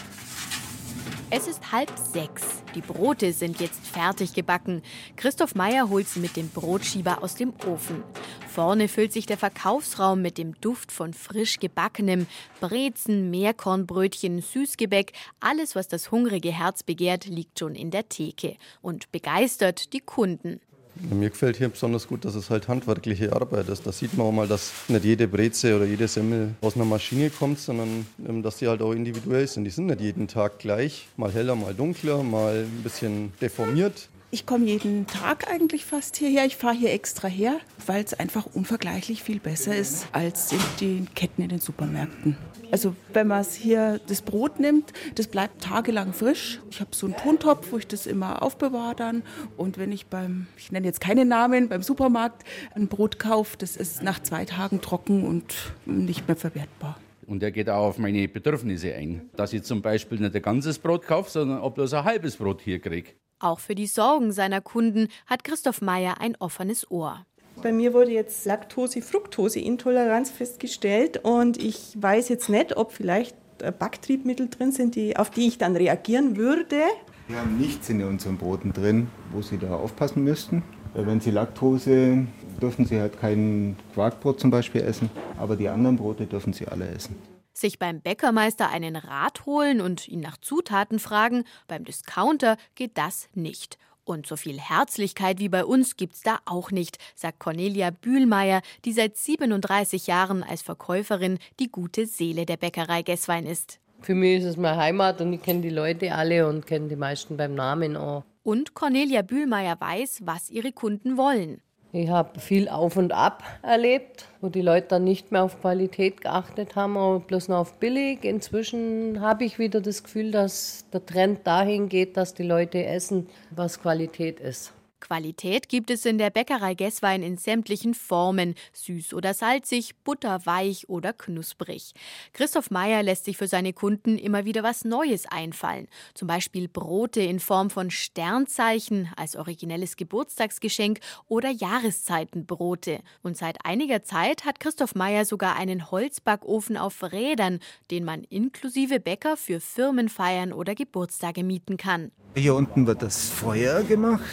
Es 1.30 1.45
ist 1.45 1.73
halb 1.73 1.91
sechs. 1.97 2.63
Die 2.73 2.80
Brote 2.80 3.34
sind 3.34 3.59
jetzt 3.59 3.86
fertig 3.86 4.34
gebacken. 4.34 4.82
Christoph 5.17 5.55
Meyer 5.55 5.89
holt 5.89 6.07
sie 6.07 6.21
mit 6.21 6.38
dem 6.38 6.47
Brotschieber 6.47 7.21
aus 7.21 7.36
dem 7.36 7.53
Ofen. 7.65 8.01
Vorne 8.47 8.88
füllt 8.88 9.11
sich 9.11 9.25
der 9.25 9.38
Verkaufsraum 9.38 10.21
mit 10.21 10.38
dem 10.38 10.59
Duft 10.61 10.89
von 10.89 11.13
frisch 11.13 11.59
gebackenem 11.59 12.28
Brezen, 12.61 13.30
Meerkornbrötchen, 13.30 14.41
Süßgebäck. 14.41 15.11
Alles, 15.41 15.75
was 15.75 15.89
das 15.89 16.11
hungrige 16.11 16.53
Herz 16.53 16.84
begehrt, 16.84 17.25
liegt 17.25 17.59
schon 17.59 17.75
in 17.75 17.91
der 17.91 18.07
Theke 18.07 18.55
und 18.82 19.11
begeistert 19.11 19.91
die 19.91 19.99
Kunden. 19.99 20.61
Mir 21.09 21.29
gefällt 21.29 21.57
hier 21.57 21.69
besonders 21.69 22.07
gut, 22.07 22.25
dass 22.25 22.35
es 22.35 22.49
halt 22.49 22.67
handwerkliche 22.67 23.33
Arbeit 23.33 23.69
ist. 23.69 23.85
Da 23.85 23.91
sieht 23.91 24.15
man 24.17 24.27
auch 24.27 24.31
mal, 24.31 24.47
dass 24.47 24.71
nicht 24.87 25.05
jede 25.05 25.27
Breze 25.27 25.75
oder 25.75 25.85
jede 25.85 26.07
Semmel 26.07 26.55
aus 26.61 26.75
einer 26.75 26.85
Maschine 26.85 27.29
kommt, 27.29 27.59
sondern 27.59 28.05
ähm, 28.27 28.43
dass 28.43 28.57
die 28.57 28.67
halt 28.67 28.81
auch 28.81 28.91
individuell 28.91 29.47
sind. 29.47 29.65
Die 29.65 29.69
sind 29.69 29.87
nicht 29.87 30.01
jeden 30.01 30.27
Tag 30.27 30.59
gleich, 30.59 31.07
mal 31.17 31.31
heller, 31.31 31.55
mal 31.55 31.73
dunkler, 31.73 32.23
mal 32.23 32.65
ein 32.65 32.83
bisschen 32.83 33.31
deformiert. 33.41 34.09
Ich 34.30 34.45
komme 34.45 34.65
jeden 34.65 35.07
Tag 35.07 35.49
eigentlich 35.49 35.86
fast 35.86 36.17
hierher. 36.17 36.45
Ich 36.45 36.57
fahre 36.57 36.75
hier 36.75 36.91
extra 36.91 37.30
her, 37.30 37.61
weil 37.86 38.03
es 38.03 38.13
einfach 38.13 38.45
unvergleichlich 38.45 39.23
viel 39.23 39.39
besser 39.39 39.73
ist 39.73 40.05
als 40.11 40.51
in 40.51 40.59
den 40.82 41.07
Ketten 41.15 41.43
in 41.43 41.47
den 41.47 41.59
Supermärkten. 41.61 42.36
Also 42.69 42.93
wenn 43.13 43.28
man 43.28 43.45
hier 43.45 44.01
das 44.07 44.21
Brot 44.21 44.59
nimmt, 44.59 44.91
das 45.15 45.28
bleibt 45.28 45.63
tagelang 45.63 46.11
frisch. 46.11 46.59
Ich 46.69 46.82
habe 46.82 46.89
so 46.93 47.05
einen 47.05 47.15
Tontopf, 47.15 47.71
wo 47.71 47.78
ich 47.78 47.88
das 47.88 48.05
immer 48.05 48.43
aufbewahre 48.43 48.95
dann. 48.95 49.23
Und 49.55 49.78
wenn 49.78 49.93
ich 49.93 50.07
beim, 50.07 50.47
ich 50.57 50.73
nenne 50.73 50.88
jetzt 50.88 50.99
keine 50.99 51.23
Namen, 51.23 51.69
beim 51.69 51.82
Supermarkt 51.82 52.43
ein 52.75 52.89
Brot 52.89 53.19
kaufe, 53.19 53.55
das 53.57 53.78
ist 53.78 54.03
nach 54.03 54.21
zwei 54.21 54.43
Tagen 54.43 54.82
trocken 54.82 55.25
und 55.25 55.55
nicht 55.86 56.28
mehr 56.28 56.36
verwertbar. 56.36 56.99
Und 57.25 57.43
er 57.43 57.51
geht 57.51 57.69
auch 57.69 57.88
auf 57.88 57.97
meine 57.97 58.28
Bedürfnisse 58.28 58.93
ein. 58.93 59.30
Dass 59.38 59.53
ich 59.53 59.63
zum 59.63 59.82
Beispiel 59.82 60.19
nicht 60.19 60.36
ein 60.36 60.41
ganzes 60.41 60.80
Brot 60.80 61.07
kaufe, 61.07 61.32
sondern 61.32 61.59
ob 61.59 61.75
bloß 61.75 61.93
ein 61.93 62.03
halbes 62.03 62.36
Brot 62.36 62.59
hier 62.61 62.80
kriege. 62.80 63.11
Auch 63.39 63.59
für 63.59 63.75
die 63.75 63.85
Sorgen 63.85 64.31
seiner 64.31 64.61
Kunden 64.61 65.09
hat 65.27 65.43
Christoph 65.43 65.81
Meyer 65.81 66.19
ein 66.19 66.35
offenes 66.39 66.89
Ohr. 66.89 67.25
Bei 67.61 67.71
mir 67.71 67.93
wurde 67.93 68.11
jetzt 68.11 68.45
Laktose-Fructose-Intoleranz 68.45 70.31
festgestellt 70.31 71.21
und 71.23 71.61
ich 71.61 71.95
weiß 71.95 72.29
jetzt 72.29 72.49
nicht, 72.49 72.77
ob 72.77 72.91
vielleicht 72.91 73.35
Backtriebmittel 73.79 74.49
drin 74.49 74.71
sind, 74.71 74.95
die, 74.95 75.17
auf 75.17 75.29
die 75.29 75.47
ich 75.47 75.57
dann 75.57 75.75
reagieren 75.75 76.38
würde. 76.38 76.81
Wir 77.27 77.39
haben 77.39 77.57
nichts 77.57 77.89
in 77.89 78.03
unseren 78.03 78.38
Broten 78.38 78.73
drin, 78.73 79.07
wo 79.31 79.41
Sie 79.41 79.57
da 79.57 79.75
aufpassen 79.75 80.23
müssten. 80.23 80.63
Wenn 80.93 81.19
Sie 81.19 81.31
Laktose, 81.31 82.25
dürfen 82.61 82.85
Sie 82.85 82.99
halt 82.99 83.19
kein 83.19 83.75
Quarkbrot 83.93 84.39
zum 84.39 84.49
Beispiel 84.49 84.81
essen, 84.81 85.09
aber 85.38 85.55
die 85.55 85.69
anderen 85.69 85.97
Brote 85.97 86.25
dürfen 86.25 86.53
Sie 86.53 86.67
alle 86.67 86.88
essen 86.88 87.15
sich 87.60 87.80
beim 87.80 88.01
Bäckermeister 88.01 88.70
einen 88.70 88.95
Rat 88.95 89.45
holen 89.45 89.82
und 89.82 90.08
ihn 90.08 90.20
nach 90.20 90.38
Zutaten 90.38 90.99
fragen, 90.99 91.43
beim 91.68 91.84
Discounter 91.84 92.58
geht 92.76 92.97
das 92.97 93.30
nicht. 93.34 93.78
Und 94.08 94.26
so 94.26 94.38
viel 94.38 94.58
Herzlichkeit 94.58 95.39
wie 95.39 95.49
bei 95.49 95.66
uns 95.66 95.97
gibt's 95.97 96.22
da 96.22 96.39
auch 96.45 96.72
nicht, 96.72 96.97
sagt 97.14 97.39
Cornelia 97.39 97.89
Bühlmeier, 97.89 98.62
die 98.86 98.93
seit 98.93 99.18
37 99.18 100.08
Jahren 100.08 100.43
als 100.43 100.62
Verkäuferin 100.62 101.39
die 101.60 101.70
gute 101.70 102.05
Seele 102.05 102.45
der 102.45 102.55
Bäckerei 102.55 103.01
Gesswein 103.01 103.45
ist. 103.45 103.80
Für 103.99 104.16
mich 104.16 104.39
ist 104.39 104.45
es 104.45 104.58
meine 104.58 104.78
Heimat 104.78 105.20
und 105.20 105.34
ich 105.34 105.41
kenne 105.41 105.60
die 105.60 105.70
Leute 105.70 106.14
alle 106.14 106.47
und 106.47 106.66
kenne 106.66 106.88
die 106.88 106.95
meisten 106.95 107.36
beim 107.36 107.55
Namen 107.55 107.97
auch. 107.97 108.24
Und 108.43 108.74
Cornelia 108.74 109.24
Bühlmeier 109.24 109.76
weiß, 109.78 110.22
was 110.24 110.49
ihre 110.49 110.72
Kunden 110.72 111.18
wollen. 111.18 111.62
Ich 111.99 112.09
habe 112.09 112.39
viel 112.39 112.69
Auf 112.69 112.95
und 112.95 113.11
Ab 113.11 113.41
erlebt, 113.63 114.27
wo 114.39 114.49
die 114.49 114.61
Leute 114.61 114.89
dann 114.89 115.03
nicht 115.03 115.31
mehr 115.31 115.43
auf 115.43 115.59
Qualität 115.59 116.21
geachtet 116.21 116.75
haben, 116.75 116.95
aber 116.95 117.19
bloß 117.19 117.47
noch 117.47 117.57
auf 117.57 117.73
billig. 117.79 118.23
Inzwischen 118.23 119.19
habe 119.19 119.45
ich 119.45 119.57
wieder 119.57 119.81
das 119.81 120.03
Gefühl, 120.03 120.29
dass 120.29 120.85
der 120.93 121.03
Trend 121.03 121.47
dahin 121.47 121.89
geht, 121.89 122.15
dass 122.15 122.35
die 122.35 122.43
Leute 122.43 122.85
essen, 122.85 123.27
was 123.49 123.81
Qualität 123.81 124.39
ist. 124.39 124.73
Qualität 124.99 125.69
gibt 125.69 125.89
es 125.91 126.05
in 126.05 126.17
der 126.17 126.29
Bäckerei 126.29 126.73
Gesswein 126.73 127.23
in 127.23 127.37
sämtlichen 127.37 127.93
Formen, 127.93 128.55
süß 128.73 129.13
oder 129.13 129.33
salzig, 129.33 129.95
butterweich 130.03 130.89
oder 130.89 131.13
knusprig. 131.13 131.93
Christoph 132.33 132.71
Meyer 132.71 133.03
lässt 133.03 133.25
sich 133.25 133.37
für 133.37 133.47
seine 133.47 133.73
Kunden 133.73 134.17
immer 134.17 134.45
wieder 134.45 134.63
was 134.63 134.85
Neues 134.85 135.25
einfallen. 135.27 135.87
Zum 136.13 136.27
Beispiel 136.27 136.67
Brote 136.67 137.21
in 137.21 137.39
Form 137.39 137.69
von 137.69 137.91
Sternzeichen 137.91 139.09
als 139.15 139.35
originelles 139.35 139.95
Geburtstagsgeschenk 139.95 140.99
oder 141.27 141.49
Jahreszeitenbrote. 141.49 142.99
Und 143.23 143.37
seit 143.37 143.65
einiger 143.65 144.03
Zeit 144.03 144.45
hat 144.45 144.59
Christoph 144.59 144.95
Meyer 144.95 145.25
sogar 145.25 145.55
einen 145.55 145.91
Holzbackofen 145.91 146.77
auf 146.77 147.03
Rädern, 147.03 147.59
den 147.91 148.03
man 148.03 148.23
inklusive 148.23 148.99
Bäcker 148.99 149.37
für 149.37 149.59
Firmenfeiern 149.59 150.53
oder 150.53 150.75
Geburtstage 150.75 151.43
mieten 151.43 151.77
kann. 151.77 152.11
Hier 152.35 152.53
unten 152.53 152.85
wird 152.85 153.01
das 153.01 153.29
Feuer 153.29 153.83
gemacht 153.83 154.23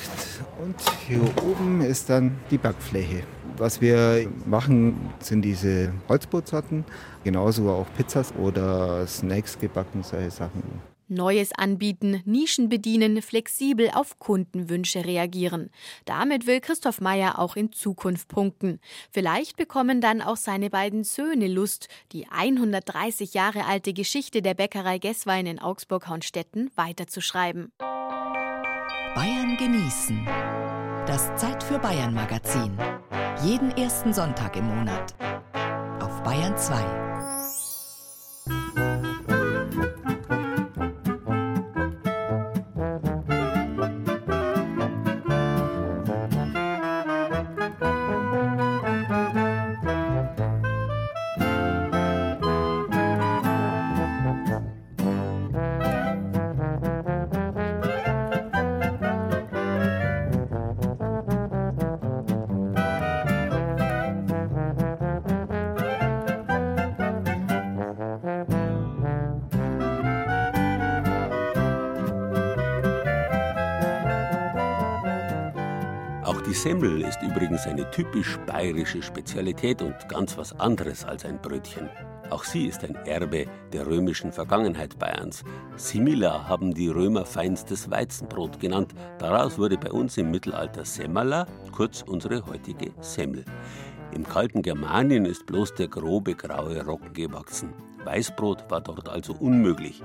und 0.61 0.76
hier 1.07 1.20
oben 1.42 1.80
ist 1.80 2.11
dann 2.11 2.38
die 2.50 2.59
Backfläche. 2.59 3.22
Was 3.57 3.80
wir 3.80 4.28
machen, 4.46 5.12
sind 5.20 5.42
diese 5.42 5.92
Holzbrotsorten, 6.09 6.84
genauso 7.22 7.70
auch 7.70 7.86
Pizzas 7.96 8.34
oder 8.36 9.07
Snacks 9.07 9.59
gebacken, 9.59 10.02
solche 10.02 10.30
Sachen. 10.30 10.62
Neues 11.07 11.52
anbieten, 11.52 12.22
Nischen 12.24 12.68
bedienen, 12.68 13.20
flexibel 13.20 13.90
auf 13.94 14.18
Kundenwünsche 14.18 15.05
reagieren. 15.05 15.70
Damit 16.07 16.46
will 16.46 16.61
Christoph 16.61 17.00
Meyer 17.00 17.38
auch 17.38 17.57
in 17.57 17.72
Zukunft 17.72 18.28
punkten. 18.28 18.80
Vielleicht 19.11 19.57
bekommen 19.57 20.00
dann 20.00 20.22
auch 20.22 20.36
seine 20.36 20.70
beiden 20.70 21.05
Söhne 21.05 21.46
Lust, 21.46 21.88
die 22.12 22.26
130 22.28 23.34
Jahre 23.34 23.66
alte 23.66 23.92
Geschichte 23.92 24.40
der 24.40 24.55
Bäckerei 24.55 24.98
Gesswein 24.98 25.46
in 25.46 25.59
Augsburg-Hornstetten 25.59 26.70
weiterzuschreiben. 26.74 27.70
Bayern 29.14 29.56
genießen. 29.56 30.26
Das 31.06 31.32
Zeit 31.36 31.62
für 31.62 31.78
Bayern 31.78 32.14
Magazin. 32.14 32.76
Jeden 33.44 33.70
ersten 33.76 34.12
Sonntag 34.12 34.56
im 34.56 34.66
Monat. 34.66 35.14
Auf 36.02 36.20
Bayern 36.24 36.56
2. 36.56 37.13
Semmel 76.64 77.02
ist 77.02 77.20
übrigens 77.20 77.66
eine 77.66 77.90
typisch 77.90 78.38
bayerische 78.46 79.02
Spezialität 79.02 79.82
und 79.82 80.08
ganz 80.08 80.38
was 80.38 80.58
anderes 80.58 81.04
als 81.04 81.26
ein 81.26 81.38
Brötchen. 81.42 81.90
Auch 82.30 82.42
sie 82.42 82.68
ist 82.68 82.82
ein 82.84 82.94
Erbe 83.04 83.44
der 83.74 83.86
römischen 83.86 84.32
Vergangenheit 84.32 84.98
Bayerns. 84.98 85.44
Simila 85.76 86.48
haben 86.48 86.72
die 86.72 86.88
Römer 86.88 87.26
feinstes 87.26 87.90
Weizenbrot 87.90 88.60
genannt. 88.60 88.94
Daraus 89.18 89.58
wurde 89.58 89.76
bei 89.76 89.92
uns 89.92 90.16
im 90.16 90.30
Mittelalter 90.30 90.86
Semmala, 90.86 91.46
kurz 91.70 92.00
unsere 92.00 92.46
heutige 92.46 92.92
Semmel. 93.02 93.44
Im 94.14 94.26
kalten 94.26 94.62
Germanien 94.62 95.26
ist 95.26 95.44
bloß 95.44 95.74
der 95.74 95.88
grobe 95.88 96.34
graue 96.34 96.82
Roggen 96.82 97.12
gewachsen. 97.12 97.74
Weißbrot 98.06 98.70
war 98.70 98.80
dort 98.80 99.10
also 99.10 99.34
unmöglich. 99.34 100.00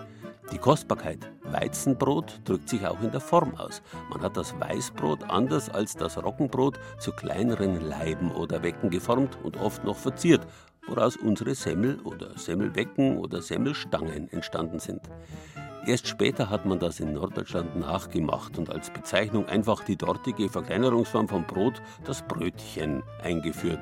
Die 0.51 0.57
Kostbarkeit 0.57 1.29
Weizenbrot 1.43 2.41
drückt 2.43 2.69
sich 2.69 2.85
auch 2.87 3.01
in 3.01 3.11
der 3.11 3.19
Form 3.19 3.55
aus. 3.55 3.81
Man 4.09 4.21
hat 4.21 4.35
das 4.35 4.59
Weißbrot 4.59 5.23
anders 5.29 5.69
als 5.69 5.95
das 5.95 6.21
Roggenbrot 6.21 6.79
zu 6.97 7.11
kleineren 7.11 7.87
Leiben 7.87 8.31
oder 8.31 8.63
Wecken 8.63 8.89
geformt 8.89 9.37
und 9.43 9.57
oft 9.57 9.83
noch 9.83 9.97
verziert, 9.97 10.47
woraus 10.87 11.17
unsere 11.17 11.53
Semmel 11.53 11.99
oder 12.01 12.37
Semmelwecken 12.37 13.17
oder 13.17 13.41
Semmelstangen 13.41 14.29
entstanden 14.31 14.79
sind. 14.79 15.01
Erst 15.85 16.07
später 16.07 16.49
hat 16.49 16.65
man 16.65 16.79
das 16.79 16.99
in 16.99 17.13
Norddeutschland 17.13 17.79
nachgemacht 17.79 18.57
und 18.57 18.69
als 18.69 18.89
Bezeichnung 18.89 19.45
einfach 19.45 19.83
die 19.83 19.95
dortige 19.95 20.49
Verkleinerungsform 20.49 21.27
von 21.27 21.45
Brot, 21.45 21.81
das 22.05 22.21
Brötchen, 22.23 23.03
eingeführt. 23.23 23.79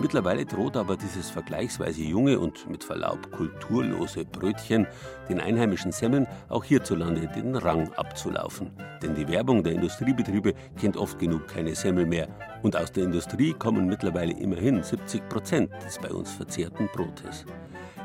Mittlerweile 0.00 0.46
droht 0.46 0.76
aber 0.76 0.96
dieses 0.96 1.28
vergleichsweise 1.28 2.02
junge 2.02 2.38
und 2.38 2.70
mit 2.70 2.84
Verlaub 2.84 3.32
kulturlose 3.32 4.24
Brötchen 4.24 4.86
den 5.28 5.40
einheimischen 5.40 5.90
Semmeln 5.90 6.28
auch 6.48 6.62
hierzulande 6.62 7.26
den 7.26 7.56
Rang 7.56 7.92
abzulaufen. 7.94 8.70
Denn 9.02 9.16
die 9.16 9.26
Werbung 9.26 9.64
der 9.64 9.72
Industriebetriebe 9.72 10.54
kennt 10.78 10.96
oft 10.96 11.18
genug 11.18 11.48
keine 11.48 11.74
Semmel 11.74 12.06
mehr. 12.06 12.28
Und 12.62 12.76
aus 12.76 12.92
der 12.92 13.04
Industrie 13.04 13.52
kommen 13.54 13.86
mittlerweile 13.86 14.32
immerhin 14.32 14.84
70 14.84 15.28
Prozent 15.28 15.70
des 15.84 15.98
bei 15.98 16.10
uns 16.10 16.30
verzehrten 16.30 16.88
Brotes. 16.92 17.44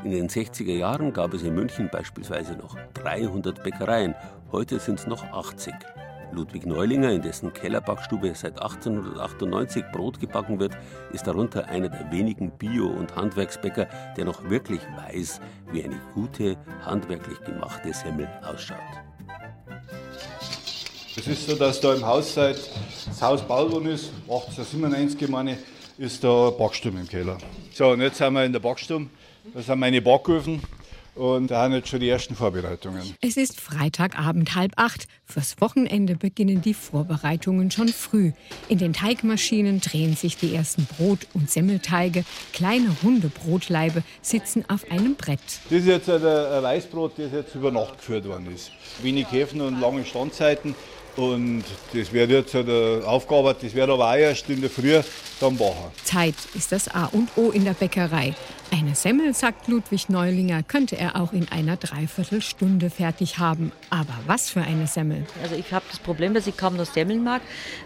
In 0.02 0.10
den 0.10 0.28
60er 0.28 0.74
Jahren 0.74 1.12
gab 1.12 1.32
es 1.32 1.44
in 1.44 1.54
München 1.54 1.88
beispielsweise 1.90 2.54
noch 2.56 2.76
300 2.94 3.62
Bäckereien, 3.62 4.14
heute 4.50 4.80
sind 4.80 4.98
es 4.98 5.06
noch 5.06 5.24
80. 5.32 5.72
Ludwig 6.32 6.66
Neulinger, 6.66 7.12
in 7.12 7.22
dessen 7.22 7.52
Kellerbackstube 7.52 8.34
seit 8.34 8.60
1898 8.60 9.84
Brot 9.92 10.20
gebacken 10.20 10.58
wird, 10.58 10.76
ist 11.12 11.26
darunter 11.26 11.68
einer 11.68 11.88
der 11.88 12.10
wenigen 12.10 12.50
Bio- 12.58 12.88
und 12.88 13.14
Handwerksbäcker, 13.16 13.88
der 14.16 14.24
noch 14.24 14.48
wirklich 14.48 14.80
weiß, 14.96 15.40
wie 15.72 15.84
eine 15.84 16.00
gute, 16.14 16.56
handwerklich 16.84 17.40
gemachte 17.40 17.92
Semmel 17.92 18.28
ausschaut. 18.42 18.78
Es 21.16 21.26
ist 21.28 21.46
so, 21.46 21.54
dass 21.54 21.80
da 21.80 21.94
im 21.94 22.04
Haus 22.04 22.34
seit 22.34 22.58
das 23.06 23.22
Haus 23.22 23.40
gebaut 23.40 23.70
worden 23.70 23.86
ist, 23.86 24.10
1897 24.28 25.28
meine, 25.28 25.58
ist 25.96 26.24
da 26.24 26.50
Backstube 26.50 26.98
im 26.98 27.08
Keller. 27.08 27.38
So, 27.72 27.90
und 27.90 28.00
jetzt 28.00 28.18
sind 28.18 28.32
wir 28.32 28.44
in 28.44 28.52
der 28.52 28.60
Backstube. 28.60 29.06
Das 29.52 29.66
sind 29.66 29.78
meine 29.78 30.02
Backöfen. 30.02 30.60
Und 31.14 31.52
da 31.52 31.62
haben 31.62 31.74
jetzt 31.74 31.88
schon 31.88 32.00
die 32.00 32.08
ersten 32.08 32.34
Vorbereitungen. 32.34 33.02
Es 33.20 33.36
ist 33.36 33.60
Freitagabend 33.60 34.54
halb 34.56 34.72
acht. 34.76 35.06
Fürs 35.24 35.60
Wochenende 35.60 36.16
beginnen 36.16 36.60
die 36.60 36.74
Vorbereitungen 36.74 37.70
schon 37.70 37.88
früh. 37.88 38.32
In 38.68 38.78
den 38.78 38.92
Teigmaschinen 38.92 39.80
drehen 39.80 40.16
sich 40.16 40.36
die 40.36 40.54
ersten 40.54 40.86
Brot- 40.86 41.28
und 41.32 41.50
Semmelteige. 41.50 42.24
Kleine 42.52 42.88
runde 43.04 43.28
Brotleibe 43.28 44.02
sitzen 44.22 44.64
auf 44.68 44.90
einem 44.90 45.14
Brett. 45.14 45.38
Das 45.70 45.78
ist 45.78 45.86
jetzt 45.86 46.10
ein 46.10 46.22
Weißbrot, 46.22 47.12
das 47.16 47.32
jetzt 47.32 47.54
über 47.54 47.70
Nacht 47.70 47.98
geführt 47.98 48.26
worden 48.26 48.52
ist. 48.52 48.72
Wenig 49.02 49.30
Hefen 49.30 49.60
und 49.60 49.80
lange 49.80 50.04
Standzeiten. 50.04 50.74
Und 51.16 51.64
das 51.92 52.12
wird 52.12 52.30
jetzt 52.30 52.56
aufgearbeitet, 52.56 53.64
das 53.64 53.74
wird 53.74 53.88
aber 53.88 54.10
auch 54.10 54.16
erst 54.16 54.48
in 54.50 54.60
der 54.60 54.70
Früh 54.70 55.00
dann 55.40 55.54
machen. 55.56 55.92
Zeit 56.02 56.34
ist 56.54 56.72
das 56.72 56.88
A 56.88 57.06
und 57.06 57.28
O 57.36 57.50
in 57.50 57.64
der 57.64 57.74
Bäckerei. 57.74 58.34
Eine 58.72 58.96
Semmel, 58.96 59.32
sagt 59.34 59.68
Ludwig 59.68 60.08
Neulinger, 60.08 60.64
könnte 60.64 60.96
er 60.96 61.14
auch 61.20 61.32
in 61.32 61.48
einer 61.52 61.76
Dreiviertelstunde 61.76 62.90
fertig 62.90 63.38
haben. 63.38 63.70
Aber 63.90 64.14
was 64.26 64.50
für 64.50 64.62
eine 64.62 64.88
Semmel? 64.88 65.24
Also 65.42 65.54
ich 65.54 65.72
habe 65.72 65.84
das 65.88 66.00
Problem, 66.00 66.34
dass 66.34 66.48
ich 66.48 66.56
kaum 66.56 66.76
noch 66.76 66.86
Semmeln 66.86 67.22
mag, 67.22 67.42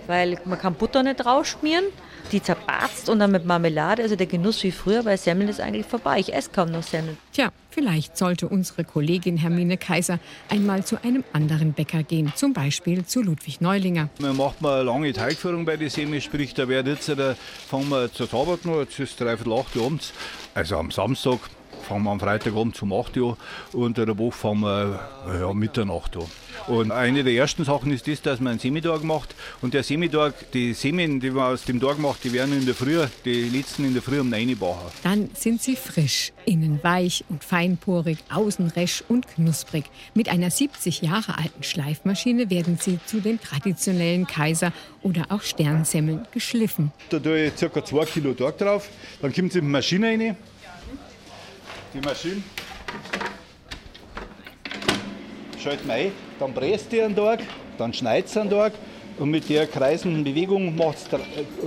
weil 0.07 0.41
man 0.47 0.59
kann 0.59 0.75
Butter 0.75 1.03
nicht 1.03 1.17
draufschmieren. 1.17 1.85
Die 2.31 2.43
zerbarzt 2.43 3.09
und 3.09 3.21
dann 3.21 3.31
mit 3.31 3.47
Marmelade, 3.47 4.03
also 4.03 4.15
der 4.15 4.27
Genuss 4.27 4.63
wie 4.63 4.71
früher 4.71 5.03
bei 5.03 5.17
Semmeln 5.17 5.49
ist 5.49 5.61
eigentlich 5.61 5.87
vorbei. 5.87 6.21
Ich 6.21 6.35
esse 6.35 6.51
kaum 6.51 6.71
noch 6.71 6.83
Semmeln. 6.83 7.17
Tja, 7.33 7.49
vielleicht 7.71 8.19
sollte 8.19 8.49
unsere 8.49 8.85
Kollegin 8.85 9.39
Hermine 9.39 9.79
Kaiser 9.79 10.19
einmal 10.51 10.85
zu 10.85 11.03
einem 11.03 11.25
anderen 11.33 11.73
Bäcker 11.73 12.03
gehen, 12.03 12.31
zum 12.35 12.53
Beispiel 12.53 13.07
zu 13.07 13.23
Ludwig 13.23 13.63
Neulinger. 13.63 14.11
Man 14.21 14.37
macht 14.37 14.61
mal 14.61 14.81
eine 14.81 14.83
lange 14.83 15.13
Teigführung 15.15 15.65
bei 15.65 15.79
der 15.79 15.89
Semmel, 15.89 16.21
sprich, 16.21 16.53
da 16.53 16.69
wird 16.69 16.87
jetzt, 16.87 17.09
da 17.09 17.35
fangen 17.67 17.89
wir 17.89 18.13
zur 18.13 18.29
Tabak 18.29 18.67
noch, 18.67 18.81
jetzt 18.81 18.99
ist 18.99 19.19
dreiviertel 19.19 19.55
acht 19.55 19.77
abends. 19.79 20.13
Also 20.55 20.77
am 20.77 20.91
Samstag 20.91 21.39
fangen 21.89 22.05
wir 22.05 22.11
am 22.11 22.21
Freitagabend 22.21 22.81
um 22.83 22.93
8 22.93 23.17
Uhr 23.17 23.37
und 23.73 23.97
der 23.97 24.19
Woche 24.19 24.37
fangen 24.37 24.61
wir 24.61 25.01
ja, 25.41 25.53
Mitternacht 25.55 26.17
an. 26.17 26.27
Und 26.67 26.91
eine 26.91 27.25
der 27.25 27.33
ersten 27.33 27.65
Sachen 27.65 27.91
ist 27.93 28.07
das, 28.07 28.21
dass 28.21 28.41
man 28.41 28.51
einen 28.53 28.59
Semitag 28.61 29.03
macht. 29.03 29.35
Und 29.63 29.73
der 29.73 29.83
Semitag, 29.83 30.53
die 30.53 30.75
Semen, 30.75 31.19
die 31.19 31.31
man 31.31 31.55
aus 31.55 31.65
dem 31.65 31.81
Tag 31.81 31.99
macht, 31.99 32.25
die 32.25 32.33
werden 32.33 32.53
in 32.53 32.67
der 32.67 32.75
Früh, 32.75 32.99
die 33.25 33.49
letzten 33.49 33.87
in 33.87 33.95
der 33.95 34.03
Früh 34.03 34.21
um 34.21 34.29
9 34.29 34.55
Uhr. 34.61 34.77
Dann 35.03 35.31
sind 35.33 35.63
sie 35.63 35.77
frisch, 35.77 36.33
innen 36.45 36.79
weich 36.83 37.25
und 37.31 37.43
feinporig, 37.43 38.19
außen 38.29 38.67
resch 38.69 39.03
und 39.09 39.27
knusprig. 39.27 39.85
Mit 40.13 40.29
einer 40.29 40.51
70 40.51 41.01
Jahre 41.01 41.39
alten 41.39 41.63
Schleifmaschine 41.63 42.51
werden 42.51 42.79
sie 42.79 42.99
zu 43.07 43.21
den 43.21 43.41
traditionellen 43.41 44.27
Kaiser- 44.27 44.73
oder 45.01 45.27
auch 45.31 45.43
Sternsemmeln 45.43 46.27
geschliffen. 46.33 46.93
Da 47.09 47.19
tue 47.19 47.47
ich 47.47 47.57
ca. 47.57 47.83
2 47.83 48.05
Kilo 48.05 48.35
Tag 48.35 48.59
drauf. 48.59 48.91
Dann 49.23 49.33
kommt 49.33 49.53
sie 49.53 49.61
in 49.61 49.65
die 49.65 49.71
Maschine 49.71 50.09
rein. 50.09 50.37
Die 51.99 52.07
Maschine 52.07 52.43
schalten 55.61 55.89
wir 55.89 55.95
ein, 55.95 56.13
dann 56.39 56.55
presst 56.55 56.93
die 56.93 57.03
einen 57.03 57.17
Tag, 57.17 57.41
dann 57.77 57.93
schneidet 57.93 58.29
sie 58.29 58.41
einen 58.41 58.51
Tag 58.51 58.75
und 59.19 59.31
mit 59.31 59.49
der 59.49 59.67
kreisenden 59.67 60.23
Bewegung 60.23 60.77
macht 60.77 60.99
es 60.99 61.09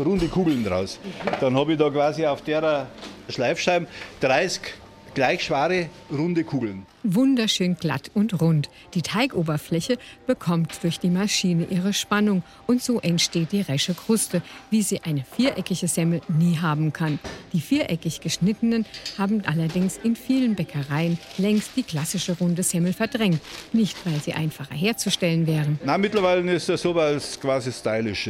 runde 0.05 0.29
Kugeln 0.29 0.63
draus. 0.63 0.99
Dann 1.41 1.57
habe 1.57 1.73
ich 1.73 1.79
da 1.79 1.89
quasi 1.89 2.25
auf 2.25 2.41
der 2.43 2.87
Schleifscheibe 3.27 3.87
30 4.21 4.61
gleich 5.13 5.43
schwere, 5.43 5.89
runde 6.09 6.45
Kugeln. 6.45 6.85
Wunderschön 7.03 7.75
glatt 7.75 8.11
und 8.13 8.41
rund. 8.41 8.69
Die 8.93 9.01
Teigoberfläche 9.01 9.97
bekommt 10.27 10.83
durch 10.83 10.99
die 10.99 11.09
Maschine 11.09 11.65
ihre 11.69 11.93
Spannung 11.93 12.43
und 12.67 12.81
so 12.81 12.99
entsteht 12.99 13.51
die 13.51 13.61
resche 13.61 13.93
Kruste, 13.93 14.41
wie 14.69 14.81
sie 14.81 15.01
eine 15.03 15.23
viereckige 15.35 15.87
Semmel 15.87 16.21
nie 16.27 16.57
haben 16.57 16.93
kann. 16.93 17.19
Die 17.53 17.61
viereckig 17.61 18.21
geschnittenen 18.21 18.85
haben 19.17 19.43
allerdings 19.45 19.97
in 19.97 20.15
vielen 20.15 20.55
Bäckereien 20.55 21.17
längst 21.37 21.71
die 21.75 21.83
klassische 21.83 22.37
runde 22.37 22.63
Semmel 22.63 22.93
verdrängt. 22.93 23.41
Nicht, 23.73 23.97
weil 24.05 24.19
sie 24.19 24.33
einfacher 24.33 24.75
herzustellen 24.75 25.47
wären. 25.47 25.79
Nein, 25.83 26.01
mittlerweile 26.01 26.51
ist 26.53 26.69
das 26.69 26.81
so, 26.81 26.93
weil 26.95 27.15
es 27.15 27.39
quasi 27.39 27.71
stylisch. 27.71 28.29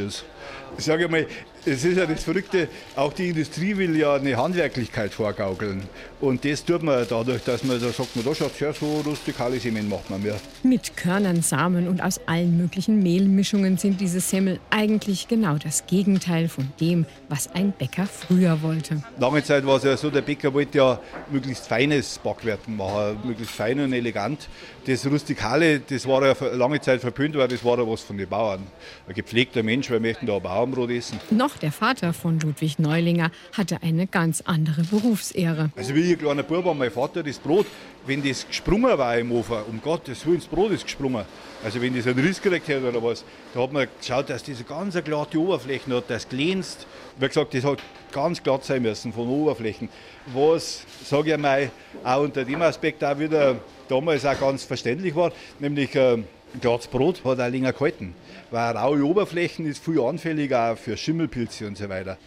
Ich 0.78 0.84
sage 0.84 1.08
mal, 1.08 1.26
es 1.64 1.84
ist 1.84 1.96
ja 1.96 2.06
das 2.06 2.24
Verrückte, 2.24 2.68
auch 2.96 3.12
die 3.12 3.28
Industrie 3.28 3.76
will 3.76 3.96
ja 3.96 4.14
eine 4.14 4.36
Handwerklichkeit 4.36 5.12
vorgaukeln. 5.12 5.82
Und 6.20 6.44
das 6.44 6.64
tut 6.64 6.82
man 6.82 7.06
dadurch, 7.08 7.42
dass 7.42 7.62
man 7.64 7.80
da 7.80 7.88
sagt, 7.88 8.16
man, 8.16 8.24
da 8.24 8.34
schaut 8.34 8.58
ja 8.60 8.72
so 8.72 9.00
rustikale 9.00 9.58
Semen 9.58 9.88
macht 9.88 10.10
man 10.10 10.22
mehr. 10.22 10.36
Mit 10.62 10.96
Körnern, 10.96 11.42
Samen 11.42 11.88
und 11.88 12.00
aus 12.00 12.20
allen 12.26 12.56
möglichen 12.56 13.02
Mehlmischungen 13.02 13.76
sind 13.76 14.00
diese 14.00 14.20
Semmel 14.20 14.58
eigentlich 14.70 15.28
genau 15.28 15.56
das 15.56 15.86
Gegenteil 15.86 16.48
von 16.48 16.68
dem, 16.80 17.06
was 17.28 17.52
ein 17.54 17.72
Bäcker 17.72 18.06
früher 18.06 18.62
wollte. 18.62 19.02
Lange 19.18 19.42
Zeit 19.42 19.66
war 19.66 19.76
es 19.76 19.84
ja 19.84 19.96
so, 19.96 20.10
der 20.10 20.22
Bäcker 20.22 20.52
wollte 20.54 20.78
ja 20.78 21.00
möglichst 21.30 21.66
feines 21.66 22.18
Backwerten 22.18 22.76
machen, 22.76 23.18
möglichst 23.24 23.54
fein 23.54 23.80
und 23.80 23.92
elegant. 23.92 24.48
Das 24.86 25.06
Rustikale, 25.06 25.80
das 25.80 26.06
war 26.08 26.24
ja 26.26 26.34
lange 26.54 26.80
Zeit 26.80 27.00
verpönt, 27.00 27.36
weil 27.36 27.48
das 27.48 27.64
war 27.64 27.78
ja 27.78 27.86
was 27.86 28.00
von 28.02 28.16
den 28.16 28.28
Bauern. 28.28 28.66
Ein 29.06 29.14
gepflegter 29.14 29.62
Mensch, 29.62 29.90
wir 29.90 30.00
möchten 30.00 30.26
da 30.26 30.38
Bauernbrot 30.38 30.90
essen. 30.90 31.20
Noch 31.30 31.51
der 31.58 31.72
Vater 31.72 32.12
von 32.12 32.40
Ludwig 32.40 32.78
Neulinger 32.78 33.30
hatte 33.52 33.82
eine 33.82 34.06
ganz 34.06 34.42
andere 34.42 34.82
Berufsehre. 34.82 35.70
Also 35.76 35.94
wie 35.94 36.12
ein 36.12 36.18
kleiner 36.18 36.42
Bub 36.42 36.64
war 36.64 36.74
mein 36.74 36.90
Vater 36.90 37.22
das 37.22 37.38
Brot, 37.38 37.66
wenn 38.06 38.22
das 38.22 38.46
gesprungen 38.46 38.98
war 38.98 39.16
im 39.16 39.32
Ofen, 39.32 39.58
um 39.70 39.80
Gottes 39.80 40.26
Willen, 40.26 40.38
das 40.38 40.46
Brot 40.46 40.72
ist 40.72 40.84
gesprungen. 40.84 41.24
Also 41.64 41.80
wenn 41.80 41.94
das 41.94 42.06
einen 42.06 42.18
Riss 42.18 42.40
gekriegt 42.42 42.68
hat 42.68 42.82
oder 42.82 43.02
was, 43.02 43.24
da 43.54 43.62
hat 43.62 43.72
man 43.72 43.86
geschaut, 44.00 44.30
dass 44.30 44.42
diese 44.42 44.64
ganz 44.64 44.96
glatte 45.04 45.38
Oberflächen 45.38 45.92
hat, 45.94 46.04
das 46.08 46.28
glänzt. 46.28 46.86
Wie 47.18 47.28
gesagt, 47.28 47.54
das 47.54 47.64
hat 47.64 47.78
ganz 48.10 48.42
glatt 48.42 48.64
sein 48.64 48.82
müssen 48.82 49.12
von 49.12 49.28
Oberflächen. 49.28 49.88
Was, 50.34 50.84
sage 51.04 51.32
ich 51.32 51.38
mal, 51.38 51.70
auch 52.02 52.22
unter 52.22 52.44
dem 52.44 52.62
Aspekt 52.62 53.02
auch 53.04 53.18
wieder 53.18 53.56
damals 53.88 54.24
auch 54.24 54.38
ganz 54.38 54.64
verständlich 54.64 55.14
war, 55.14 55.32
nämlich 55.58 55.94
äh, 55.94 56.22
glattes 56.60 56.86
Brot 56.88 57.24
hat 57.24 57.40
auch 57.40 57.48
länger 57.48 57.72
gehalten. 57.72 58.14
Weil 58.52 58.76
raue 58.76 59.02
Oberflächen 59.02 59.64
ist 59.64 59.82
viel 59.82 59.98
anfälliger 59.98 60.72
auch 60.72 60.76
für 60.76 60.94
Schimmelpilze 60.94 61.66
und 61.66 61.78
so 61.78 61.88
weiter. 61.88 62.18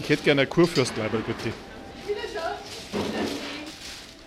Ich 0.00 0.08
hätte 0.08 0.24
gerne 0.24 0.42
ein 0.42 0.48
Kurfürstleiberl, 0.48 1.22
bitte. 1.24 1.54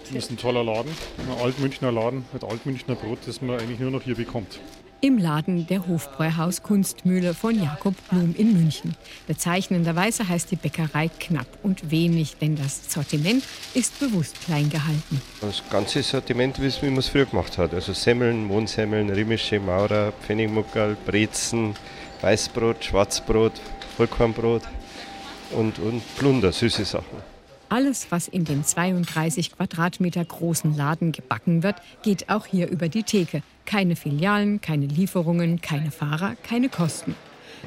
Das 0.06 0.12
ist 0.12 0.32
ein 0.32 0.38
toller 0.38 0.64
Laden, 0.64 0.92
ein 1.18 1.44
Altmünchner 1.44 1.92
Laden 1.92 2.24
mit 2.32 2.42
Altmünchner 2.46 2.96
Brot, 2.96 3.20
das 3.26 3.42
man 3.42 3.60
eigentlich 3.60 3.80
nur 3.82 3.92
noch 3.92 4.04
hier 4.04 4.16
bekommt. 4.16 4.60
Im 5.06 5.20
Laden 5.20 5.68
der 5.68 5.86
Hofbräuhaus 5.86 6.64
Kunstmühle 6.64 7.36
von 7.36 7.62
Jakob 7.62 7.94
Blum 8.10 8.34
in 8.36 8.54
München. 8.54 8.96
Bezeichnenderweise 9.28 10.28
heißt 10.28 10.50
die 10.50 10.56
Bäckerei 10.56 11.12
knapp 11.20 11.46
und 11.62 11.92
wenig, 11.92 12.38
denn 12.38 12.56
das 12.56 12.92
Sortiment 12.92 13.44
ist 13.76 14.00
bewusst 14.00 14.42
klein 14.42 14.68
gehalten. 14.68 15.22
Das 15.42 15.62
ganze 15.70 16.02
Sortiment, 16.02 16.60
wie 16.60 16.90
man 16.90 16.98
es 16.98 17.10
früher 17.10 17.28
gemacht 17.28 17.60
hat. 17.60 17.76
Also 17.76 17.94
Semmeln, 17.94 18.46
Mohnsemmeln, 18.46 19.12
Rimmische, 19.12 19.60
Maurer, 19.60 20.12
Pfennigmuckerl, 20.12 20.98
Brezen, 21.06 21.76
Weißbrot, 22.22 22.86
Schwarzbrot, 22.86 23.54
Vollkornbrot 23.98 24.64
und, 25.52 25.78
und 25.78 26.02
Plunder, 26.18 26.52
süße 26.52 26.84
Sachen. 26.84 27.35
Alles, 27.70 28.12
was 28.12 28.28
in 28.28 28.46
dem 28.46 28.64
32 28.64 29.52
Quadratmeter 29.52 30.24
großen 30.24 30.76
Laden 30.76 31.12
gebacken 31.12 31.64
wird, 31.64 31.76
geht 32.04 32.30
auch 32.30 32.46
hier 32.46 32.70
über 32.70 32.90
die 32.90 33.04
Theke. 33.04 33.42
Keine 33.66 33.96
Filialen, 33.96 34.62
keine 34.62 34.86
Lieferungen, 34.86 35.62
keine 35.62 35.92
Fahrer, 35.92 36.36
keine 36.44 36.70
Kosten. 36.70 37.16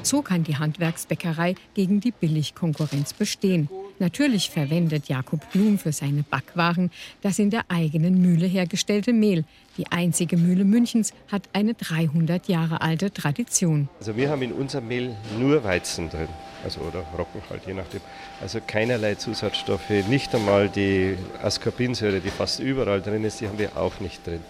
So 0.01 0.21
kann 0.21 0.43
die 0.43 0.57
Handwerksbäckerei 0.57 1.55
gegen 1.73 1.99
die 1.99 2.11
Billigkonkurrenz 2.11 3.13
bestehen. 3.13 3.69
Natürlich 3.99 4.49
verwendet 4.49 5.09
Jakob 5.09 5.41
Blum 5.51 5.77
für 5.77 5.91
seine 5.91 6.23
Backwaren 6.23 6.89
das 7.21 7.37
in 7.37 7.49
der 7.49 7.65
eigenen 7.67 8.21
Mühle 8.21 8.47
hergestellte 8.47 9.11
Mehl. 9.11 9.43
Die 9.77 9.87
einzige 9.87 10.37
Mühle 10.37 10.63
Münchens 10.63 11.13
hat 11.29 11.43
eine 11.51 11.73
300 11.73 12.47
Jahre 12.47 12.79
alte 12.79 13.11
Tradition. 13.11 13.89
Also 13.99 14.15
wir 14.15 14.29
haben 14.29 14.41
in 14.41 14.53
unserem 14.53 14.87
Mehl 14.87 15.15
nur 15.37 15.65
Weizen 15.65 16.09
drin, 16.09 16.29
also 16.63 16.79
oder 16.79 17.01
Roggen 17.17 17.41
halt, 17.49 17.67
je 17.67 17.73
nachdem. 17.73 17.99
Also 18.41 18.59
keinerlei 18.65 19.15
Zusatzstoffe, 19.15 19.89
nicht 20.07 20.33
einmal 20.33 20.69
die 20.69 21.17
Ascorbinsäure, 21.43 22.21
die 22.21 22.29
fast 22.29 22.61
überall 22.61 23.01
drin 23.01 23.25
ist, 23.25 23.41
die 23.41 23.49
haben 23.49 23.59
wir 23.59 23.75
auch 23.75 23.99
nicht 23.99 24.25
drin. 24.25 24.41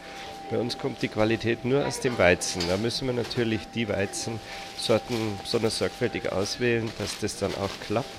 Bei 0.51 0.59
uns 0.59 0.77
kommt 0.77 1.01
die 1.01 1.07
Qualität 1.07 1.65
nur 1.65 1.85
aus 1.85 1.99
dem 1.99 2.17
Weizen. 2.17 2.61
Da 2.67 2.77
müssen 2.77 3.07
wir 3.07 3.13
natürlich 3.13 3.61
die 3.73 3.87
Weizensorten 3.87 5.15
besonders 5.41 5.77
sorgfältig 5.79 6.31
auswählen, 6.31 6.89
dass 6.99 7.19
das 7.19 7.37
dann 7.37 7.53
auch 7.55 7.69
klappt. 7.87 8.09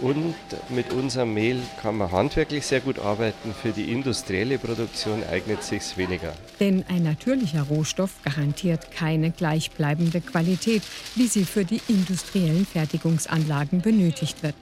Und 0.00 0.34
mit 0.68 0.92
unserem 0.92 1.34
Mehl 1.34 1.60
kann 1.82 1.96
man 1.96 2.12
handwerklich 2.12 2.64
sehr 2.64 2.80
gut 2.80 3.00
arbeiten. 3.00 3.52
Für 3.52 3.70
die 3.70 3.90
industrielle 3.90 4.58
Produktion 4.58 5.24
eignet 5.30 5.64
sich 5.64 5.96
weniger. 5.96 6.34
Denn 6.60 6.84
ein 6.88 7.02
natürlicher 7.02 7.62
Rohstoff 7.62 8.12
garantiert 8.22 8.92
keine 8.92 9.32
gleichbleibende 9.32 10.20
Qualität, 10.20 10.82
wie 11.16 11.26
sie 11.26 11.44
für 11.44 11.64
die 11.64 11.80
industriellen 11.88 12.64
Fertigungsanlagen 12.64 13.80
benötigt 13.80 14.42
wird. 14.42 14.54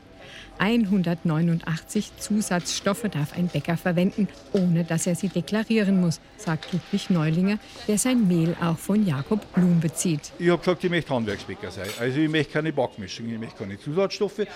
189 0.59 2.17
Zusatzstoffe 2.17 3.05
darf 3.11 3.37
ein 3.37 3.49
Bäcker 3.49 3.77
verwenden, 3.77 4.29
ohne 4.53 4.85
dass 4.85 5.07
er 5.07 5.15
sie 5.15 5.29
deklarieren 5.29 6.01
muss, 6.01 6.21
sagt 6.39 6.73
Ludwig 6.73 7.11
Neulinger, 7.11 7.59
der 7.87 7.99
sein 7.99 8.27
Mehl 8.27 8.57
auch 8.61 8.79
von 8.79 9.07
Jakob 9.07 9.53
Blum 9.53 9.81
bezieht. 9.81 10.33
Ich 10.39 10.49
habe 10.49 10.59
gesagt, 10.59 10.83
ich 10.83 10.91
möchte 10.91 11.15
Handwerksbäcker 11.15 11.71
sein. 11.71 11.89
Also 12.01 12.21
ich 12.21 12.31
möchte 12.31 12.55
keine 12.55 12.73
Backmischung, 12.73 13.29
ich 13.29 13.39
möchte 13.39 13.59
keine 13.59 13.79
Zusatzstoffe. 13.79 14.47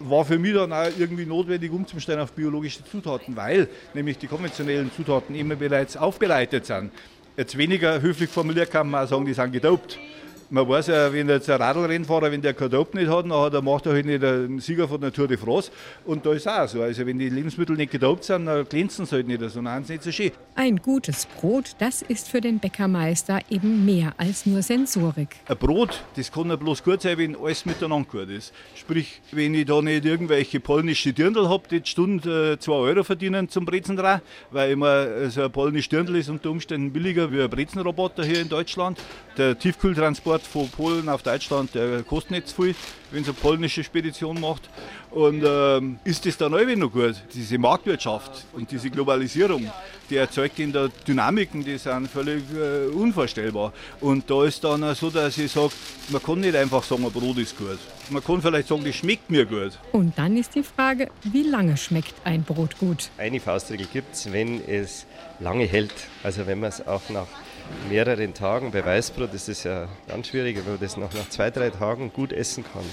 War 0.00 0.24
für 0.24 0.38
mich 0.38 0.54
dann 0.54 0.72
auch 0.72 0.88
irgendwie 0.98 1.26
notwendig 1.26 1.70
umzustellen 1.70 2.20
auf 2.20 2.32
biologische 2.32 2.82
Zutaten, 2.84 3.36
weil 3.36 3.68
nämlich 3.92 4.16
die 4.16 4.26
konventionellen 4.26 4.90
Zutaten 4.96 5.34
immer 5.34 5.56
bereits 5.56 5.96
aufbereitet 5.96 6.64
sind. 6.64 6.90
Jetzt 7.36 7.56
weniger 7.56 8.00
höflich 8.00 8.30
formuliert 8.30 8.70
kann 8.70 8.88
man 8.88 9.04
auch 9.04 9.08
sagen, 9.08 9.26
die 9.26 9.34
sind 9.34 9.52
gedopt 9.52 9.98
man 10.50 10.68
weiß 10.68 10.88
ja, 10.88 11.12
wenn 11.12 11.28
jetzt 11.28 11.48
ein 11.48 11.60
Radlrennfahrer, 11.60 12.30
wenn 12.32 12.42
der 12.42 12.54
kein 12.54 12.70
Dope 12.70 12.96
nicht 12.98 13.10
hat, 13.10 13.30
dann 13.30 13.64
macht 13.64 13.86
er 13.86 13.92
halt 13.92 14.06
nicht 14.06 14.22
einen 14.22 14.58
Sieger 14.58 14.88
von 14.88 15.00
der 15.00 15.12
Tour 15.12 15.28
de 15.28 15.36
France. 15.36 15.70
Und 16.04 16.26
da 16.26 16.32
ist 16.32 16.48
auch 16.48 16.68
so. 16.68 16.82
Also 16.82 17.06
wenn 17.06 17.18
die 17.18 17.28
Lebensmittel 17.28 17.76
nicht 17.76 17.92
gedopt 17.92 18.24
sind, 18.24 18.46
dann 18.46 18.64
glänzen 18.68 19.06
sie 19.06 19.16
halt 19.16 19.28
nicht, 19.28 19.40
sondern 19.50 19.74
haben 19.74 19.84
sie 19.84 19.94
nicht 19.94 20.02
so 20.02 20.12
schön. 20.12 20.32
Ein 20.56 20.76
gutes 20.76 21.26
Brot, 21.26 21.76
das 21.78 22.02
ist 22.02 22.28
für 22.28 22.40
den 22.40 22.58
Bäckermeister 22.58 23.40
eben 23.48 23.84
mehr 23.84 24.12
als 24.16 24.44
nur 24.44 24.62
Sensorik. 24.62 25.36
Ein 25.46 25.56
Brot, 25.56 26.02
das 26.16 26.30
kann 26.32 26.48
ja 26.48 26.56
bloß 26.56 26.82
gut 26.82 27.02
sein, 27.02 27.16
wenn 27.18 27.36
alles 27.36 27.64
miteinander 27.64 28.08
gut 28.10 28.28
ist. 28.28 28.52
Sprich, 28.74 29.20
wenn 29.30 29.54
ich 29.54 29.66
da 29.66 29.80
nicht 29.80 30.04
irgendwelche 30.04 30.58
polnische 30.60 31.12
Dirndl 31.12 31.48
habe, 31.48 31.68
die 31.70 31.80
die 31.80 31.88
Stunde 31.88 32.58
2 32.58 32.72
äh, 32.72 32.74
Euro 32.74 33.04
verdienen 33.04 33.48
zum 33.48 33.64
Brezen 33.64 33.96
dran, 33.96 34.20
weil 34.50 34.72
immer 34.72 35.30
so 35.30 35.42
ein 35.42 35.52
polnisches 35.52 35.88
Dirndl 35.90 36.16
ist 36.16 36.28
unter 36.28 36.50
Umständen 36.50 36.92
billiger 36.92 37.30
wie 37.32 37.40
ein 37.40 37.50
Brezenroboter 37.50 38.24
hier 38.24 38.40
in 38.40 38.48
Deutschland. 38.48 38.98
Der 39.36 39.58
Tiefkühltransport 39.58 40.39
Transport 40.40 40.46
von 40.46 40.68
Polen 40.68 41.08
auf 41.08 41.22
Deutschland, 41.22 41.74
der 41.74 42.02
kostet 42.02 42.32
nicht 42.32 42.48
zu 42.48 42.62
viel, 42.62 42.74
wenn 43.10 43.22
es 43.22 43.28
eine 43.28 43.34
polnische 43.34 43.84
Spedition 43.84 44.40
macht. 44.40 44.68
Und 45.10 45.42
ähm, 45.44 45.98
ist 46.04 46.24
das 46.26 46.36
dann 46.36 46.54
auch 46.54 46.76
noch 46.76 46.92
gut? 46.92 47.16
Diese 47.34 47.58
Marktwirtschaft 47.58 48.44
und 48.52 48.70
diese 48.70 48.90
Globalisierung, 48.90 49.70
die 50.08 50.16
erzeugt 50.16 50.58
in 50.58 50.72
der 50.72 50.88
Dynamiken, 51.06 51.64
die 51.64 51.78
sind 51.78 52.08
völlig 52.08 52.44
äh, 52.54 52.86
unvorstellbar. 52.94 53.72
Und 54.00 54.30
da 54.30 54.44
ist 54.44 54.62
dann 54.62 54.84
auch 54.84 54.94
so, 54.94 55.10
dass 55.10 55.36
ich 55.38 55.50
sage, 55.50 55.72
man 56.10 56.22
kann 56.22 56.40
nicht 56.40 56.54
einfach 56.54 56.82
sagen, 56.84 57.04
ein 57.04 57.12
Brot 57.12 57.38
ist 57.38 57.56
gut. 57.58 57.78
Man 58.10 58.22
kann 58.22 58.40
vielleicht 58.40 58.68
sagen, 58.68 58.84
das 58.84 58.94
schmeckt 58.94 59.30
mir 59.30 59.46
gut. 59.46 59.78
Und 59.92 60.16
dann 60.16 60.36
ist 60.36 60.54
die 60.54 60.62
Frage, 60.62 61.10
wie 61.24 61.42
lange 61.42 61.76
schmeckt 61.76 62.14
ein 62.24 62.44
Brot 62.44 62.78
gut? 62.78 63.10
Eine 63.18 63.40
Faustregel 63.40 63.86
gibt 63.92 64.14
es, 64.14 64.32
wenn 64.32 64.62
es 64.68 65.06
lange 65.40 65.64
hält. 65.64 65.94
Also 66.22 66.46
wenn 66.46 66.60
man 66.60 66.68
es 66.68 66.86
auch 66.86 67.02
nach 67.10 67.26
mehreren 67.88 68.34
Tagen, 68.34 68.70
bei 68.70 68.84
Weißbrot 68.84 69.34
ist 69.34 69.48
es 69.48 69.64
ja 69.64 69.88
ganz 70.08 70.28
schwierig, 70.28 70.56
wenn 70.56 70.72
man 70.72 70.80
das 70.80 70.96
noch 70.96 71.12
nach 71.14 71.28
zwei, 71.28 71.50
drei 71.50 71.70
Tagen 71.70 72.12
gut 72.12 72.32
essen 72.32 72.64
kann, 72.64 72.84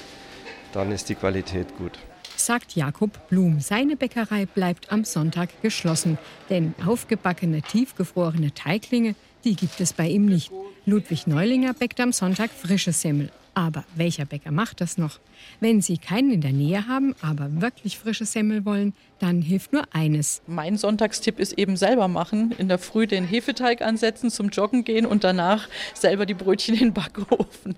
dann 0.74 0.92
ist 0.92 1.10
die 1.10 1.16
Qualität 1.16 1.78
gut 1.78 1.98
sagt 2.40 2.76
Jakob 2.76 3.28
Blum. 3.30 3.60
Seine 3.60 3.96
Bäckerei 3.96 4.46
bleibt 4.46 4.92
am 4.92 5.04
Sonntag 5.04 5.50
geschlossen, 5.62 6.18
denn 6.50 6.74
aufgebackene, 6.86 7.62
tiefgefrorene 7.62 8.54
Teiglinge, 8.54 9.16
die 9.44 9.56
gibt 9.56 9.80
es 9.82 9.94
bei 9.94 10.08
ihm 10.08 10.26
nicht. 10.26 10.52
Ludwig 10.86 11.28
Neulinger 11.28 11.74
bäckt 11.74 12.00
am 12.00 12.14
Sonntag 12.14 12.52
frische 12.52 12.94
Semmel. 12.94 13.32
Aber 13.58 13.86
welcher 13.96 14.26
Bäcker 14.26 14.52
macht 14.52 14.82
das 14.82 15.00
noch? 15.00 15.20
Wenn 15.60 15.82
Sie 15.82 15.98
keinen 15.98 16.30
in 16.30 16.42
der 16.42 16.54
Nähe 16.54 16.88
haben, 16.88 17.16
aber 17.24 17.60
wirklich 17.60 17.98
frische 17.98 18.28
Semmel 18.28 18.66
wollen, 18.66 18.94
dann 19.18 19.42
hilft 19.42 19.74
nur 19.74 19.82
eines. 19.96 20.44
Mein 20.46 20.78
Sonntagstipp 20.78 21.40
ist 21.40 21.54
eben 21.54 21.76
selber 21.76 22.08
machen. 22.08 22.54
In 22.60 22.68
der 22.68 22.78
Früh 22.78 23.08
den 23.08 23.26
Hefeteig 23.26 23.82
ansetzen, 23.82 24.30
zum 24.30 24.50
Joggen 24.50 24.84
gehen 24.84 25.08
und 25.08 25.24
danach 25.24 25.68
selber 25.96 26.28
die 26.28 26.36
Brötchen 26.36 26.76
in 26.76 26.82
den 26.82 26.94
Backofen. 26.94 27.76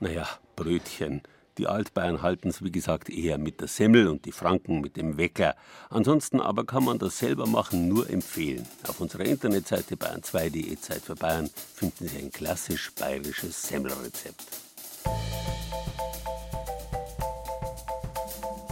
Naja, 0.00 0.26
Brötchen. 0.56 1.20
Die 1.58 1.66
Altbayern 1.66 2.22
halten 2.22 2.48
es, 2.48 2.64
wie 2.64 2.72
gesagt, 2.72 3.10
eher 3.10 3.36
mit 3.36 3.60
der 3.60 3.68
Semmel 3.68 4.08
und 4.08 4.24
die 4.24 4.32
Franken 4.32 4.80
mit 4.80 4.96
dem 4.96 5.18
Wecker. 5.18 5.56
Ansonsten 5.90 6.40
aber 6.40 6.64
kann 6.64 6.84
man 6.84 6.98
das 6.98 7.18
selber 7.18 7.46
machen 7.46 7.86
nur 7.86 8.08
empfehlen. 8.08 8.66
Auf 8.86 8.98
unserer 9.02 9.26
Internetseite 9.26 9.96
bayern2.de 9.96 10.80
Zeit 10.80 11.02
für 11.02 11.16
Bayern 11.16 11.50
finden 11.74 12.08
Sie 12.08 12.16
ein 12.16 12.30
klassisch 12.30 12.92
bayerisches 12.94 13.60
Semmelrezept. 13.60 14.67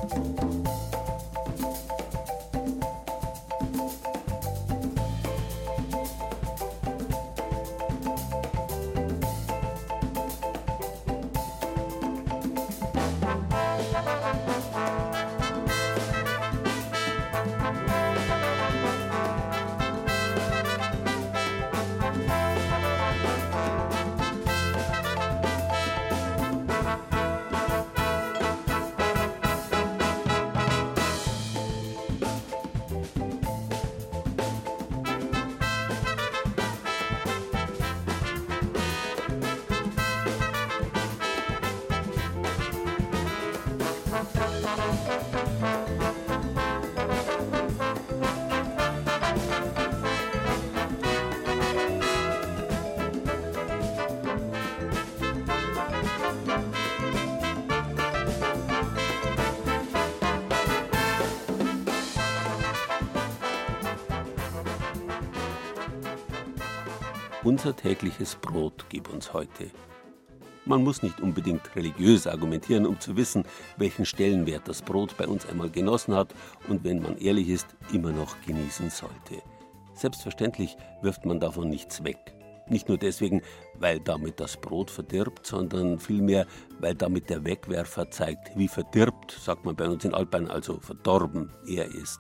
Thank 0.08 0.42
you. 0.42 0.55
Unser 67.46 67.76
tägliches 67.76 68.34
Brot 68.34 68.86
gib 68.88 69.08
uns 69.08 69.32
heute. 69.32 69.70
Man 70.66 70.82
muss 70.82 71.02
nicht 71.02 71.20
unbedingt 71.20 71.76
religiös 71.76 72.26
argumentieren, 72.26 72.86
um 72.86 72.98
zu 72.98 73.16
wissen, 73.16 73.44
welchen 73.76 74.04
Stellenwert 74.04 74.66
das 74.66 74.82
Brot 74.82 75.16
bei 75.16 75.28
uns 75.28 75.46
einmal 75.46 75.70
genossen 75.70 76.12
hat 76.12 76.34
und 76.68 76.82
wenn 76.82 77.00
man 77.00 77.16
ehrlich 77.18 77.48
ist, 77.48 77.68
immer 77.92 78.10
noch 78.10 78.34
genießen 78.44 78.90
sollte. 78.90 79.42
Selbstverständlich 79.94 80.76
wirft 81.02 81.24
man 81.24 81.38
davon 81.38 81.70
nichts 81.70 82.02
weg. 82.02 82.34
Nicht 82.68 82.88
nur 82.88 82.98
deswegen, 82.98 83.42
weil 83.78 84.00
damit 84.00 84.40
das 84.40 84.56
Brot 84.56 84.90
verdirbt, 84.90 85.46
sondern 85.46 86.00
vielmehr, 86.00 86.46
weil 86.80 86.96
damit 86.96 87.30
der 87.30 87.44
Wegwerfer 87.44 88.10
zeigt, 88.10 88.58
wie 88.58 88.66
verdirbt, 88.66 89.30
sagt 89.30 89.64
man 89.64 89.76
bei 89.76 89.88
uns 89.88 90.04
in 90.04 90.14
Altbayern, 90.14 90.50
also 90.50 90.80
verdorben 90.80 91.52
er 91.68 91.86
ist. 91.86 92.18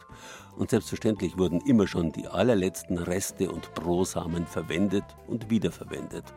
Und 0.56 0.70
selbstverständlich 0.70 1.36
wurden 1.36 1.60
immer 1.62 1.88
schon 1.88 2.12
die 2.12 2.28
allerletzten 2.28 2.96
Reste 2.98 3.50
und 3.50 3.74
Brosamen 3.74 4.46
verwendet 4.46 5.04
und 5.26 5.50
wiederverwendet. 5.50 6.32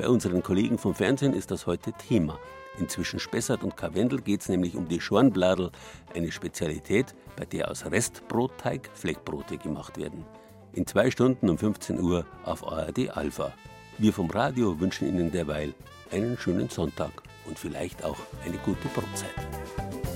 Bei 0.00 0.08
unseren 0.08 0.42
Kollegen 0.42 0.78
vom 0.78 0.94
Fernsehen 0.94 1.34
ist 1.34 1.50
das 1.50 1.66
heute 1.66 1.92
Thema. 1.92 2.38
Inzwischen 2.78 3.20
Spessart 3.20 3.62
und 3.62 3.76
Karwendel 3.76 4.22
geht 4.22 4.40
es 4.40 4.48
nämlich 4.48 4.74
um 4.74 4.88
die 4.88 4.98
Schornbladel, 4.98 5.70
eine 6.14 6.32
Spezialität, 6.32 7.14
bei 7.36 7.44
der 7.44 7.70
aus 7.70 7.84
Restbrotteig 7.84 8.88
Fleckbrote 8.94 9.58
gemacht 9.58 9.98
werden. 9.98 10.24
In 10.72 10.86
zwei 10.86 11.10
Stunden 11.10 11.50
um 11.50 11.58
15 11.58 12.00
Uhr 12.00 12.24
auf 12.44 12.66
ARD 12.66 13.10
Alpha. 13.10 13.52
Wir 13.98 14.14
vom 14.14 14.30
Radio 14.30 14.80
wünschen 14.80 15.06
Ihnen 15.06 15.30
derweil 15.30 15.74
einen 16.10 16.38
schönen 16.38 16.70
Sonntag 16.70 17.12
und 17.46 17.58
vielleicht 17.58 18.02
auch 18.02 18.16
eine 18.46 18.56
gute 18.56 18.88
Brotzeit. 18.94 20.09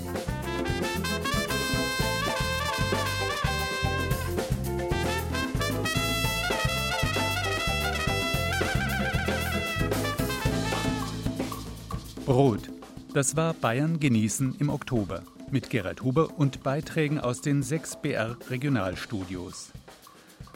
Brot. 12.34 12.68
Das 13.12 13.36
war 13.36 13.54
Bayern 13.54 14.00
genießen 14.00 14.56
im 14.58 14.68
Oktober 14.68 15.22
mit 15.52 15.70
Gerhard 15.70 16.02
Huber 16.02 16.36
und 16.36 16.64
Beiträgen 16.64 17.20
aus 17.20 17.42
den 17.42 17.62
sechs 17.62 17.94
BR 17.94 18.36
Regionalstudios. 18.50 19.70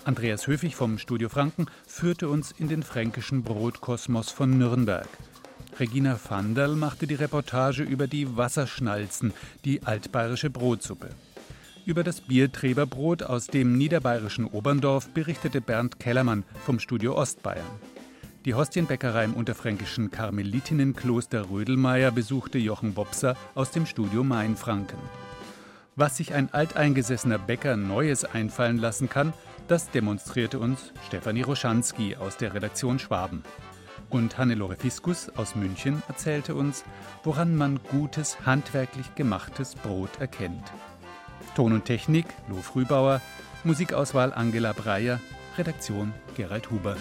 Andreas 0.02 0.48
Höfig 0.48 0.74
vom 0.74 0.98
Studio 0.98 1.28
Franken 1.28 1.66
führte 1.86 2.28
uns 2.30 2.50
in 2.50 2.66
den 2.66 2.82
fränkischen 2.82 3.44
Brotkosmos 3.44 4.32
von 4.32 4.58
Nürnberg. 4.58 5.06
Regina 5.78 6.18
Vanderl 6.28 6.74
machte 6.74 7.06
die 7.06 7.14
Reportage 7.14 7.84
über 7.84 8.08
die 8.08 8.36
Wasserschnalzen, 8.36 9.32
die 9.64 9.84
altbayerische 9.84 10.50
Brotsuppe. 10.50 11.10
Über 11.86 12.02
das 12.02 12.22
Bierträberbrot 12.22 13.22
aus 13.22 13.46
dem 13.46 13.78
niederbayerischen 13.78 14.46
Oberndorf 14.46 15.10
berichtete 15.10 15.60
Bernd 15.60 16.00
Kellermann 16.00 16.42
vom 16.66 16.80
Studio 16.80 17.16
Ostbayern. 17.16 17.70
Die 18.44 18.54
Hostienbäckerei 18.54 19.24
im 19.24 19.34
unterfränkischen 19.34 20.12
Karmelitinnenkloster 20.12 21.50
Rödelmeier 21.50 22.12
besuchte 22.12 22.58
Jochen 22.58 22.94
Bobser 22.94 23.36
aus 23.56 23.72
dem 23.72 23.84
Studio 23.84 24.22
Mainfranken. 24.22 24.98
Was 25.96 26.18
sich 26.18 26.32
ein 26.32 26.54
alteingesessener 26.54 27.38
Bäcker 27.38 27.76
Neues 27.76 28.24
einfallen 28.24 28.78
lassen 28.78 29.08
kann, 29.08 29.32
das 29.66 29.90
demonstrierte 29.90 30.60
uns 30.60 30.92
Stefanie 31.08 31.42
Roschanski 31.42 32.14
aus 32.14 32.36
der 32.36 32.54
Redaktion 32.54 33.00
Schwaben. 33.00 33.42
Und 34.08 34.38
Hannelore 34.38 34.76
Fiskus 34.76 35.28
aus 35.36 35.56
München 35.56 36.00
erzählte 36.06 36.54
uns, 36.54 36.84
woran 37.24 37.56
man 37.56 37.80
gutes, 37.90 38.46
handwerklich 38.46 39.16
gemachtes 39.16 39.74
Brot 39.74 40.20
erkennt. 40.20 40.72
Ton 41.56 41.72
und 41.72 41.84
Technik 41.86 42.26
Lo 42.48 42.56
Frühbauer, 42.62 43.20
Musikauswahl 43.64 44.32
Angela 44.32 44.72
Breyer, 44.72 45.18
Redaktion 45.58 46.14
Gerald 46.36 46.70
Huber. 46.70 46.96